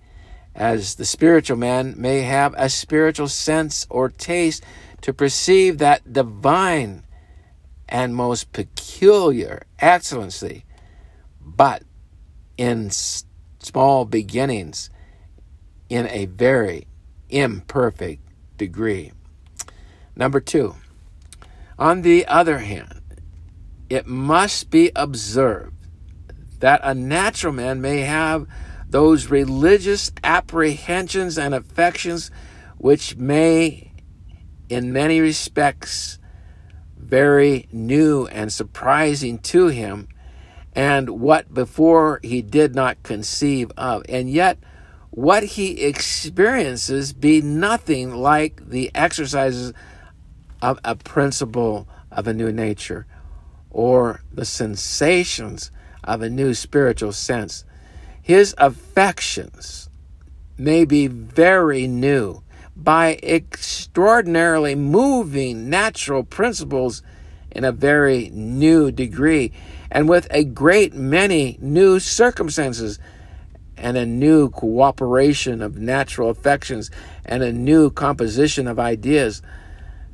as 0.54 0.96
the 0.96 1.04
spiritual 1.04 1.56
man 1.56 1.94
may 1.96 2.22
have 2.22 2.54
a 2.56 2.68
spiritual 2.68 3.28
sense 3.28 3.86
or 3.88 4.08
taste 4.08 4.62
to 5.00 5.12
perceive 5.12 5.78
that 5.78 6.12
divine 6.12 7.02
and 7.88 8.14
most 8.14 8.52
peculiar 8.52 9.62
excellency, 9.78 10.64
but 11.40 11.82
in 12.56 12.90
small 13.64 14.04
beginnings 14.04 14.90
in 15.88 16.06
a 16.08 16.26
very 16.26 16.86
imperfect 17.28 18.22
degree. 18.56 19.12
Number 20.14 20.40
two, 20.40 20.74
on 21.78 22.02
the 22.02 22.26
other 22.26 22.58
hand, 22.58 23.00
it 23.88 24.06
must 24.06 24.70
be 24.70 24.90
observed 24.94 25.74
that 26.60 26.80
a 26.82 26.94
natural 26.94 27.52
man 27.52 27.80
may 27.80 28.00
have 28.00 28.46
those 28.88 29.26
religious 29.28 30.12
apprehensions 30.22 31.38
and 31.38 31.54
affections 31.54 32.30
which 32.78 33.16
may, 33.16 33.92
in 34.68 34.92
many 34.92 35.20
respects, 35.20 36.18
very 36.96 37.68
new 37.72 38.26
and 38.26 38.52
surprising 38.52 39.38
to 39.38 39.68
him, 39.68 40.08
and 40.74 41.10
what 41.10 41.52
before 41.52 42.20
he 42.22 42.42
did 42.42 42.74
not 42.74 43.02
conceive 43.02 43.70
of. 43.76 44.04
And 44.08 44.30
yet, 44.30 44.58
what 45.10 45.42
he 45.42 45.82
experiences 45.82 47.12
be 47.12 47.42
nothing 47.42 48.14
like 48.14 48.68
the 48.68 48.90
exercises 48.94 49.74
of 50.62 50.78
a 50.84 50.96
principle 50.96 51.86
of 52.10 52.26
a 52.26 52.32
new 52.32 52.52
nature 52.52 53.06
or 53.70 54.22
the 54.32 54.44
sensations 54.44 55.70
of 56.04 56.22
a 56.22 56.30
new 56.30 56.54
spiritual 56.54 57.12
sense 57.12 57.64
his 58.22 58.54
affections 58.56 59.90
may 60.56 60.84
be 60.84 61.08
very 61.08 61.88
new 61.88 62.42
by 62.76 63.18
extraordinarily 63.22 64.74
moving 64.74 65.68
natural 65.68 66.22
principles 66.22 67.02
in 67.50 67.64
a 67.64 67.72
very 67.72 68.30
new 68.32 68.90
degree 68.90 69.52
and 69.92 70.08
with 70.08 70.26
a 70.30 70.42
great 70.42 70.94
many 70.94 71.58
new 71.60 72.00
circumstances 72.00 72.98
and 73.76 73.96
a 73.98 74.06
new 74.06 74.48
cooperation 74.48 75.60
of 75.60 75.76
natural 75.76 76.30
affections 76.30 76.90
and 77.26 77.42
a 77.42 77.52
new 77.52 77.90
composition 77.90 78.66
of 78.66 78.78
ideas. 78.78 79.42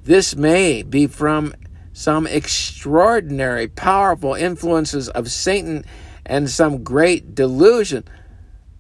This 0.03 0.35
may 0.35 0.83
be 0.83 1.07
from 1.07 1.55
some 1.93 2.27
extraordinary, 2.27 3.69
powerful 3.69 4.35
influences 4.35 5.09
of 5.11 5.31
Satan 5.31 5.85
and 6.27 6.51
some 6.51 6.83
great 6.83 7.37
delusion, 7.37 8.03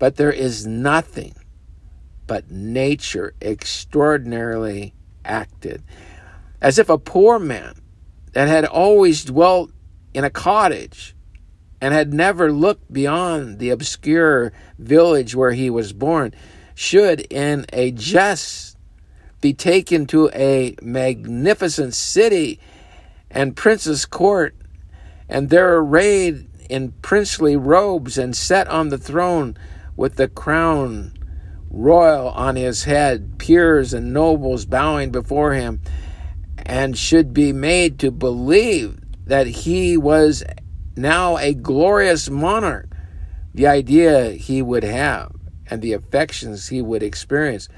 but 0.01 0.17
there 0.17 0.33
is 0.33 0.67
nothing 0.67 1.35
but 2.27 2.51
nature 2.51 3.35
extraordinarily 3.41 4.95
acted. 5.25 5.81
As 6.61 6.77
if 6.77 6.89
a 6.89 6.99
poor 6.99 7.39
man 7.39 7.81
that 8.33 8.49
had 8.49 8.65
always 8.65 9.25
dwelt 9.25 9.71
in 10.19 10.25
a 10.25 10.31
cottage 10.31 11.15
and 11.81 11.95
had 11.95 12.13
never 12.13 12.51
looked 12.51 12.93
beyond 12.93 13.61
the 13.61 13.71
obscure 13.71 14.53
village 14.77 15.37
where 15.37 15.53
he 15.53 15.71
was 15.71 15.93
born 15.93 16.35
should, 16.75 17.21
in 17.31 17.65
a 17.73 17.93
jest, 17.93 18.77
be 19.41 19.55
taken 19.55 20.07
to 20.07 20.29
a 20.31 20.75
magnificent 20.83 21.95
city 21.95 22.59
and 23.31 23.55
prince's 23.55 24.05
court, 24.05 24.57
and 25.29 25.51
there 25.51 25.77
arrayed 25.77 26.49
in 26.69 26.91
princely 27.01 27.57
robes 27.57 28.19
and 28.19 28.37
set 28.37 28.67
on 28.67 28.89
the 28.89 28.99
throne 28.99 29.57
with 29.97 30.17
the 30.17 30.27
crown 30.27 31.13
royal 31.71 32.31
on 32.31 32.57
his 32.57 32.83
head, 32.83 33.39
peers 33.39 33.95
and 33.95 34.13
nobles 34.13 34.67
bowing 34.67 35.13
before 35.13 35.53
him, 35.53 35.81
and 36.67 36.99
should 36.99 37.33
be 37.33 37.53
made 37.53 38.01
to 38.01 38.11
believe 38.11 38.99
that 39.29 39.47
he 39.47 39.97
was 39.97 40.43
now 40.97 41.37
a 41.37 41.53
glorious 41.53 42.29
monarch. 42.31 42.89
The 43.55 43.67
idea 43.67 44.31
he 44.31 44.63
would 44.63 44.85
have 44.85 45.33
and 45.71 45.83
the 45.83 45.93
affections 45.93 46.69
he 46.69 46.81
would 46.81 47.03
experience 47.03 47.69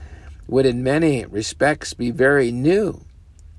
would, 0.46 0.64
in 0.64 0.84
many 0.84 1.26
respects, 1.26 1.92
be 1.92 2.12
very 2.12 2.52
new 2.52 3.04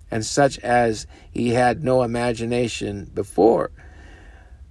and 0.09 0.25
such 0.25 0.57
as 0.59 1.05
he 1.31 1.49
had 1.49 1.83
no 1.83 2.03
imagination 2.03 3.11
before. 3.13 3.71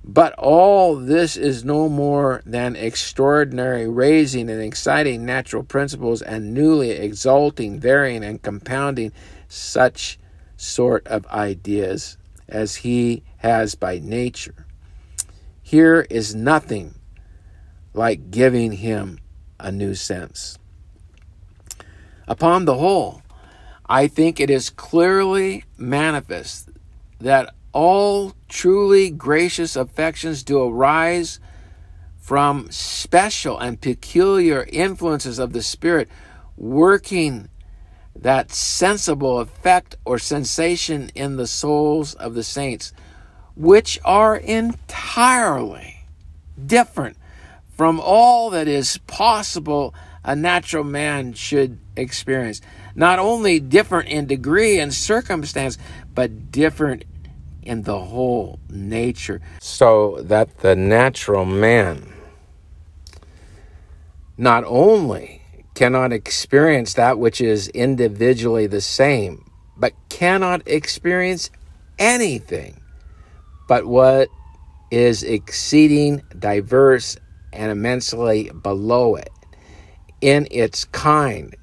But 0.03 0.33
all 0.39 0.97
this 0.97 1.37
is 1.37 1.63
no 1.63 1.91
more 1.91 2.43
than 2.47 2.75
extraordinary 2.75 3.87
raising 3.87 4.49
and 4.49 4.63
exciting 4.63 5.27
natural 5.27 5.63
principles 5.63 6.23
and 6.23 6.55
newly 6.55 6.91
exalting, 6.91 7.81
varying, 7.81 8.25
and 8.25 8.41
compounding 8.41 9.13
such 9.49 10.19
sort 10.57 11.07
of 11.07 11.27
ideas 11.27 12.17
as 12.51 12.77
he 12.77 13.23
has 13.39 13.75
by 13.75 13.99
nature. 13.99 14.67
Here 15.63 16.07
is 16.11 16.35
nothing 16.35 16.95
like 17.95 18.31
giving 18.31 18.73
him 18.73 19.19
a 19.59 19.71
new 19.71 19.95
sense. 19.95 20.59
Upon 22.27 22.65
the 22.65 22.77
whole, 22.77 23.23
I 23.87 24.07
think 24.07 24.39
it 24.39 24.51
is 24.51 24.71
clearly 24.71 25.65
manifest 25.77 26.69
that 27.21 27.55
all 27.73 28.35
truly 28.49 29.11
gracious 29.11 29.77
affections 29.77 30.43
do 30.43 30.63
arise 30.63 31.41
from 32.19 32.71
special 32.71 33.59
and 33.59 33.81
peculiar 33.81 34.65
influences 34.71 35.39
of 35.39 35.53
the 35.53 35.63
Spirit 35.63 36.09
working 36.57 37.49
that 38.21 38.53
sensible 38.53 39.41
effect 39.41 39.97
or 40.05 40.19
sensation 40.19 41.11
in 41.15 41.37
the 41.37 41.47
souls 41.47 42.15
of 42.15 42.35
the 42.35 42.43
saints, 42.43 42.93
which 43.57 43.99
are 44.05 44.37
entirely 44.37 46.05
different 46.67 47.17
from 47.77 47.99
all 47.99 48.51
that 48.51 48.69
is 48.69 48.99
possible 49.07 49.95
a 50.23 50.37
natural 50.37 50.85
man 50.85 51.33
should 51.33 51.79
experience. 51.97 52.61
Not 52.95 53.19
only 53.19 53.59
different 53.59 54.09
in 54.09 54.27
degree 54.27 54.79
and 54.79 54.93
circumstance, 54.93 55.79
but 56.15 56.53
different 56.53 57.05
in 57.63 57.83
the 57.83 57.99
whole 57.99 58.59
nature. 58.69 59.41
So 59.61 60.19
that 60.23 60.59
the 60.59 60.77
natural 60.77 61.47
man 61.47 62.13
not 64.37 64.65
only 64.67 65.40
cannot 65.81 66.13
experience 66.13 66.93
that 66.93 67.19
which 67.19 67.41
is 67.41 67.69
individually 67.69 68.67
the 68.67 68.83
same, 68.83 69.51
but 69.79 69.95
cannot 70.11 70.61
experience 70.69 71.49
anything 71.99 72.79
but 73.67 73.87
what 73.87 74.29
is 74.91 75.23
exceeding 75.23 76.21
diverse 76.39 77.17
and 77.55 77.73
immensely 77.73 78.51
below 78.63 79.15
it 79.15 79.31
in 80.21 80.47
its 80.51 80.85
kind, 80.85 81.57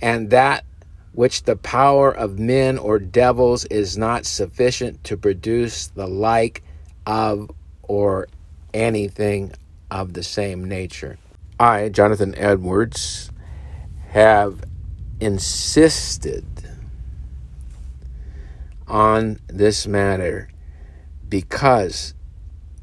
and 0.00 0.30
that 0.30 0.64
which 1.12 1.42
the 1.42 1.56
power 1.56 2.10
of 2.10 2.38
men 2.38 2.78
or 2.78 2.98
devils 2.98 3.66
is 3.66 3.98
not 3.98 4.24
sufficient 4.24 5.04
to 5.04 5.14
produce 5.14 5.88
the 5.88 6.06
like 6.06 6.62
of 7.04 7.50
or 7.82 8.28
anything 8.72 9.52
of 9.90 10.14
the 10.14 10.22
same 10.22 10.64
nature. 10.64 11.18
I, 11.58 11.90
Jonathan 11.90 12.34
Edwards, 12.36 13.31
have 14.12 14.62
insisted 15.20 16.44
on 18.86 19.38
this 19.46 19.86
matter 19.86 20.50
because 21.30 22.12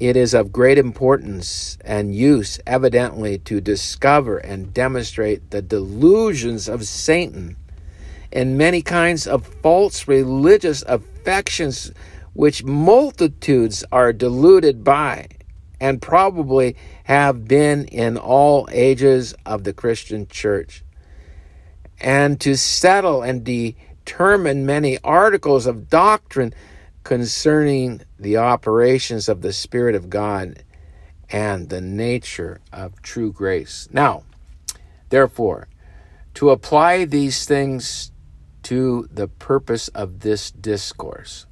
it 0.00 0.16
is 0.16 0.34
of 0.34 0.50
great 0.50 0.76
importance 0.76 1.78
and 1.84 2.12
use, 2.12 2.58
evidently, 2.66 3.38
to 3.38 3.60
discover 3.60 4.38
and 4.38 4.74
demonstrate 4.74 5.52
the 5.52 5.62
delusions 5.62 6.68
of 6.68 6.84
Satan 6.84 7.56
and 8.32 8.58
many 8.58 8.82
kinds 8.82 9.28
of 9.28 9.46
false 9.46 10.08
religious 10.08 10.82
affections 10.88 11.92
which 12.32 12.64
multitudes 12.64 13.84
are 13.92 14.12
deluded 14.12 14.82
by 14.82 15.28
and 15.80 16.02
probably 16.02 16.74
have 17.04 17.46
been 17.46 17.84
in 17.84 18.16
all 18.16 18.68
ages 18.72 19.32
of 19.46 19.62
the 19.62 19.72
Christian 19.72 20.26
church. 20.26 20.82
And 22.00 22.40
to 22.40 22.56
settle 22.56 23.22
and 23.22 23.44
determine 23.44 24.64
many 24.64 24.98
articles 25.04 25.66
of 25.66 25.90
doctrine 25.90 26.54
concerning 27.04 28.02
the 28.18 28.36
operations 28.36 29.28
of 29.28 29.42
the 29.42 29.52
Spirit 29.52 29.94
of 29.94 30.10
God 30.10 30.64
and 31.30 31.68
the 31.68 31.80
nature 31.80 32.60
of 32.72 33.00
true 33.02 33.32
grace. 33.32 33.88
Now, 33.92 34.24
therefore, 35.10 35.68
to 36.34 36.50
apply 36.50 37.04
these 37.04 37.44
things 37.44 38.12
to 38.62 39.08
the 39.12 39.28
purpose 39.28 39.88
of 39.88 40.20
this 40.20 40.50
discourse. 40.50 41.46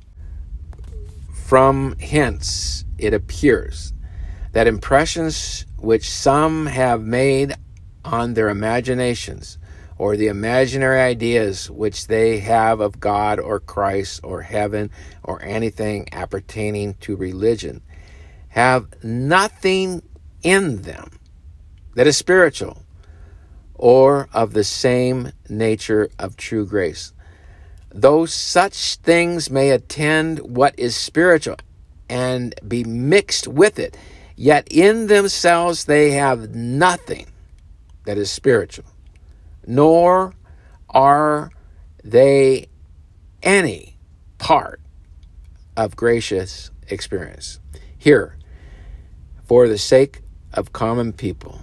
From 1.46 1.96
hence, 1.98 2.84
it 2.98 3.14
appears 3.14 3.92
that 4.52 4.66
impressions 4.66 5.64
which 5.78 6.10
some 6.10 6.66
have 6.66 7.02
made 7.02 7.54
on 8.04 8.34
their 8.34 8.48
imaginations 8.48 9.58
or 9.98 10.16
the 10.16 10.28
imaginary 10.28 11.00
ideas 11.00 11.68
which 11.68 12.06
they 12.06 12.38
have 12.38 12.80
of 12.80 13.00
God 13.00 13.40
or 13.40 13.58
Christ 13.58 14.20
or 14.22 14.42
heaven 14.42 14.90
or 15.24 15.42
anything 15.42 16.08
appertaining 16.12 16.94
to 17.00 17.16
religion 17.16 17.82
have 18.48 18.86
nothing 19.04 20.02
in 20.42 20.82
them 20.82 21.18
that 21.96 22.06
is 22.06 22.16
spiritual 22.16 22.78
or 23.74 24.28
of 24.32 24.52
the 24.52 24.64
same 24.64 25.32
nature 25.48 26.08
of 26.18 26.36
true 26.36 26.64
grace. 26.64 27.12
Though 27.90 28.26
such 28.26 28.96
things 28.96 29.50
may 29.50 29.70
attend 29.70 30.38
what 30.40 30.78
is 30.78 30.94
spiritual 30.94 31.56
and 32.08 32.54
be 32.66 32.84
mixed 32.84 33.48
with 33.48 33.78
it, 33.78 33.96
yet 34.36 34.68
in 34.70 35.08
themselves 35.08 35.84
they 35.84 36.12
have 36.12 36.54
nothing 36.54 37.26
that 38.04 38.16
is 38.16 38.30
spiritual 38.30 38.84
nor 39.68 40.32
are 40.88 41.50
they 42.02 42.66
any 43.42 43.98
part 44.38 44.80
of 45.76 45.94
gracious 45.94 46.70
experience. 46.88 47.60
Here, 47.98 48.36
for 49.44 49.68
the 49.68 49.76
sake 49.76 50.22
of 50.54 50.72
common 50.72 51.12
people, 51.12 51.60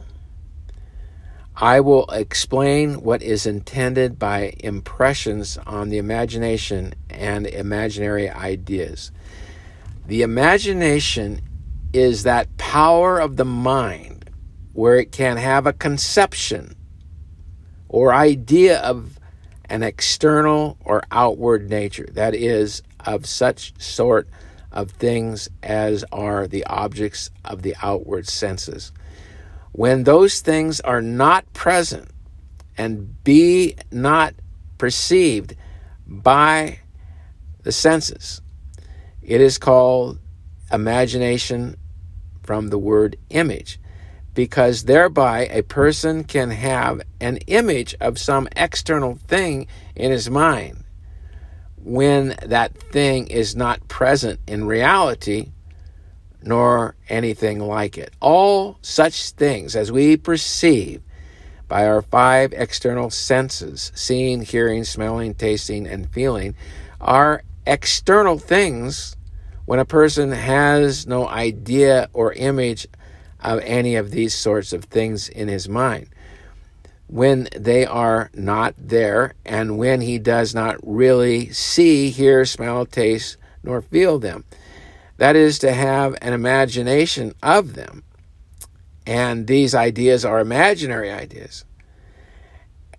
I 1.55 1.79
will 1.79 2.05
explain 2.11 3.01
what 3.01 3.23
is 3.23 3.47
intended 3.47 4.19
by 4.19 4.53
impressions 4.59 5.57
on 5.65 5.89
the 5.89 5.97
imagination 5.97 6.93
and 7.09 7.47
imaginary 7.47 8.29
ideas. 8.29 9.11
The 10.05 10.21
imagination 10.21 11.41
is 11.91 12.21
that 12.23 12.55
power 12.57 13.19
of 13.19 13.37
the 13.37 13.45
mind 13.45 14.29
where 14.73 14.97
it 14.97 15.11
can 15.11 15.37
have 15.37 15.65
a 15.65 15.73
conception 15.73 16.75
or 17.89 18.13
idea 18.13 18.79
of 18.79 19.19
an 19.69 19.83
external 19.83 20.77
or 20.83 21.03
outward 21.11 21.69
nature, 21.69 22.07
that 22.13 22.35
is, 22.35 22.81
of 23.05 23.25
such 23.25 23.73
sort 23.81 24.27
of 24.71 24.91
things 24.91 25.49
as 25.63 26.03
are 26.11 26.47
the 26.47 26.65
objects 26.65 27.29
of 27.43 27.61
the 27.61 27.75
outward 27.81 28.27
senses. 28.27 28.91
When 29.71 30.03
those 30.03 30.41
things 30.41 30.79
are 30.81 31.01
not 31.01 31.51
present 31.53 32.09
and 32.77 33.23
be 33.23 33.75
not 33.91 34.35
perceived 34.77 35.55
by 36.05 36.79
the 37.63 37.71
senses, 37.71 38.41
it 39.21 39.41
is 39.41 39.57
called 39.57 40.19
imagination 40.71 41.77
from 42.43 42.67
the 42.67 42.77
word 42.77 43.17
image 43.29 43.79
because 44.35 44.83
thereby 44.83 45.47
a 45.47 45.63
person 45.63 46.23
can 46.23 46.51
have 46.51 47.01
an 47.19 47.37
image 47.47 47.95
of 47.99 48.19
some 48.19 48.47
external 48.55 49.15
thing 49.15 49.65
in 49.95 50.11
his 50.11 50.29
mind 50.29 50.83
when 51.77 52.35
that 52.45 52.77
thing 52.91 53.27
is 53.27 53.55
not 53.55 53.87
present 53.87 54.39
in 54.45 54.65
reality 54.65 55.51
nor 56.43 56.95
anything 57.09 57.59
like 57.59 57.97
it. 57.97 58.13
All 58.19 58.77
such 58.81 59.31
things 59.31 59.75
as 59.75 59.91
we 59.91 60.17
perceive 60.17 61.01
by 61.67 61.87
our 61.87 62.01
five 62.01 62.53
external 62.53 63.09
senses 63.09 63.91
seeing, 63.95 64.41
hearing, 64.41 64.83
smelling, 64.83 65.33
tasting, 65.33 65.87
and 65.87 66.11
feeling 66.11 66.55
are 67.01 67.43
external 67.65 68.37
things 68.37 69.15
when 69.65 69.79
a 69.79 69.85
person 69.85 70.31
has 70.31 71.07
no 71.07 71.27
idea 71.27 72.09
or 72.13 72.33
image 72.33 72.87
of 73.45 73.59
any 73.63 73.95
of 73.95 74.11
these 74.11 74.33
sorts 74.33 74.73
of 74.73 74.85
things 74.85 75.29
in 75.29 75.47
his 75.47 75.69
mind. 75.69 76.09
When 77.07 77.47
they 77.55 77.85
are 77.85 78.31
not 78.33 78.73
there, 78.77 79.35
and 79.45 79.77
when 79.77 80.01
he 80.01 80.17
does 80.17 80.55
not 80.55 80.77
really 80.81 81.51
see, 81.51 82.09
hear, 82.09 82.45
smell, 82.45 82.87
taste, 82.87 83.37
nor 83.63 83.81
feel 83.81 84.17
them. 84.17 84.43
That 85.17 85.35
is 85.35 85.59
to 85.59 85.71
have 85.71 86.15
an 86.21 86.33
imagination 86.33 87.35
of 87.43 87.75
them. 87.75 88.03
And 89.05 89.45
these 89.45 89.75
ideas 89.75 90.25
are 90.25 90.39
imaginary 90.39 91.11
ideas. 91.11 91.63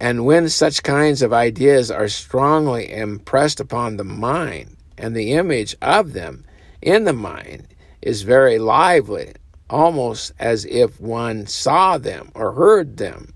And 0.01 0.25
when 0.25 0.49
such 0.49 0.85
kinds 0.85 1.23
of 1.23 1.33
ideas 1.33 1.91
are 1.91 2.09
strongly 2.09 2.93
impressed 2.93 3.59
upon 3.59 3.97
the 3.97 4.05
mind, 4.05 4.77
and 4.97 5.17
the 5.17 5.33
image 5.33 5.75
of 5.83 6.13
them 6.13 6.45
in 6.81 7.05
the 7.05 7.13
mind 7.13 7.67
is 8.01 8.23
very 8.23 8.59
lively, 8.59 9.33
almost 9.69 10.33
as 10.39 10.65
if 10.65 11.01
one 11.01 11.47
saw 11.47 11.99
them 11.99 12.31
or 12.35 12.53
heard 12.53 12.97
them. 12.97 13.35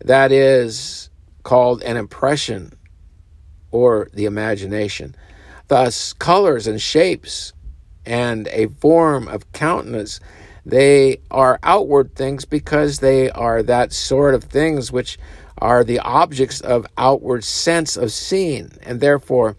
That 0.00 0.32
is 0.32 1.10
called 1.42 1.82
an 1.82 1.96
impression 1.96 2.72
or 3.70 4.08
the 4.12 4.24
imagination. 4.24 5.14
Thus, 5.68 6.12
colors 6.12 6.66
and 6.66 6.80
shapes 6.80 7.52
and 8.04 8.48
a 8.48 8.66
form 8.66 9.26
of 9.28 9.50
countenance, 9.52 10.20
they 10.64 11.18
are 11.30 11.58
outward 11.62 12.14
things 12.14 12.44
because 12.44 12.98
they 13.00 13.30
are 13.30 13.62
that 13.62 13.92
sort 13.92 14.34
of 14.34 14.44
things 14.44 14.92
which 14.92 15.18
are 15.58 15.84
the 15.84 15.98
objects 16.00 16.60
of 16.60 16.86
outward 16.98 17.44
sense 17.44 17.96
of 17.96 18.12
seeing. 18.12 18.72
And 18.82 19.00
therefore, 19.00 19.56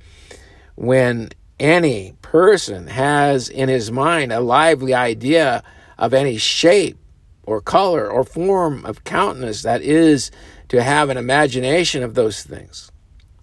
when 0.75 1.29
any 1.59 2.13
person 2.31 2.87
has 2.87 3.47
in 3.47 3.69
his 3.69 3.89
mind 3.89 4.33
a 4.33 4.41
lively 4.41 4.93
idea 4.93 5.63
of 5.97 6.13
any 6.13 6.37
shape 6.37 6.97
or 7.43 7.61
color 7.61 8.11
or 8.11 8.25
form 8.25 8.85
of 8.85 9.05
countenance 9.05 9.61
that 9.61 9.81
is 9.81 10.29
to 10.67 10.83
have 10.83 11.09
an 11.09 11.15
imagination 11.15 12.03
of 12.03 12.15
those 12.15 12.43
things. 12.43 12.91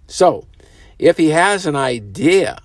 So, 0.07 0.45
if 0.99 1.17
he 1.17 1.29
has 1.29 1.65
an 1.65 1.75
idea 1.75 2.59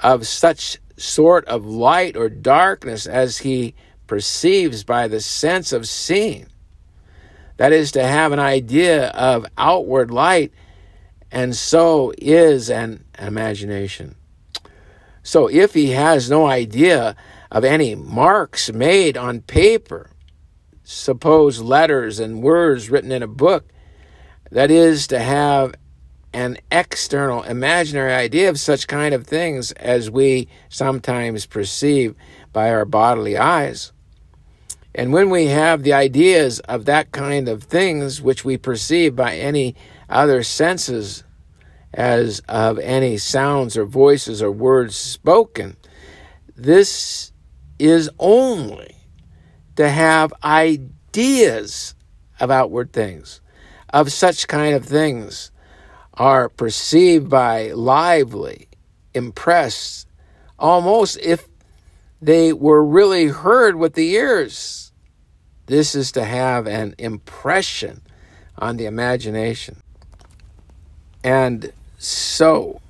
of 0.00 0.26
such 0.26 0.76
sort 0.98 1.46
of 1.46 1.64
light 1.64 2.14
or 2.14 2.28
darkness 2.28 3.06
as 3.06 3.38
he 3.38 3.74
perceives 4.06 4.84
by 4.84 5.08
the 5.08 5.20
sense 5.20 5.72
of 5.72 5.88
seeing, 5.88 6.48
that 7.56 7.72
is 7.72 7.92
to 7.92 8.02
have 8.02 8.32
an 8.32 8.38
idea 8.38 9.08
of 9.08 9.46
outward 9.56 10.10
light 10.10 10.52
and 11.32 11.56
so 11.56 12.12
is 12.18 12.68
an 12.68 13.04
imagination. 13.18 14.16
So 15.26 15.48
if 15.48 15.74
he 15.74 15.90
has 15.90 16.30
no 16.30 16.46
idea 16.46 17.16
of 17.50 17.64
any 17.64 17.96
marks 17.96 18.72
made 18.72 19.16
on 19.16 19.40
paper, 19.40 20.10
suppose 20.84 21.60
letters 21.60 22.20
and 22.20 22.44
words 22.44 22.90
written 22.90 23.10
in 23.10 23.24
a 23.24 23.26
book, 23.26 23.66
that 24.52 24.70
is 24.70 25.08
to 25.08 25.18
have 25.18 25.74
an 26.32 26.58
external 26.70 27.42
imaginary 27.42 28.12
idea 28.12 28.48
of 28.48 28.60
such 28.60 28.86
kind 28.86 29.12
of 29.12 29.26
things 29.26 29.72
as 29.72 30.08
we 30.08 30.46
sometimes 30.68 31.44
perceive 31.44 32.14
by 32.52 32.70
our 32.70 32.84
bodily 32.84 33.36
eyes. 33.36 33.90
And 34.94 35.12
when 35.12 35.28
we 35.28 35.46
have 35.46 35.82
the 35.82 35.92
ideas 35.92 36.60
of 36.60 36.84
that 36.84 37.10
kind 37.10 37.48
of 37.48 37.64
things 37.64 38.22
which 38.22 38.44
we 38.44 38.56
perceive 38.58 39.16
by 39.16 39.34
any 39.34 39.74
other 40.08 40.44
senses 40.44 41.24
as 41.94 42.40
of 42.48 42.78
any 42.78 43.16
sounds 43.18 43.76
or 43.76 43.84
voices 43.84 44.42
or 44.42 44.50
words 44.50 44.96
spoken. 44.96 45.76
This 46.54 47.32
is 47.78 48.10
only 48.18 48.96
to 49.76 49.88
have 49.88 50.32
ideas 50.42 51.94
of 52.40 52.50
outward 52.50 52.92
things, 52.92 53.40
of 53.90 54.12
such 54.12 54.48
kind 54.48 54.74
of 54.74 54.84
things 54.84 55.50
are 56.14 56.48
perceived 56.48 57.28
by 57.28 57.72
lively, 57.72 58.68
impressed, 59.14 60.08
almost 60.58 61.18
if 61.18 61.46
they 62.20 62.52
were 62.52 62.84
really 62.84 63.26
heard 63.26 63.76
with 63.76 63.94
the 63.94 64.12
ears. 64.12 64.92
This 65.66 65.94
is 65.94 66.12
to 66.12 66.24
have 66.24 66.66
an 66.66 66.94
impression 66.98 68.02
on 68.56 68.76
the 68.76 68.86
imagination. 68.86 69.82
And 71.26 71.72
so, 71.98 72.80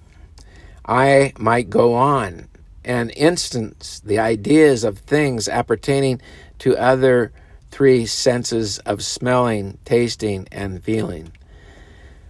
I 0.84 1.32
might 1.38 1.70
go 1.70 1.94
on 1.94 2.48
and 2.84 3.10
instance 3.16 4.02
the 4.04 4.18
ideas 4.18 4.84
of 4.84 4.98
things 4.98 5.48
appertaining 5.48 6.20
to 6.58 6.76
other 6.76 7.32
three 7.70 8.04
senses 8.04 8.78
of 8.80 9.02
smelling, 9.02 9.78
tasting, 9.86 10.46
and 10.52 10.84
feeling. 10.84 11.32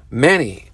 Many 0.08 0.66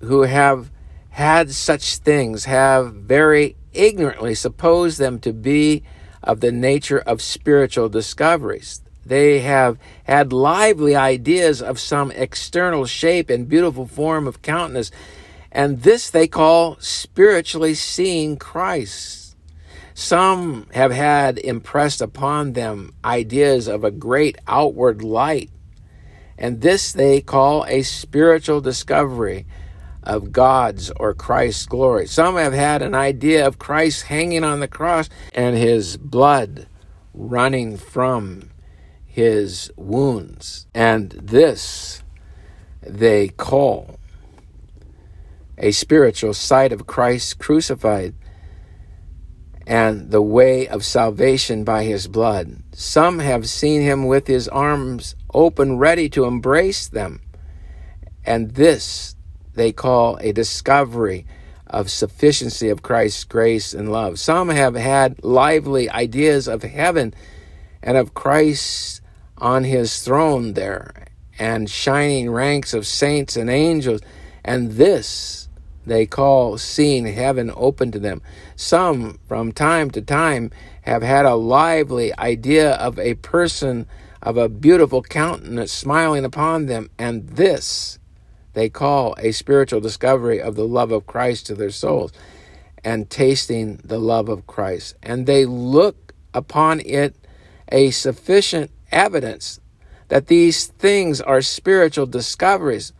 who 0.00 0.22
have 0.22 0.72
had 1.10 1.52
such 1.52 1.98
things 1.98 2.46
have 2.46 2.92
very 2.92 3.54
ignorantly 3.72 4.34
supposed 4.34 4.98
them 4.98 5.20
to 5.20 5.32
be 5.32 5.84
of 6.20 6.40
the 6.40 6.50
nature 6.50 6.98
of 6.98 7.22
spiritual 7.22 7.88
discoveries. 7.88 8.82
They 9.10 9.40
have 9.40 9.76
had 10.04 10.32
lively 10.32 10.94
ideas 10.94 11.60
of 11.60 11.80
some 11.80 12.12
external 12.12 12.86
shape 12.86 13.28
and 13.28 13.48
beautiful 13.48 13.88
form 13.88 14.28
of 14.28 14.40
countenance, 14.40 14.92
and 15.50 15.82
this 15.82 16.08
they 16.08 16.28
call 16.28 16.76
spiritually 16.78 17.74
seeing 17.74 18.36
Christ. 18.36 19.34
Some 19.94 20.68
have 20.74 20.92
had 20.92 21.38
impressed 21.38 22.00
upon 22.00 22.52
them 22.52 22.92
ideas 23.04 23.66
of 23.66 23.82
a 23.82 23.90
great 23.90 24.38
outward 24.46 25.02
light, 25.02 25.50
and 26.38 26.60
this 26.60 26.92
they 26.92 27.20
call 27.20 27.64
a 27.64 27.82
spiritual 27.82 28.60
discovery 28.60 29.44
of 30.04 30.30
God's 30.30 30.92
or 30.92 31.14
Christ's 31.14 31.66
glory. 31.66 32.06
Some 32.06 32.36
have 32.36 32.52
had 32.52 32.80
an 32.80 32.94
idea 32.94 33.44
of 33.44 33.58
Christ 33.58 34.04
hanging 34.04 34.44
on 34.44 34.60
the 34.60 34.68
cross 34.68 35.08
and 35.34 35.56
his 35.56 35.96
blood 35.96 36.68
running 37.12 37.76
from 37.76 38.50
his 39.10 39.72
wounds. 39.76 40.66
And 40.72 41.10
this 41.10 42.02
they 42.82 43.28
call 43.28 43.98
a 45.58 45.72
spiritual 45.72 46.32
sight 46.32 46.72
of 46.72 46.86
Christ 46.86 47.38
crucified 47.38 48.14
and 49.66 50.10
the 50.10 50.22
way 50.22 50.66
of 50.66 50.84
salvation 50.84 51.64
by 51.64 51.84
his 51.84 52.06
blood. 52.06 52.62
Some 52.72 53.18
have 53.18 53.48
seen 53.48 53.82
him 53.82 54.06
with 54.06 54.26
his 54.26 54.48
arms 54.48 55.16
open, 55.34 55.76
ready 55.78 56.08
to 56.10 56.24
embrace 56.24 56.88
them. 56.88 57.20
And 58.24 58.52
this 58.52 59.16
they 59.54 59.72
call 59.72 60.16
a 60.20 60.32
discovery 60.32 61.26
of 61.66 61.90
sufficiency 61.90 62.68
of 62.68 62.82
Christ's 62.82 63.24
grace 63.24 63.74
and 63.74 63.92
love. 63.92 64.18
Some 64.18 64.48
have 64.48 64.74
had 64.74 65.22
lively 65.22 65.90
ideas 65.90 66.48
of 66.48 66.62
heaven 66.62 67.12
and 67.82 67.96
of 67.96 68.14
Christ 68.14 68.99
on 69.40 69.64
his 69.64 70.02
throne 70.02 70.54
there 70.54 71.06
and 71.38 71.70
shining 71.70 72.30
ranks 72.30 72.74
of 72.74 72.86
saints 72.86 73.36
and 73.36 73.48
angels, 73.48 74.00
and 74.44 74.72
this 74.72 75.48
they 75.86 76.04
call 76.06 76.58
seeing 76.58 77.06
heaven 77.06 77.50
open 77.56 77.90
to 77.90 77.98
them. 77.98 78.20
Some, 78.54 79.18
from 79.26 79.50
time 79.52 79.90
to 79.92 80.02
time, 80.02 80.50
have 80.82 81.02
had 81.02 81.24
a 81.24 81.34
lively 81.34 82.16
idea 82.18 82.72
of 82.72 82.98
a 82.98 83.14
person 83.14 83.86
of 84.22 84.36
a 84.36 84.48
beautiful 84.48 85.02
countenance 85.02 85.72
smiling 85.72 86.24
upon 86.24 86.66
them, 86.66 86.90
and 86.98 87.26
this 87.28 87.98
they 88.52 88.68
call 88.68 89.14
a 89.18 89.32
spiritual 89.32 89.80
discovery 89.80 90.40
of 90.40 90.56
the 90.56 90.66
love 90.66 90.92
of 90.92 91.06
Christ 91.06 91.46
to 91.46 91.54
their 91.54 91.70
souls 91.70 92.12
and 92.84 93.08
tasting 93.08 93.80
the 93.84 93.98
love 93.98 94.28
of 94.28 94.46
Christ. 94.46 94.96
And 95.02 95.26
they 95.26 95.44
look 95.46 96.14
upon 96.34 96.80
it 96.80 97.14
a 97.70 97.90
sufficient 97.90 98.70
evidence 98.92 99.60
that 100.08 100.26
these 100.26 100.66
things 100.66 101.20
are 101.20 101.40
spiritual 101.40 102.06
discoveries 102.06 102.92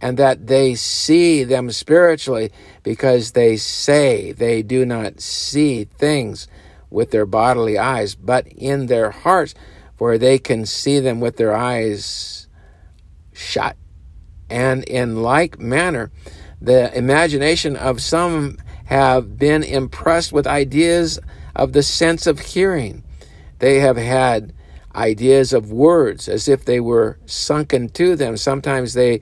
and 0.00 0.18
that 0.18 0.46
they 0.46 0.74
see 0.74 1.42
them 1.42 1.70
spiritually 1.70 2.52
because 2.82 3.32
they 3.32 3.56
say 3.56 4.32
they 4.32 4.62
do 4.62 4.84
not 4.84 5.20
see 5.20 5.84
things 5.84 6.46
with 6.90 7.10
their 7.10 7.26
bodily 7.26 7.78
eyes, 7.78 8.14
but 8.14 8.46
in 8.48 8.86
their 8.86 9.10
hearts, 9.10 9.54
for 9.96 10.18
they 10.18 10.38
can 10.38 10.66
see 10.66 11.00
them 11.00 11.20
with 11.20 11.36
their 11.36 11.54
eyes 11.54 12.46
shut. 13.32 13.76
And 14.48 14.84
in 14.84 15.22
like 15.22 15.58
manner, 15.58 16.10
the 16.60 16.96
imagination 16.96 17.76
of 17.76 18.00
some 18.00 18.58
have 18.84 19.36
been 19.36 19.62
impressed 19.62 20.32
with 20.32 20.46
ideas 20.46 21.18
of 21.56 21.72
the 21.72 21.82
sense 21.82 22.26
of 22.26 22.38
hearing. 22.38 23.02
They 23.58 23.80
have 23.80 23.96
had 23.96 24.52
ideas 24.96 25.52
of 25.52 25.70
words 25.70 26.28
as 26.28 26.48
if 26.48 26.64
they 26.64 26.80
were 26.80 27.18
sunken 27.26 27.88
to 27.90 28.16
them. 28.16 28.36
Sometimes 28.36 28.94
they 28.94 29.20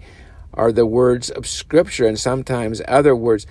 are 0.55 0.73
the 0.73 0.87
words 0.87 1.31
of 1.31 1.47
Scripture, 1.47 2.07
and 2.07 2.19
sometimes 2.19 2.81
other 2.87 3.17
words. 3.17 3.47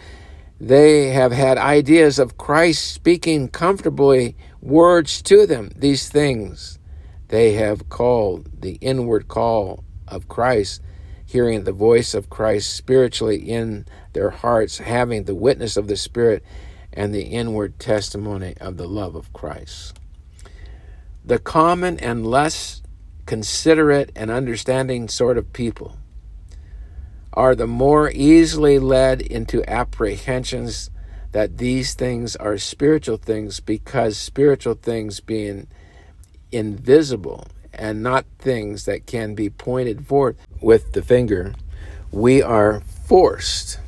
They 0.60 1.10
have 1.10 1.34
had 1.34 1.58
ideas 1.58 2.20
of 2.20 2.38
Christ 2.38 2.94
speaking 2.94 3.50
comfortably 3.50 4.38
words 4.62 5.22
to 5.24 5.46
them. 5.46 5.72
These 5.76 6.08
things 6.08 6.80
they 7.28 7.54
have 7.54 7.90
called 7.90 8.62
the 8.62 8.78
inward 8.80 9.28
call 9.28 9.84
of 10.08 10.30
Christ, 10.30 10.82
hearing 11.26 11.64
the 11.64 11.74
voice 11.74 12.14
of 12.14 12.30
Christ 12.30 12.74
spiritually 12.76 13.38
in 13.38 13.86
their 14.14 14.30
hearts, 14.30 14.78
having 14.78 15.24
the 15.24 15.36
witness 15.36 15.76
of 15.76 15.88
the 15.88 15.98
Spirit 15.98 16.44
and 16.94 17.14
the 17.14 17.24
inward 17.24 17.80
testimony 17.80 18.56
of 18.62 18.78
the 18.78 18.88
love 18.88 19.16
of 19.16 19.34
Christ. 19.34 20.00
The 21.26 21.40
common 21.40 22.00
and 22.00 22.28
less 22.28 22.82
considerate 23.26 24.12
and 24.16 24.30
understanding 24.30 25.08
sort 25.08 25.38
of 25.38 25.54
people 25.54 25.98
are 27.32 27.56
the 27.56 27.68
more 27.68 28.12
easily 28.12 28.78
led 28.78 29.22
into 29.22 29.68
apprehensions 29.70 30.92
that 31.32 31.58
these 31.58 31.94
things 31.94 32.36
are 32.36 32.58
spiritual 32.58 33.18
things 33.18 33.60
because 33.60 34.18
spiritual 34.18 34.76
things 34.76 35.20
being 35.20 35.68
invisible 36.52 37.48
and 37.74 38.04
not 38.04 38.26
things 38.38 38.86
that 38.86 39.08
can 39.08 39.34
be 39.34 39.50
pointed 39.50 40.06
forth 40.06 40.36
with 40.62 40.94
the 40.94 41.02
finger, 41.02 41.56
we 42.12 42.42
are 42.42 42.82
forced 42.82 43.80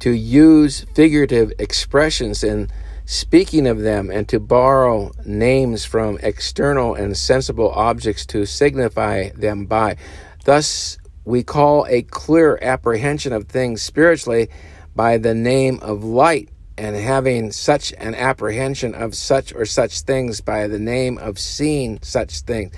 to 0.00 0.10
use 0.10 0.84
figurative 0.94 1.52
expressions 1.58 2.44
in 2.44 2.70
speaking 3.08 3.66
of 3.66 3.80
them 3.80 4.10
and 4.10 4.28
to 4.28 4.38
borrow 4.38 5.10
names 5.24 5.82
from 5.82 6.18
external 6.22 6.94
and 6.94 7.16
sensible 7.16 7.70
objects 7.70 8.26
to 8.26 8.44
signify 8.44 9.30
them 9.30 9.64
by. 9.64 9.96
Thus, 10.44 10.98
we 11.24 11.42
call 11.42 11.86
a 11.88 12.02
clear 12.02 12.58
apprehension 12.60 13.32
of 13.32 13.48
things 13.48 13.80
spiritually 13.80 14.50
by 14.94 15.16
the 15.16 15.34
name 15.34 15.78
of 15.80 16.04
light, 16.04 16.50
and 16.76 16.94
having 16.94 17.50
such 17.50 17.94
an 17.96 18.14
apprehension 18.14 18.94
of 18.94 19.14
such 19.14 19.54
or 19.54 19.64
such 19.64 20.02
things 20.02 20.42
by 20.42 20.66
the 20.68 20.78
name 20.78 21.16
of 21.16 21.38
seeing 21.38 21.98
such 22.02 22.40
things, 22.40 22.74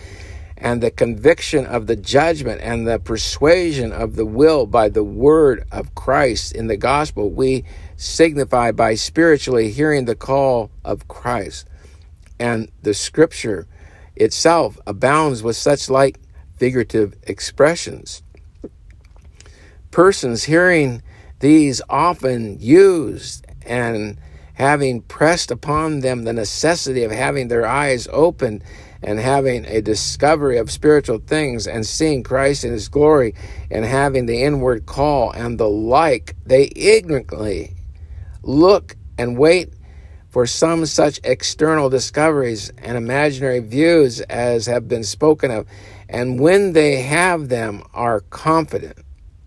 and 0.57 0.81
the 0.81 0.93
conviction 0.93 1.67
of 1.67 1.89
the 1.89 1.97
judgment 1.97 2.61
and 2.63 2.87
the 2.87 3.01
persuasion 3.01 3.93
of 3.93 4.15
the 4.15 4.27
will 4.27 4.65
by 4.65 4.89
the 4.89 5.03
word 5.03 5.65
of 5.73 5.93
Christ 5.97 6.53
in 6.53 6.69
the 6.69 6.77
gospel, 6.77 7.31
we 7.31 7.65
signify 8.01 8.73
by 8.73 8.95
spiritually 8.95 9.71
hearing 9.71 10.07
the 10.07 10.15
call 10.15 10.71
of 10.85 11.07
Christ. 11.09 11.69
And 12.39 12.71
the 12.83 12.95
scripture 12.95 13.67
itself 14.17 14.79
abounds 14.87 15.43
with 15.43 15.57
such 15.57 15.91
like 15.91 16.19
figurative 16.57 17.15
expressions 17.25 18.23
persons 19.91 20.45
hearing 20.45 21.03
these 21.41 21.83
often 21.89 22.59
used 22.61 23.47
and 23.67 24.19
having 24.55 25.01
pressed 25.03 25.51
upon 25.51 26.01
them 26.01 26.25
the 26.25 26.33
necessity 26.33 27.03
of 27.03 27.11
having 27.11 27.49
their 27.49 27.67
eyes 27.67 28.07
opened 28.13 28.63
and 29.03 29.19
having 29.19 29.65
a 29.65 29.81
discovery 29.81 30.59
of 30.59 30.71
spiritual 30.71 31.19
things 31.19 31.67
and 31.67 31.87
seeing 31.87 32.23
Christ 32.23 32.65
in 32.65 32.73
his 32.73 32.89
glory 32.89 33.35
and 33.71 33.85
having 33.85 34.27
the 34.27 34.43
inward 34.43 34.85
call 34.85 35.31
and 35.31 35.59
the 35.59 35.69
like, 35.69 36.37
they 36.45 36.71
ignorantly 36.77 37.75
look 38.51 38.97
and 39.17 39.39
wait 39.39 39.73
for 40.29 40.47
some 40.47 40.87
such 40.87 41.21
external 41.25 41.91
discoveries 41.91 42.71
and 42.79 42.97
imaginary 42.97 43.61
views 43.61 44.21
as 44.23 44.67
have 44.67 44.89
been 44.89 45.05
spoken 45.05 45.51
of, 45.51 45.67
and 46.09 46.39
when 46.39 46.73
they 46.73 47.03
have 47.03 47.49
them, 47.49 47.83
are 47.93 48.21
confident 48.21 48.99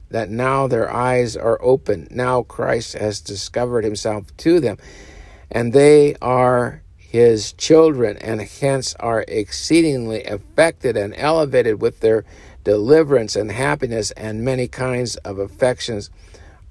that 0.09 0.29
now 0.29 0.67
their 0.67 0.91
eyes 0.91 1.35
are 1.35 1.59
open. 1.61 2.07
Now 2.11 2.43
Christ 2.43 2.93
has 2.93 3.19
discovered 3.19 3.83
himself 3.83 4.35
to 4.37 4.59
them, 4.59 4.77
and 5.49 5.73
they 5.73 6.15
are 6.21 6.83
his 6.97 7.53
children, 7.53 8.17
and 8.17 8.41
hence 8.41 8.95
are 8.99 9.23
exceedingly 9.27 10.23
affected 10.25 10.97
and 10.97 11.13
elevated 11.15 11.81
with 11.81 11.99
their 12.01 12.25
deliverance 12.63 13.35
and 13.35 13.51
happiness, 13.51 14.11
and 14.11 14.43
many 14.43 14.67
kinds 14.67 15.15
of 15.17 15.39
affections 15.39 16.09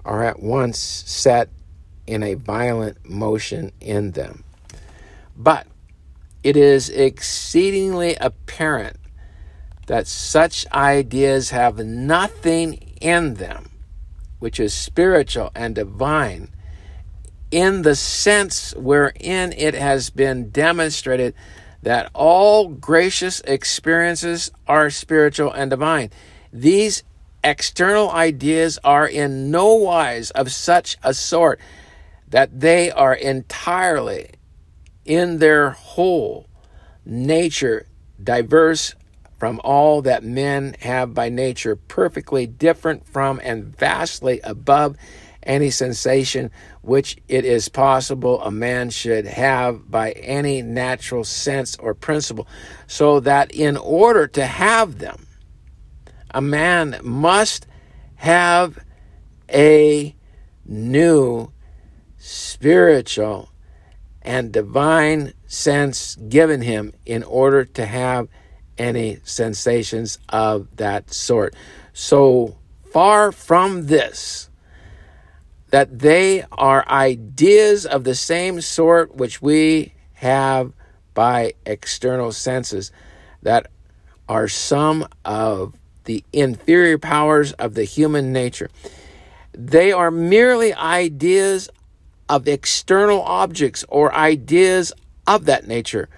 are 0.04 0.22
at 0.22 0.42
once 0.42 0.78
set 0.78 1.48
in 2.06 2.22
a 2.22 2.34
violent 2.34 3.08
motion 3.08 3.72
in 3.80 4.12
them. 4.12 4.44
But 5.36 5.66
it 6.42 6.56
is 6.56 6.88
exceedingly 6.88 8.16
apparent 8.16 8.96
that 9.86 10.06
such 10.06 10.66
ideas 10.72 11.50
have 11.50 11.78
nothing 11.78 12.74
in 13.00 13.34
them, 13.34 13.70
which 14.38 14.58
is 14.58 14.72
spiritual 14.72 15.50
and 15.54 15.74
divine, 15.74 16.48
in 17.50 17.82
the 17.82 17.94
sense 17.94 18.74
wherein 18.76 19.52
it 19.52 19.74
has 19.74 20.10
been 20.10 20.50
demonstrated 20.50 21.34
that 21.82 22.10
all 22.14 22.68
gracious 22.68 23.40
experiences 23.40 24.50
are 24.66 24.88
spiritual 24.88 25.52
and 25.52 25.70
divine. 25.70 26.10
These 26.52 27.02
external 27.44 28.10
ideas 28.10 28.78
are 28.84 29.06
in 29.06 29.50
no 29.50 29.74
wise 29.74 30.30
of 30.30 30.52
such 30.52 30.96
a 31.02 31.12
sort 31.12 31.60
that 32.32 32.60
they 32.60 32.90
are 32.90 33.14
entirely 33.14 34.30
in 35.04 35.38
their 35.38 35.70
whole 35.70 36.48
nature 37.04 37.86
diverse 38.22 38.94
from 39.38 39.60
all 39.64 40.02
that 40.02 40.24
men 40.24 40.74
have 40.80 41.12
by 41.14 41.28
nature, 41.28 41.76
perfectly 41.76 42.46
different 42.46 43.06
from 43.06 43.40
and 43.42 43.76
vastly 43.76 44.40
above 44.44 44.96
any 45.42 45.68
sensation 45.68 46.50
which 46.82 47.16
it 47.28 47.44
is 47.44 47.68
possible 47.68 48.40
a 48.42 48.50
man 48.50 48.88
should 48.88 49.26
have 49.26 49.90
by 49.90 50.12
any 50.12 50.62
natural 50.62 51.24
sense 51.24 51.76
or 51.76 51.92
principle, 51.92 52.46
so 52.86 53.20
that 53.20 53.52
in 53.52 53.76
order 53.76 54.26
to 54.26 54.46
have 54.46 54.98
them, 55.00 55.26
a 56.30 56.40
man 56.40 56.98
must 57.02 57.66
have 58.14 58.78
a 59.52 60.14
new 60.64 61.52
spiritual 62.24 63.50
and 64.22 64.52
divine 64.52 65.32
sense 65.48 66.14
given 66.14 66.62
him 66.62 66.92
in 67.04 67.24
order 67.24 67.64
to 67.64 67.84
have 67.84 68.28
any 68.78 69.18
sensations 69.24 70.20
of 70.28 70.68
that 70.76 71.12
sort. 71.12 71.52
So 71.92 72.56
far 72.92 73.32
from 73.32 73.86
this, 73.86 74.48
that 75.70 75.98
they 75.98 76.44
are 76.52 76.88
ideas 76.88 77.84
of 77.84 78.04
the 78.04 78.14
same 78.14 78.60
sort 78.60 79.16
which 79.16 79.42
we 79.42 79.92
have 80.14 80.72
by 81.14 81.54
external 81.66 82.30
senses, 82.30 82.92
that 83.42 83.66
are 84.28 84.46
some 84.46 85.08
of 85.24 85.74
the 86.04 86.22
inferior 86.32 86.98
powers 86.98 87.52
of 87.54 87.74
the 87.74 87.84
human 87.84 88.32
nature. 88.32 88.70
They 89.52 89.90
are 89.90 90.12
merely 90.12 90.72
ideas 90.72 91.68
of 92.32 92.48
external 92.48 93.20
objects 93.20 93.84
or 93.90 94.14
ideas 94.14 94.90
of 95.26 95.44
that 95.44 95.68
nature, 95.68 96.08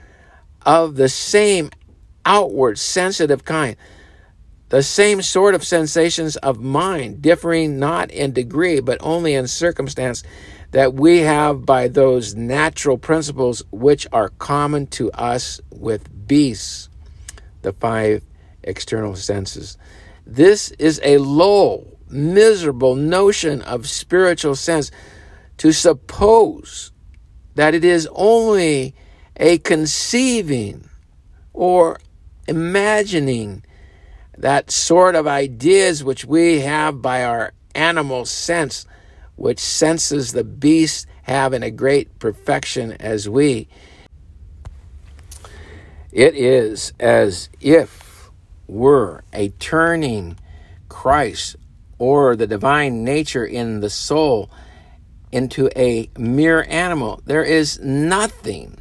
of 0.64 0.94
the 0.94 1.08
same 1.08 1.70
outward 2.24 2.78
sensitive 2.78 3.44
kind, 3.44 3.74
the 4.68 4.80
same 4.80 5.20
sort 5.20 5.56
of 5.56 5.64
sensations 5.64 6.36
of 6.36 6.60
mind, 6.60 7.20
differing 7.20 7.80
not 7.80 8.12
in 8.12 8.32
degree, 8.32 8.78
but 8.78 8.96
only 9.00 9.34
in 9.34 9.48
circumstance, 9.48 10.22
that 10.70 10.94
we 10.94 11.18
have 11.18 11.66
by 11.66 11.88
those 11.88 12.36
natural 12.36 12.96
principles 12.96 13.64
which 13.72 14.06
are 14.12 14.28
common 14.38 14.86
to 14.86 15.10
us 15.10 15.60
with 15.72 16.28
beasts, 16.28 16.88
the 17.62 17.72
five 17.72 18.22
external 18.62 19.16
senses. 19.16 19.76
This 20.24 20.70
is 20.78 21.00
a 21.02 21.18
low, 21.18 21.98
miserable 22.08 22.94
notion 22.94 23.62
of 23.62 23.88
spiritual 23.88 24.54
sense 24.54 24.92
to 25.58 25.72
suppose 25.72 26.92
that 27.54 27.74
it 27.74 27.84
is 27.84 28.08
only 28.12 28.94
a 29.36 29.58
conceiving 29.58 30.88
or 31.52 31.98
imagining 32.46 33.64
that 34.36 34.70
sort 34.70 35.14
of 35.14 35.26
ideas 35.26 36.02
which 36.02 36.24
we 36.24 36.60
have 36.60 37.00
by 37.00 37.24
our 37.24 37.52
animal 37.74 38.24
sense, 38.24 38.86
which 39.36 39.58
senses 39.58 40.32
the 40.32 40.44
beasts 40.44 41.06
have 41.22 41.52
in 41.52 41.62
a 41.62 41.70
great 41.70 42.18
perfection 42.18 42.92
as 43.00 43.28
we. 43.28 43.68
It 46.12 46.34
is 46.34 46.92
as 47.00 47.48
if 47.60 48.30
were 48.66 49.24
a 49.32 49.48
turning 49.50 50.38
Christ 50.88 51.56
or 51.98 52.36
the 52.36 52.46
divine 52.46 53.04
nature 53.04 53.44
in 53.44 53.80
the 53.80 53.90
soul 53.90 54.50
into 55.34 55.68
a 55.76 56.08
mere 56.16 56.64
animal. 56.68 57.20
There 57.26 57.42
is 57.42 57.80
nothing 57.80 58.78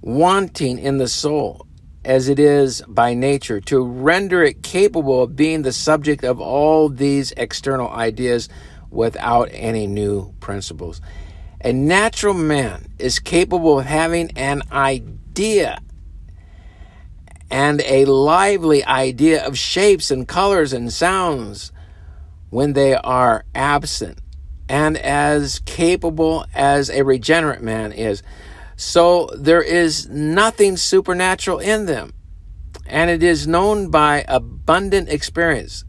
wanting 0.00 0.78
in 0.78 0.96
the 0.96 1.06
soul 1.06 1.66
as 2.02 2.30
it 2.30 2.38
is 2.38 2.82
by 2.88 3.12
nature 3.12 3.60
to 3.60 3.84
render 3.84 4.42
it 4.42 4.62
capable 4.62 5.22
of 5.22 5.36
being 5.36 5.62
the 5.62 5.72
subject 5.72 6.24
of 6.24 6.40
all 6.40 6.88
these 6.88 7.32
external 7.32 7.90
ideas 7.90 8.48
without 8.90 9.50
any 9.52 9.86
new 9.86 10.32
principles. 10.40 11.02
A 11.62 11.74
natural 11.74 12.32
man 12.32 12.86
is 12.98 13.18
capable 13.18 13.80
of 13.80 13.84
having 13.84 14.30
an 14.36 14.62
idea 14.72 15.78
and 17.50 17.82
a 17.82 18.06
lively 18.06 18.82
idea 18.84 19.44
of 19.44 19.58
shapes 19.58 20.10
and 20.10 20.26
colors 20.26 20.72
and 20.72 20.90
sounds 20.90 21.70
when 22.48 22.72
they 22.72 22.94
are 22.94 23.44
absent 23.54 24.20
and 24.68 24.96
as 24.96 25.60
capable 25.60 26.44
as 26.54 26.90
a 26.90 27.04
regenerate 27.04 27.62
man 27.62 27.92
is. 27.92 28.22
So 28.76 29.30
there 29.36 29.62
is 29.62 30.08
nothing 30.08 30.76
supernatural 30.76 31.58
in 31.58 31.86
them. 31.86 32.12
And 32.86 33.10
it 33.10 33.22
is 33.22 33.46
known 33.46 33.90
by 33.90 34.24
abundant 34.28 35.08
experience 35.08 35.84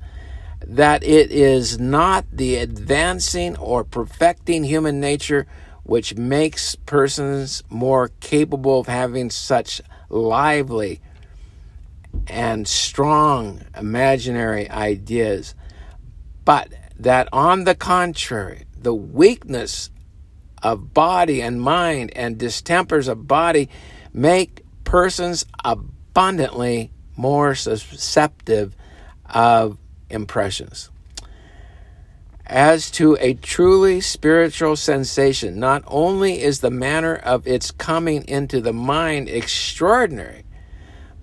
that 0.65 1.03
it 1.03 1.31
is 1.31 1.79
not 1.79 2.25
the 2.31 2.55
advancing 2.55 3.55
or 3.57 3.83
perfecting 3.83 4.63
human 4.63 4.99
nature 4.99 5.47
which 5.87 6.15
makes 6.15 6.75
persons 6.75 7.63
more 7.69 8.11
capable 8.19 8.81
of 8.81 8.87
having 8.87 9.29
such 9.29 9.81
lively 10.09 10.99
and 12.27 12.67
strong 12.67 13.61
imaginary 13.75 14.69
ideas, 14.69 15.55
but 16.43 16.73
that 16.99 17.29
on 17.31 17.63
the 17.63 17.73
contrary, 17.73 18.63
the 18.87 18.93
weakness 18.93 19.89
of 20.63 20.93
body 20.93 21.41
and 21.41 21.61
mind 21.61 22.09
and 22.15 22.37
distempers 22.37 23.09
of 23.09 23.27
body 23.27 23.67
make 24.13 24.63
persons 24.85 25.43
abundantly 25.65 26.89
more 27.17 27.53
susceptible 27.53 28.71
of 29.25 29.77
impressions. 30.09 30.89
As 32.45 32.89
to 32.91 33.17
a 33.19 33.33
truly 33.33 33.99
spiritual 33.99 34.77
sensation, 34.77 35.59
not 35.59 35.83
only 35.85 36.41
is 36.41 36.61
the 36.61 36.71
manner 36.71 37.15
of 37.15 37.45
its 37.45 37.71
coming 37.71 38.25
into 38.25 38.61
the 38.61 38.71
mind 38.71 39.27
extraordinary, 39.27 40.45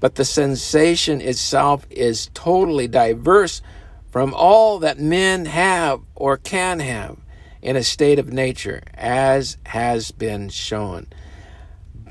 but 0.00 0.16
the 0.16 0.26
sensation 0.26 1.22
itself 1.22 1.86
is 1.88 2.28
totally 2.34 2.88
diverse 2.88 3.62
from 4.10 4.34
all 4.34 4.80
that 4.80 4.98
men 4.98 5.46
have 5.46 6.02
or 6.14 6.36
can 6.36 6.80
have 6.80 7.23
in 7.64 7.76
a 7.76 7.82
state 7.82 8.18
of 8.18 8.30
nature, 8.30 8.82
as 8.92 9.56
has 9.64 10.10
been 10.10 10.50
shown. 10.50 11.06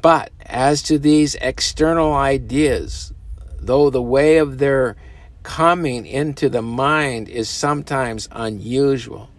But 0.02 0.32
as 0.48 0.82
to 0.84 0.98
these 0.98 1.36
external 1.36 2.14
ideas, 2.14 3.14
though 3.60 3.92
the 3.92 4.02
way 4.02 4.38
of 4.38 4.58
their 4.58 4.98
coming 5.44 6.08
into 6.08 6.50
the 6.50 6.64
mind 6.64 7.30
is 7.30 7.50
sometimes 7.50 8.28
unusual, 8.32 9.30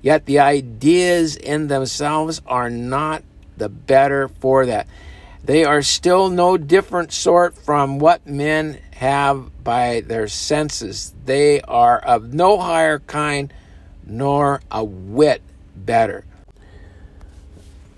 yet 0.00 0.26
the 0.26 0.38
ideas 0.38 1.34
in 1.34 1.66
themselves 1.66 2.40
are 2.46 2.70
not 2.70 3.24
the 3.56 3.68
better 3.68 4.28
for 4.28 4.66
that. 4.66 4.86
They 5.42 5.64
are 5.64 5.82
still 5.82 6.30
no 6.30 6.56
different 6.56 7.12
sort 7.12 7.56
from 7.56 7.98
what 7.98 8.24
men 8.24 8.78
have 8.92 9.64
by 9.64 10.02
their 10.02 10.28
senses. 10.28 11.12
They 11.24 11.60
are 11.62 11.98
of 11.98 12.32
no 12.32 12.56
higher 12.58 13.00
kind 13.00 13.52
nor 14.04 14.60
a 14.70 14.84
whit 14.84 15.42
better. 15.76 16.24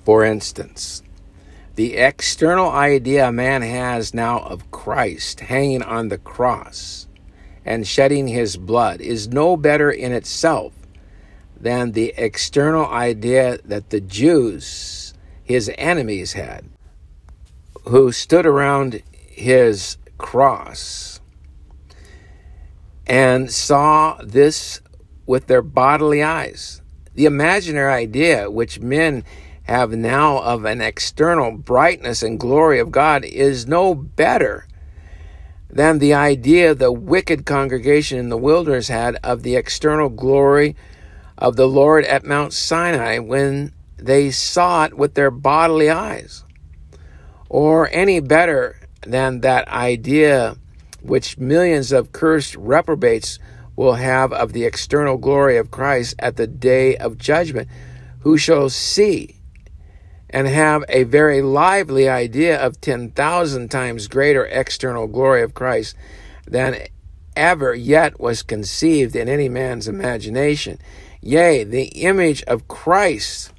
For 0.05 0.25
instance, 0.25 1.03
the 1.77 1.95
external 1.97 2.71
idea 2.71 3.29
a 3.29 3.33
man 3.33 3.63
has 3.63 4.13
now 4.13 4.41
of 4.41 4.71
Christ 4.71 5.41
hanging 5.41 5.83
on 5.83 6.09
the 6.09 6.19
cross 6.19 7.07
and 7.65 7.87
shedding 7.87 8.29
his 8.29 8.57
blood 8.57 9.01
is 9.01 9.29
no 9.29 9.57
better 9.57 9.91
in 9.91 10.11
itself 10.11 10.73
than 11.61 11.93
the 11.93 12.15
external 12.17 12.87
idea 12.87 13.59
that 13.65 13.91
the 13.91 14.01
Jews, 14.01 15.13
his 15.45 15.71
enemies, 15.77 16.33
had, 16.33 16.65
who 17.85 18.11
stood 18.13 18.47
around 18.47 19.03
his 19.13 19.99
cross 20.17 21.21
and 23.07 23.51
saw 23.51 24.19
this 24.23 24.81
with 25.27 25.47
their 25.47 25.63
bodily 25.63 26.23
eyes 26.23 26.81
the 27.19 27.25
imaginary 27.25 27.93
idea 27.93 28.49
which 28.49 28.79
men 28.79 29.25
have 29.65 29.91
now 29.91 30.39
of 30.39 30.65
an 30.65 30.81
external 30.81 31.51
brightness 31.51 32.23
and 32.23 32.39
glory 32.39 32.79
of 32.79 32.93
God 32.93 33.25
is 33.25 33.67
no 33.67 33.93
better 33.93 34.69
than 35.69 35.99
the 35.99 36.15
idea 36.15 36.77
the 36.77 36.93
wicked 36.93 37.45
congregation 37.45 38.19
in 38.19 38.29
the 38.29 38.37
wilderness 38.37 38.87
had 38.87 39.19
of 39.25 39.43
the 39.43 39.57
external 39.57 40.09
glory 40.09 40.77
of 41.37 41.57
the 41.57 41.67
Lord 41.67 42.05
at 42.05 42.25
Mount 42.25 42.53
Sinai 42.53 43.19
when 43.19 43.73
they 43.97 44.31
saw 44.31 44.85
it 44.85 44.97
with 44.97 45.15
their 45.15 45.33
bodily 45.33 45.91
eyes, 45.91 46.45
or 47.49 47.89
any 47.91 48.21
better 48.21 48.79
than 49.05 49.41
that 49.41 49.67
idea 49.67 50.57
which 51.03 51.37
millions 51.37 51.91
of 51.91 52.13
cursed 52.13 52.55
reprobates 52.55 53.41
will 53.79 53.95
have 53.95 54.33
of 54.33 54.53
the 54.53 54.65
external 54.65 55.17
glory 55.17 55.57
of 55.57 55.71
Christ 55.71 56.17
at 56.19 56.37
the 56.37 56.49
day 56.49 56.97
of 56.97 57.17
judgment, 57.17 57.69
who 58.23 58.37
shall 58.37 58.69
see 58.69 59.37
and 60.29 60.49
have 60.49 60.83
a 60.89 61.05
very 61.05 61.41
lively 61.41 62.09
idea 62.09 62.61
of 62.61 62.81
10,000 62.81 63.71
times 63.71 64.09
greater 64.09 64.45
external 64.47 65.07
glory 65.07 65.43
of 65.43 65.55
Christ 65.55 65.95
than 66.45 66.89
ever 67.37 67.73
yet 67.73 68.19
was 68.19 68.43
conceived 68.43 69.15
in 69.15 69.29
any 69.29 69.49
man's 69.49 69.87
imagination. 69.87 70.81
Yea, 71.21 71.63
the 71.63 71.87
image 72.03 72.43
of 72.49 72.67
Christ, 72.67 73.53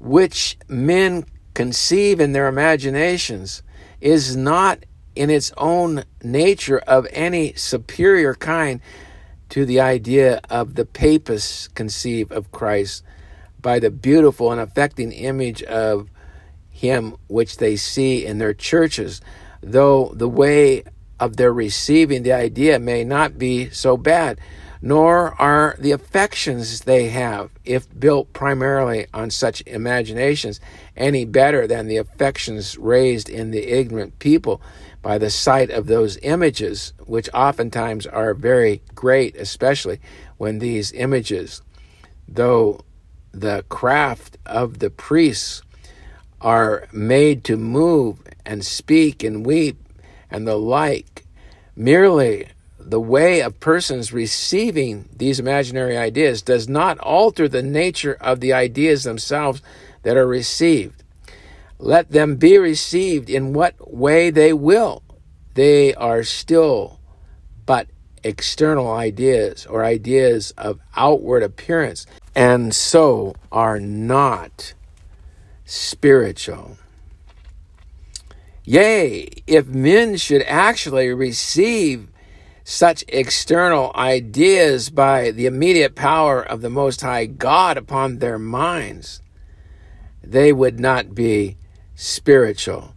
which 0.00 0.56
men 0.66 1.26
conceive 1.52 2.20
in 2.20 2.32
their 2.32 2.48
imaginations, 2.48 3.62
is 4.00 4.34
not 4.34 4.78
in 5.16 5.30
its 5.30 5.52
own 5.56 6.04
nature 6.22 6.78
of 6.78 7.06
any 7.10 7.54
superior 7.54 8.34
kind 8.34 8.80
to 9.48 9.64
the 9.64 9.80
idea 9.80 10.40
of 10.50 10.74
the 10.74 10.84
papists 10.84 11.68
conceive 11.68 12.30
of 12.30 12.52
Christ 12.52 13.02
by 13.60 13.78
the 13.78 13.90
beautiful 13.90 14.52
and 14.52 14.60
affecting 14.60 15.12
image 15.12 15.62
of 15.64 16.08
him 16.70 17.16
which 17.28 17.56
they 17.56 17.74
see 17.74 18.24
in 18.24 18.38
their 18.38 18.54
churches, 18.54 19.20
though 19.62 20.12
the 20.14 20.28
way 20.28 20.84
of 21.18 21.36
their 21.36 21.52
receiving 21.52 22.22
the 22.22 22.32
idea 22.32 22.78
may 22.78 23.02
not 23.02 23.38
be 23.38 23.70
so 23.70 23.96
bad, 23.96 24.38
nor 24.82 25.34
are 25.40 25.74
the 25.78 25.92
affections 25.92 26.82
they 26.82 27.08
have, 27.08 27.50
if 27.64 27.88
built 27.98 28.32
primarily 28.32 29.06
on 29.14 29.30
such 29.30 29.62
imaginations, 29.66 30.60
any 30.96 31.24
better 31.24 31.66
than 31.66 31.86
the 31.86 31.96
affections 31.96 32.76
raised 32.76 33.30
in 33.30 33.50
the 33.50 33.72
ignorant 33.72 34.18
people 34.18 34.60
by 35.06 35.18
the 35.18 35.30
sight 35.30 35.70
of 35.70 35.86
those 35.86 36.18
images, 36.22 36.92
which 37.04 37.30
oftentimes 37.32 38.08
are 38.08 38.34
very 38.34 38.82
great, 38.92 39.36
especially 39.36 40.00
when 40.36 40.58
these 40.58 40.90
images, 40.90 41.62
though 42.26 42.80
the 43.30 43.64
craft 43.68 44.36
of 44.44 44.80
the 44.80 44.90
priests 44.90 45.62
are 46.40 46.88
made 46.92 47.44
to 47.44 47.56
move 47.56 48.18
and 48.44 48.66
speak 48.66 49.22
and 49.22 49.46
weep 49.46 49.78
and 50.28 50.44
the 50.44 50.56
like, 50.56 51.24
merely 51.76 52.48
the 52.76 52.98
way 52.98 53.42
of 53.42 53.60
persons 53.60 54.12
receiving 54.12 55.08
these 55.16 55.38
imaginary 55.38 55.96
ideas 55.96 56.42
does 56.42 56.68
not 56.68 56.98
alter 56.98 57.46
the 57.46 57.62
nature 57.62 58.18
of 58.20 58.40
the 58.40 58.52
ideas 58.52 59.04
themselves 59.04 59.62
that 60.02 60.16
are 60.16 60.26
received. 60.26 61.04
Let 61.78 62.10
them 62.10 62.36
be 62.36 62.58
received 62.58 63.28
in 63.28 63.52
what 63.52 63.92
way 63.94 64.30
they 64.30 64.52
will. 64.52 65.02
They 65.54 65.94
are 65.94 66.22
still 66.22 67.00
but 67.66 67.88
external 68.22 68.90
ideas 68.90 69.66
or 69.66 69.84
ideas 69.84 70.52
of 70.52 70.80
outward 70.96 71.42
appearance, 71.42 72.06
and 72.34 72.74
so 72.74 73.34
are 73.52 73.78
not 73.78 74.74
spiritual. 75.64 76.78
Yea, 78.64 79.28
if 79.46 79.66
men 79.66 80.16
should 80.16 80.42
actually 80.42 81.08
receive 81.08 82.08
such 82.64 83.04
external 83.06 83.92
ideas 83.94 84.90
by 84.90 85.30
the 85.30 85.46
immediate 85.46 85.94
power 85.94 86.42
of 86.42 86.62
the 86.62 86.70
Most 86.70 87.00
High 87.00 87.26
God 87.26 87.76
upon 87.76 88.18
their 88.18 88.40
minds, 88.40 89.20
they 90.20 90.52
would 90.52 90.80
not 90.80 91.14
be 91.14 91.56
spiritual. 91.96 92.94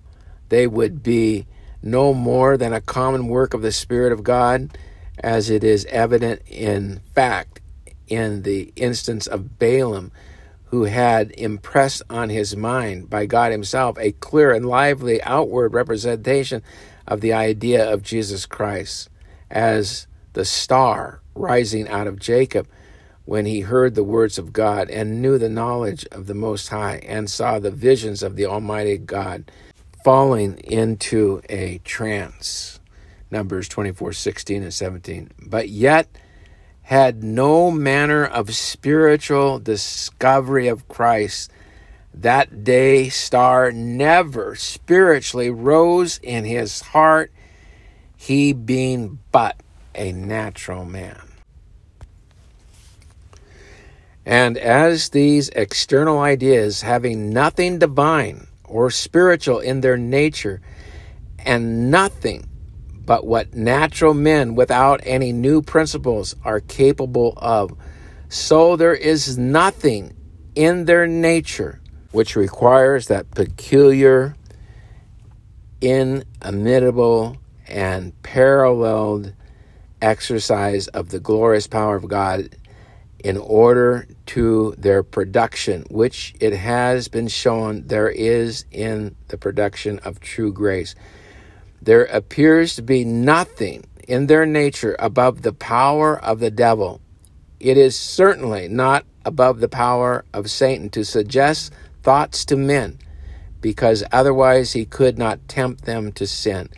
They 0.49 0.67
would 0.67 1.01
be 1.01 1.47
no 1.81 2.13
more 2.13 2.57
than 2.57 2.73
a 2.73 2.81
common 2.81 3.27
work 3.27 3.53
of 3.55 3.61
the 3.63 3.71
Spirit 3.71 4.11
of 4.11 4.23
God, 4.23 4.77
as 5.17 5.49
it 5.49 5.63
is 5.63 5.85
evident 5.85 6.41
in 6.45 7.01
fact 7.15 7.61
in 8.07 8.43
the 8.43 8.71
instance 8.75 9.25
of 9.27 9.57
Balaam 9.57 10.11
who 10.65 10.83
had 10.83 11.31
impressed 11.31 12.01
on 12.09 12.29
his 12.29 12.55
mind 12.55 13.09
by 13.09 13.25
God 13.25 13.51
Himself 13.51 13.97
a 13.99 14.11
clear 14.13 14.51
and 14.51 14.67
lively 14.67 15.21
outward 15.23 15.73
representation 15.73 16.61
of 17.07 17.21
the 17.21 17.33
idea 17.33 17.91
of 17.91 18.03
Jesus 18.03 18.45
Christ 18.45 19.09
as 19.49 20.05
the 20.33 20.45
star 20.45 21.21
rising 21.33 21.87
out 21.87 22.05
of 22.05 22.19
Jacob 22.19 22.67
when 23.29 23.45
he 23.45 23.59
heard 23.59 23.93
the 23.93 24.03
words 24.03 24.39
of 24.39 24.51
God 24.51 24.89
and 24.89 25.21
knew 25.21 25.37
the 25.37 25.47
knowledge 25.47 26.03
of 26.11 26.25
the 26.25 26.33
Most 26.33 26.69
High 26.69 26.95
and 27.05 27.29
saw 27.29 27.59
the 27.59 27.69
visions 27.69 28.23
of 28.23 28.35
the 28.35 28.47
Almighty 28.47 28.97
God 28.97 29.51
falling 30.03 30.57
into 30.63 31.39
a 31.47 31.77
trance. 31.83 32.79
Numbers 33.29 33.69
24 33.69 34.13
16 34.13 34.63
and 34.63 34.73
17. 34.73 35.29
But 35.45 35.69
yet, 35.69 36.07
had 36.81 37.23
no 37.23 37.69
manner 37.69 38.25
of 38.25 38.55
spiritual 38.55 39.59
discovery 39.59 40.67
of 40.67 40.87
Christ, 40.87 41.51
that 42.11 42.63
day 42.63 43.09
star 43.09 43.71
never 43.71 44.55
spiritually 44.55 45.51
rose 45.51 46.19
in 46.23 46.45
his 46.45 46.81
heart, 46.81 47.31
he 48.17 48.53
being 48.53 49.19
but 49.31 49.55
a 49.93 50.13
natural 50.13 50.83
man. 50.83 51.28
And 54.29 54.59
as 54.59 55.09
these 55.09 55.49
external 55.49 56.19
ideas, 56.19 56.83
having 56.83 57.31
nothing 57.31 57.79
divine 57.79 58.45
or 58.63 58.91
spiritual 58.91 59.57
in 59.57 59.81
their 59.81 59.97
nature, 59.97 60.61
and 61.39 61.89
nothing 61.89 62.47
but 63.07 63.25
what 63.25 63.55
natural 63.55 64.13
men 64.13 64.53
without 64.53 65.01
any 65.03 65.31
new 65.31 65.63
principles 65.63 66.35
are 66.45 66.59
capable 66.59 67.33
of. 67.37 67.75
So 68.27 68.75
there 68.75 68.93
is 68.93 69.35
nothing 69.39 70.15
in 70.53 70.85
their 70.85 71.07
nature 71.07 71.81
which 72.11 72.35
requires 72.35 73.07
that 73.07 73.31
peculiar, 73.31 74.35
inimitable, 75.81 77.37
and 77.67 78.13
paralleled 78.21 79.33
exercise 80.03 80.87
of 80.89 81.09
the 81.09 81.19
glorious 81.19 81.65
power 81.65 81.95
of 81.95 82.07
God 82.07 82.55
in 83.23 83.37
order 83.37 84.07
to 84.29 84.75
their 84.77 85.01
production, 85.01 85.83
which 85.89 86.35
it 86.39 86.53
has 86.53 87.07
been 87.07 87.27
shown 87.27 87.87
there 87.87 88.09
is 88.09 88.63
in 88.71 89.15
the 89.29 89.37
production 89.37 89.97
of 89.99 90.19
true 90.19 90.53
grace. 90.53 90.93
There 91.81 92.05
appears 92.05 92.75
to 92.75 92.83
be 92.83 93.03
nothing 93.03 93.85
in 94.07 94.27
their 94.27 94.45
nature 94.45 94.95
above 94.99 95.41
the 95.41 95.53
power 95.53 96.19
of 96.23 96.39
the 96.39 96.51
devil. 96.51 97.01
It 97.59 97.75
is 97.75 97.97
certainly 97.97 98.67
not 98.67 99.03
above 99.25 99.61
the 99.61 99.67
power 99.67 100.23
of 100.31 100.51
Satan 100.51 100.91
to 100.91 101.03
suggest 101.03 101.73
thoughts 102.03 102.45
to 102.45 102.55
men, 102.55 102.99
because 103.61 104.03
otherwise 104.11 104.73
he 104.73 104.85
could 104.85 105.17
not 105.17 105.47
tempt 105.47 105.85
them 105.85 106.11
to 106.11 106.27
sin. 106.27 106.69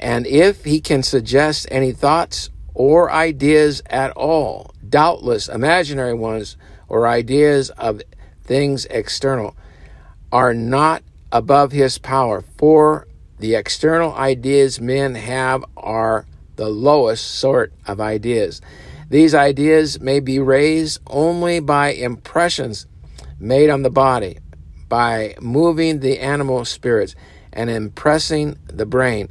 And 0.00 0.26
if 0.26 0.64
he 0.64 0.80
can 0.80 1.02
suggest 1.02 1.66
any 1.70 1.92
thoughts 1.92 2.48
or 2.72 3.12
ideas 3.12 3.82
at 3.90 4.10
all, 4.12 4.71
doubtless 4.92 5.48
imaginary 5.48 6.14
ones 6.14 6.56
or 6.88 7.08
ideas 7.08 7.70
of 7.70 8.00
things 8.44 8.84
external, 8.84 9.56
are 10.30 10.54
not 10.54 11.02
above 11.32 11.72
his 11.72 11.98
power, 11.98 12.44
for 12.58 13.08
the 13.38 13.54
external 13.54 14.12
ideas 14.14 14.80
men 14.80 15.14
have 15.14 15.64
are 15.76 16.26
the 16.56 16.68
lowest 16.68 17.26
sort 17.26 17.72
of 17.86 18.00
ideas. 18.00 18.60
These 19.08 19.34
ideas 19.34 20.00
may 20.00 20.20
be 20.20 20.38
raised 20.38 21.00
only 21.06 21.58
by 21.58 21.92
impressions 21.92 22.86
made 23.40 23.70
on 23.70 23.82
the 23.82 23.90
body, 23.90 24.38
by 24.88 25.34
moving 25.40 26.00
the 26.00 26.20
animal 26.20 26.64
spirits 26.64 27.14
and 27.52 27.70
impressing 27.70 28.58
the 28.66 28.86
brain. 28.86 29.30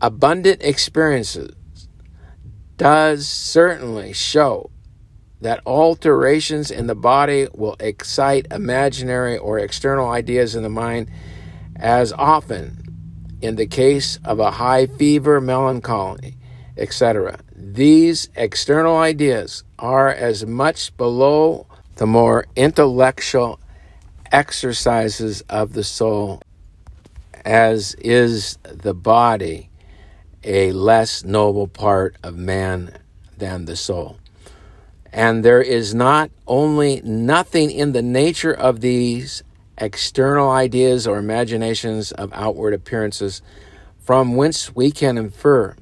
Abundant 0.00 0.62
experiences 0.62 1.54
does 2.76 3.28
certainly 3.28 4.12
show 4.12 4.70
that 5.44 5.60
alterations 5.66 6.70
in 6.70 6.86
the 6.86 6.94
body 6.94 7.46
will 7.52 7.76
excite 7.78 8.46
imaginary 8.50 9.36
or 9.36 9.58
external 9.58 10.08
ideas 10.08 10.54
in 10.54 10.62
the 10.62 10.70
mind 10.70 11.10
as 11.76 12.14
often 12.14 12.82
in 13.42 13.56
the 13.56 13.66
case 13.66 14.18
of 14.24 14.40
a 14.40 14.52
high 14.52 14.86
fever, 14.86 15.42
melancholy, 15.42 16.34
etc. 16.78 17.38
These 17.54 18.30
external 18.34 18.96
ideas 18.96 19.64
are 19.78 20.08
as 20.08 20.46
much 20.46 20.96
below 20.96 21.66
the 21.96 22.06
more 22.06 22.46
intellectual 22.56 23.60
exercises 24.32 25.42
of 25.50 25.74
the 25.74 25.84
soul 25.84 26.40
as 27.44 27.92
is 27.96 28.56
the 28.62 28.94
body 28.94 29.68
a 30.42 30.72
less 30.72 31.22
noble 31.22 31.68
part 31.68 32.16
of 32.22 32.34
man 32.34 32.96
than 33.36 33.66
the 33.66 33.76
soul. 33.76 34.16
And 35.14 35.44
there 35.44 35.62
is 35.62 35.94
not 35.94 36.32
only 36.44 37.00
nothing 37.04 37.70
in 37.70 37.92
the 37.92 38.02
nature 38.02 38.52
of 38.52 38.80
these 38.80 39.44
external 39.78 40.50
ideas 40.50 41.06
or 41.06 41.18
imaginations 41.18 42.10
of 42.10 42.32
outward 42.32 42.74
appearances 42.74 43.40
from 44.00 44.34
whence 44.34 44.74
we 44.74 44.90
can 44.90 45.16
infer 45.16 45.76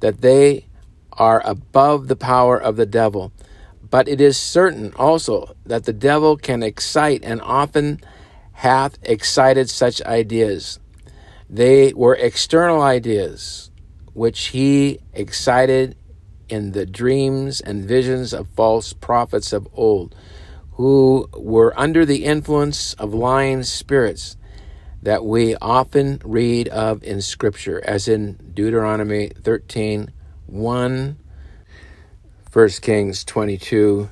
that 0.00 0.20
they 0.20 0.66
are 1.14 1.40
above 1.46 2.08
the 2.08 2.16
power 2.16 2.60
of 2.60 2.76
the 2.76 2.84
devil. 2.84 3.32
But 3.88 4.08
it 4.08 4.20
is 4.20 4.36
certain 4.36 4.92
also 4.94 5.56
that 5.64 5.84
the 5.84 5.94
devil 5.94 6.36
can 6.36 6.62
excite 6.62 7.24
and 7.24 7.40
often 7.40 8.02
hath 8.52 8.98
excited 9.02 9.70
such 9.70 10.02
ideas. 10.02 10.78
They 11.48 11.94
were 11.94 12.14
external 12.14 12.82
ideas 12.82 13.70
which 14.12 14.48
he 14.48 14.98
excited 15.14 15.96
in 16.48 16.72
the 16.72 16.86
dreams 16.86 17.60
and 17.60 17.84
visions 17.84 18.32
of 18.32 18.48
false 18.48 18.92
prophets 18.92 19.52
of 19.52 19.68
old, 19.72 20.14
who 20.72 21.28
were 21.34 21.78
under 21.78 22.04
the 22.04 22.24
influence 22.24 22.94
of 22.94 23.14
lying 23.14 23.62
spirits 23.62 24.36
that 25.02 25.24
we 25.24 25.54
often 25.56 26.20
read 26.24 26.68
of 26.68 27.02
in 27.04 27.22
Scripture, 27.22 27.80
as 27.84 28.08
in 28.08 28.52
Deuteronomy 28.54 29.28
13 29.28 30.10
1, 30.46 31.16
1 32.52 32.68
Kings 32.80 33.24
22 33.24 34.10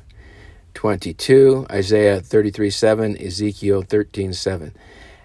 22, 0.75 1.67
Isaiah 1.71 2.21
33 2.21 2.71
7, 2.71 3.17
Ezekiel 3.21 3.83
13 3.83 4.33
7. 4.33 4.75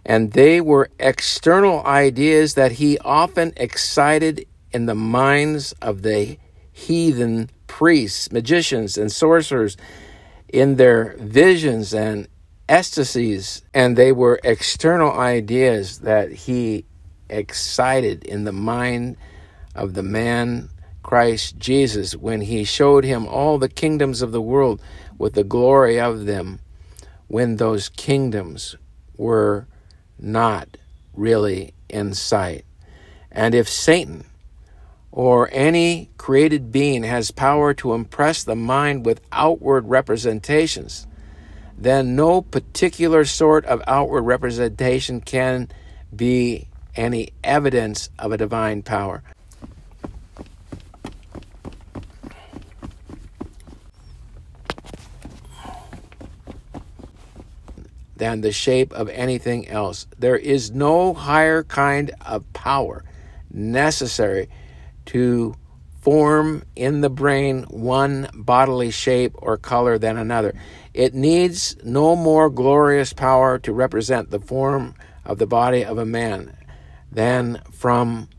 And 0.05 0.31
they 0.31 0.61
were 0.61 0.89
external 0.99 1.83
ideas 1.85 2.53
that 2.53 2.73
he 2.73 2.97
often 2.99 3.53
excited 3.57 4.45
in 4.71 4.85
the 4.85 4.95
minds 4.95 5.73
of 5.81 6.03
the 6.03 6.37
heathen 6.79 7.49
priests, 7.67 8.31
magicians, 8.31 8.97
and 8.97 9.11
sorcerers 9.11 9.77
in 10.47 10.77
their 10.77 11.15
visions 11.19 11.93
and 11.93 12.27
ecstasies. 12.67 13.61
And 13.73 13.97
they 13.97 14.11
were 14.11 14.39
external 14.43 15.11
ideas 15.11 15.99
that 15.99 16.31
he 16.31 16.85
excited 17.29 18.23
in 18.23 18.45
the 18.45 18.51
mind 18.51 19.17
of 19.75 19.93
the 19.93 20.03
man 20.03 20.69
Christ 21.03 21.57
Jesus 21.57 22.15
when 22.15 22.41
he 22.41 22.63
showed 22.63 23.03
him 23.03 23.27
all 23.27 23.57
the 23.57 23.69
kingdoms 23.69 24.21
of 24.21 24.31
the 24.31 24.41
world 24.41 24.81
with 25.17 25.33
the 25.33 25.43
glory 25.43 25.99
of 25.99 26.25
them 26.25 26.59
when 27.27 27.57
those 27.57 27.89
kingdoms 27.89 28.75
were 29.17 29.67
not 30.17 30.77
really 31.13 31.73
in 31.89 32.13
sight. 32.13 32.65
And 33.31 33.53
if 33.53 33.69
Satan 33.69 34.25
or 35.19 35.49
any 35.51 36.09
created 36.15 36.71
being 36.71 37.03
has 37.03 37.29
power 37.29 37.73
to 37.73 37.93
impress 37.93 38.45
the 38.45 38.55
mind 38.55 39.05
with 39.05 39.19
outward 39.33 39.85
representations, 39.85 41.05
then 41.77 42.15
no 42.15 42.41
particular 42.41 43.25
sort 43.25 43.65
of 43.65 43.81
outward 43.85 44.21
representation 44.21 45.19
can 45.19 45.67
be 46.15 46.65
any 46.95 47.33
evidence 47.43 48.09
of 48.17 48.31
a 48.31 48.37
divine 48.37 48.81
power. 48.81 49.21
than 58.15 58.39
the 58.39 58.53
shape 58.53 58.93
of 58.93 59.09
anything 59.09 59.67
else. 59.67 60.07
There 60.17 60.37
is 60.37 60.71
no 60.71 61.13
higher 61.13 61.63
kind 61.63 62.11
of 62.25 62.51
power 62.53 63.03
necessary 63.51 64.47
to 65.09 65.55
form 66.01 66.63
in 66.75 67.01
the 67.01 67.09
brain 67.09 67.63
one 67.63 68.29
bodily 68.33 68.91
shape 68.91 69.33
or 69.35 69.57
color 69.57 69.97
than 69.97 70.17
another. 70.17 70.53
It 70.93 71.13
needs 71.13 71.75
no 71.83 72.15
more 72.15 72.49
glorious 72.49 73.11
power 73.11 73.57
to 73.59 73.73
represent 73.73 74.29
the 74.29 74.39
form 74.39 74.93
of 75.25 75.39
the 75.39 75.47
body 75.47 75.83
of 75.83 75.97
a 75.97 76.05
man 76.05 76.55
than 77.11 77.61
from 77.71 78.29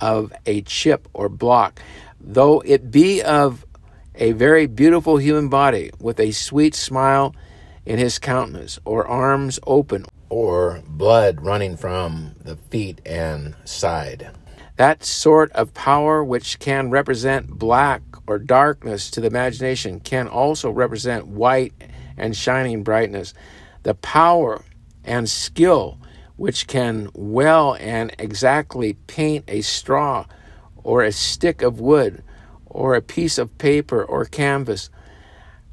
of 0.00 0.32
a 0.44 0.60
chip 0.62 1.08
or 1.14 1.28
block, 1.28 1.80
though 2.20 2.60
it 2.60 2.90
be 2.90 3.22
of 3.22 3.64
a 4.14 4.32
very 4.32 4.66
beautiful 4.66 5.16
human 5.16 5.48
body 5.48 5.90
with 5.98 6.20
a 6.20 6.32
sweet 6.32 6.74
smile 6.74 7.34
in 7.86 7.98
his 7.98 8.18
countenance, 8.18 8.78
or 8.84 9.06
arms 9.06 9.58
open, 9.66 10.04
or 10.28 10.82
blood 10.86 11.40
running 11.40 11.74
from 11.74 12.34
the 12.44 12.56
feet 12.56 13.00
and 13.06 13.54
side. 13.64 14.30
That 14.78 15.02
sort 15.04 15.50
of 15.52 15.74
power 15.74 16.22
which 16.22 16.60
can 16.60 16.88
represent 16.88 17.58
black 17.58 18.00
or 18.28 18.38
darkness 18.38 19.10
to 19.10 19.20
the 19.20 19.26
imagination 19.26 19.98
can 19.98 20.28
also 20.28 20.70
represent 20.70 21.26
white 21.26 21.72
and 22.16 22.36
shining 22.36 22.84
brightness. 22.84 23.34
The 23.82 23.94
power 23.94 24.62
and 25.02 25.28
skill 25.28 25.98
which 26.36 26.68
can 26.68 27.08
well 27.12 27.74
and 27.80 28.14
exactly 28.20 28.92
paint 29.08 29.46
a 29.48 29.62
straw 29.62 30.26
or 30.84 31.02
a 31.02 31.10
stick 31.10 31.60
of 31.60 31.80
wood 31.80 32.22
or 32.64 32.94
a 32.94 33.02
piece 33.02 33.36
of 33.36 33.58
paper 33.58 34.04
or 34.04 34.26
canvas. 34.26 34.90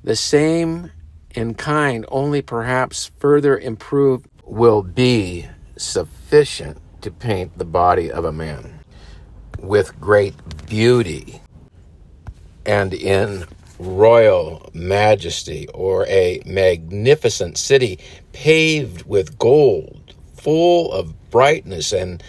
The 0.03 0.15
same 0.15 0.89
in 1.29 1.53
kind, 1.53 2.07
only 2.07 2.41
perhaps 2.41 3.11
further 3.19 3.55
improved, 3.55 4.25
will 4.43 4.81
be 4.81 5.47
sufficient 5.77 6.79
to 7.01 7.11
paint 7.11 7.59
the 7.59 7.65
body 7.65 8.11
of 8.11 8.25
a 8.25 8.31
man 8.31 8.74
with 9.59 9.99
great 9.99 10.35
beauty 10.67 11.41
and 12.65 12.93
in 12.93 13.45
royal 13.79 14.69
majesty, 14.73 15.67
or 15.73 16.05
a 16.07 16.41
magnificent 16.45 17.57
city 17.57 17.99
paved 18.31 19.03
with 19.05 19.37
gold, 19.37 20.13
full 20.35 20.91
of 20.91 21.29
brightness 21.29 21.91
and 21.91 22.23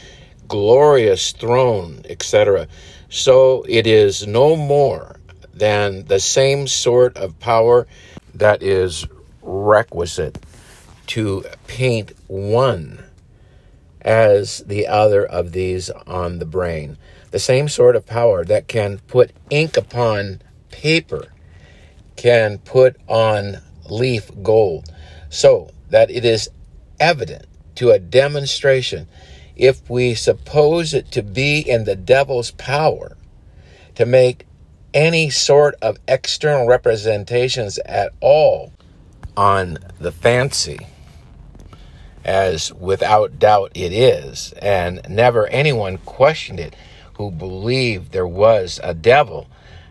glorious 0.48 1.32
throne, 1.32 2.02
etc. 2.08 2.66
So 3.08 3.64
it 3.68 3.86
is 3.86 4.26
no 4.26 4.56
more 4.56 5.20
than 5.54 6.04
the 6.06 6.20
same 6.20 6.66
sort 6.66 7.16
of 7.16 7.38
power 7.40 7.86
that 8.34 8.62
is 8.62 9.06
requisite 9.42 10.44
to 11.06 11.44
paint 11.66 12.12
one 12.26 13.02
as 14.02 14.58
the 14.66 14.86
other 14.86 15.24
of 15.24 15.52
these 15.52 15.90
on 15.90 16.38
the 16.38 16.44
brain. 16.44 16.98
The 17.36 17.40
same 17.40 17.68
sort 17.68 17.96
of 17.96 18.06
power 18.06 18.46
that 18.46 18.66
can 18.66 18.96
put 19.08 19.30
ink 19.50 19.76
upon 19.76 20.40
paper 20.70 21.34
can 22.16 22.56
put 22.56 22.96
on 23.08 23.58
leaf 23.90 24.30
gold, 24.42 24.90
so 25.28 25.70
that 25.90 26.10
it 26.10 26.24
is 26.24 26.48
evident 26.98 27.44
to 27.74 27.90
a 27.90 27.98
demonstration. 27.98 29.06
If 29.54 29.90
we 29.90 30.14
suppose 30.14 30.94
it 30.94 31.10
to 31.10 31.22
be 31.22 31.58
in 31.58 31.84
the 31.84 31.94
devil's 31.94 32.52
power 32.52 33.18
to 33.96 34.06
make 34.06 34.46
any 34.94 35.28
sort 35.28 35.74
of 35.82 35.98
external 36.08 36.66
representations 36.66 37.76
at 37.84 38.14
all 38.22 38.72
on 39.36 39.76
the 40.00 40.10
fancy, 40.10 40.78
as 42.24 42.72
without 42.72 43.38
doubt 43.38 43.72
it 43.74 43.92
is, 43.92 44.54
and 44.62 45.02
never 45.06 45.46
anyone 45.48 45.98
questioned 45.98 46.60
it 46.60 46.74
who 47.16 47.30
believed 47.30 48.12
there 48.12 48.26
was 48.26 48.80
a 48.82 48.94
devil 48.94 49.48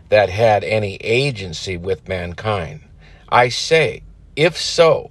that 0.08 0.30
had 0.30 0.62
any 0.64 0.96
agency 0.96 1.76
with 1.76 2.08
mankind. 2.08 2.80
I 3.28 3.48
say, 3.48 4.02
if 4.36 4.56
so, 4.56 5.10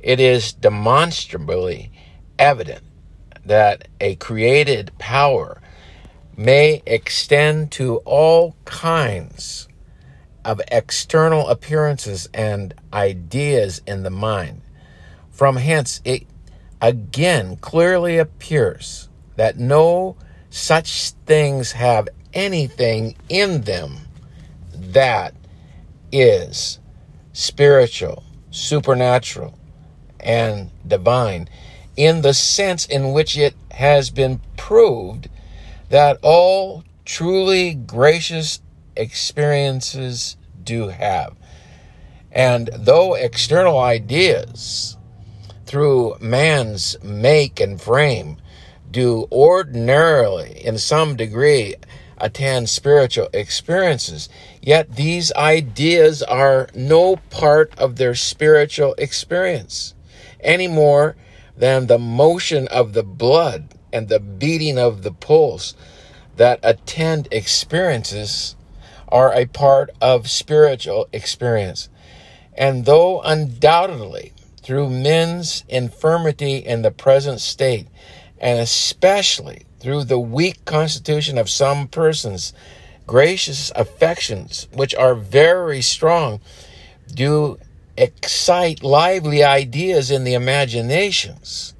it 0.00 0.20
is 0.20 0.52
demonstrably 0.52 1.90
evident 2.38 2.82
that 3.44 3.88
a 4.00 4.14
created 4.16 4.92
power 4.98 5.60
may 6.36 6.82
extend 6.86 7.72
to 7.72 7.96
all 7.98 8.56
kinds 8.64 9.68
of 10.44 10.60
external 10.70 11.48
appearances 11.48 12.28
and 12.32 12.74
ideas 12.92 13.80
in 13.86 14.02
the 14.02 14.10
mind. 14.10 14.62
From 15.30 15.56
hence, 15.56 16.00
it 16.04 16.26
again 16.80 17.56
clearly 17.56 18.18
appears 18.18 19.08
that 19.36 19.58
no 19.58 20.16
such 20.52 21.12
things 21.24 21.72
have 21.72 22.10
anything 22.34 23.16
in 23.30 23.62
them 23.62 23.96
that 24.74 25.34
is 26.12 26.78
spiritual, 27.32 28.22
supernatural, 28.50 29.58
and 30.20 30.70
divine 30.86 31.48
in 31.96 32.20
the 32.20 32.34
sense 32.34 32.84
in 32.84 33.12
which 33.12 33.38
it 33.38 33.54
has 33.70 34.10
been 34.10 34.42
proved 34.58 35.30
that 35.88 36.18
all 36.22 36.84
truly 37.06 37.74
gracious 37.74 38.60
experiences 38.94 40.36
do 40.62 40.88
have. 40.88 41.34
And 42.30 42.68
though 42.74 43.14
external 43.14 43.78
ideas 43.78 44.98
through 45.64 46.16
man's 46.20 47.02
make 47.02 47.58
and 47.58 47.80
frame 47.80 48.36
do 48.92 49.26
ordinarily, 49.32 50.64
in 50.64 50.78
some 50.78 51.16
degree, 51.16 51.74
attend 52.18 52.68
spiritual 52.68 53.28
experiences, 53.32 54.28
yet 54.60 54.94
these 54.94 55.32
ideas 55.32 56.22
are 56.22 56.68
no 56.74 57.16
part 57.30 57.76
of 57.78 57.96
their 57.96 58.14
spiritual 58.14 58.94
experience 58.98 59.94
any 60.42 60.68
more 60.68 61.16
than 61.56 61.86
the 61.86 61.98
motion 61.98 62.68
of 62.68 62.92
the 62.92 63.02
blood 63.02 63.74
and 63.92 64.08
the 64.08 64.20
beating 64.20 64.78
of 64.78 65.02
the 65.02 65.12
pulse 65.12 65.74
that 66.36 66.58
attend 66.62 67.28
experiences 67.30 68.56
are 69.08 69.32
a 69.34 69.46
part 69.46 69.90
of 70.00 70.30
spiritual 70.30 71.08
experience. 71.12 71.88
And 72.54 72.84
though 72.84 73.20
undoubtedly 73.20 74.32
through 74.62 74.88
men's 74.88 75.64
infirmity 75.68 76.56
in 76.56 76.82
the 76.82 76.90
present 76.90 77.40
state, 77.40 77.88
and 78.42 78.58
especially 78.58 79.64
through 79.78 80.04
the 80.04 80.18
weak 80.18 80.64
constitution 80.64 81.38
of 81.38 81.48
some 81.48 81.86
persons, 81.86 82.52
gracious 83.06 83.70
affections, 83.76 84.66
which 84.72 84.94
are 84.96 85.14
very 85.14 85.80
strong, 85.80 86.40
do 87.14 87.58
excite 87.96 88.82
lively 88.82 89.44
ideas 89.44 90.10
in 90.10 90.24
the 90.24 90.34
imaginations. 90.34 91.74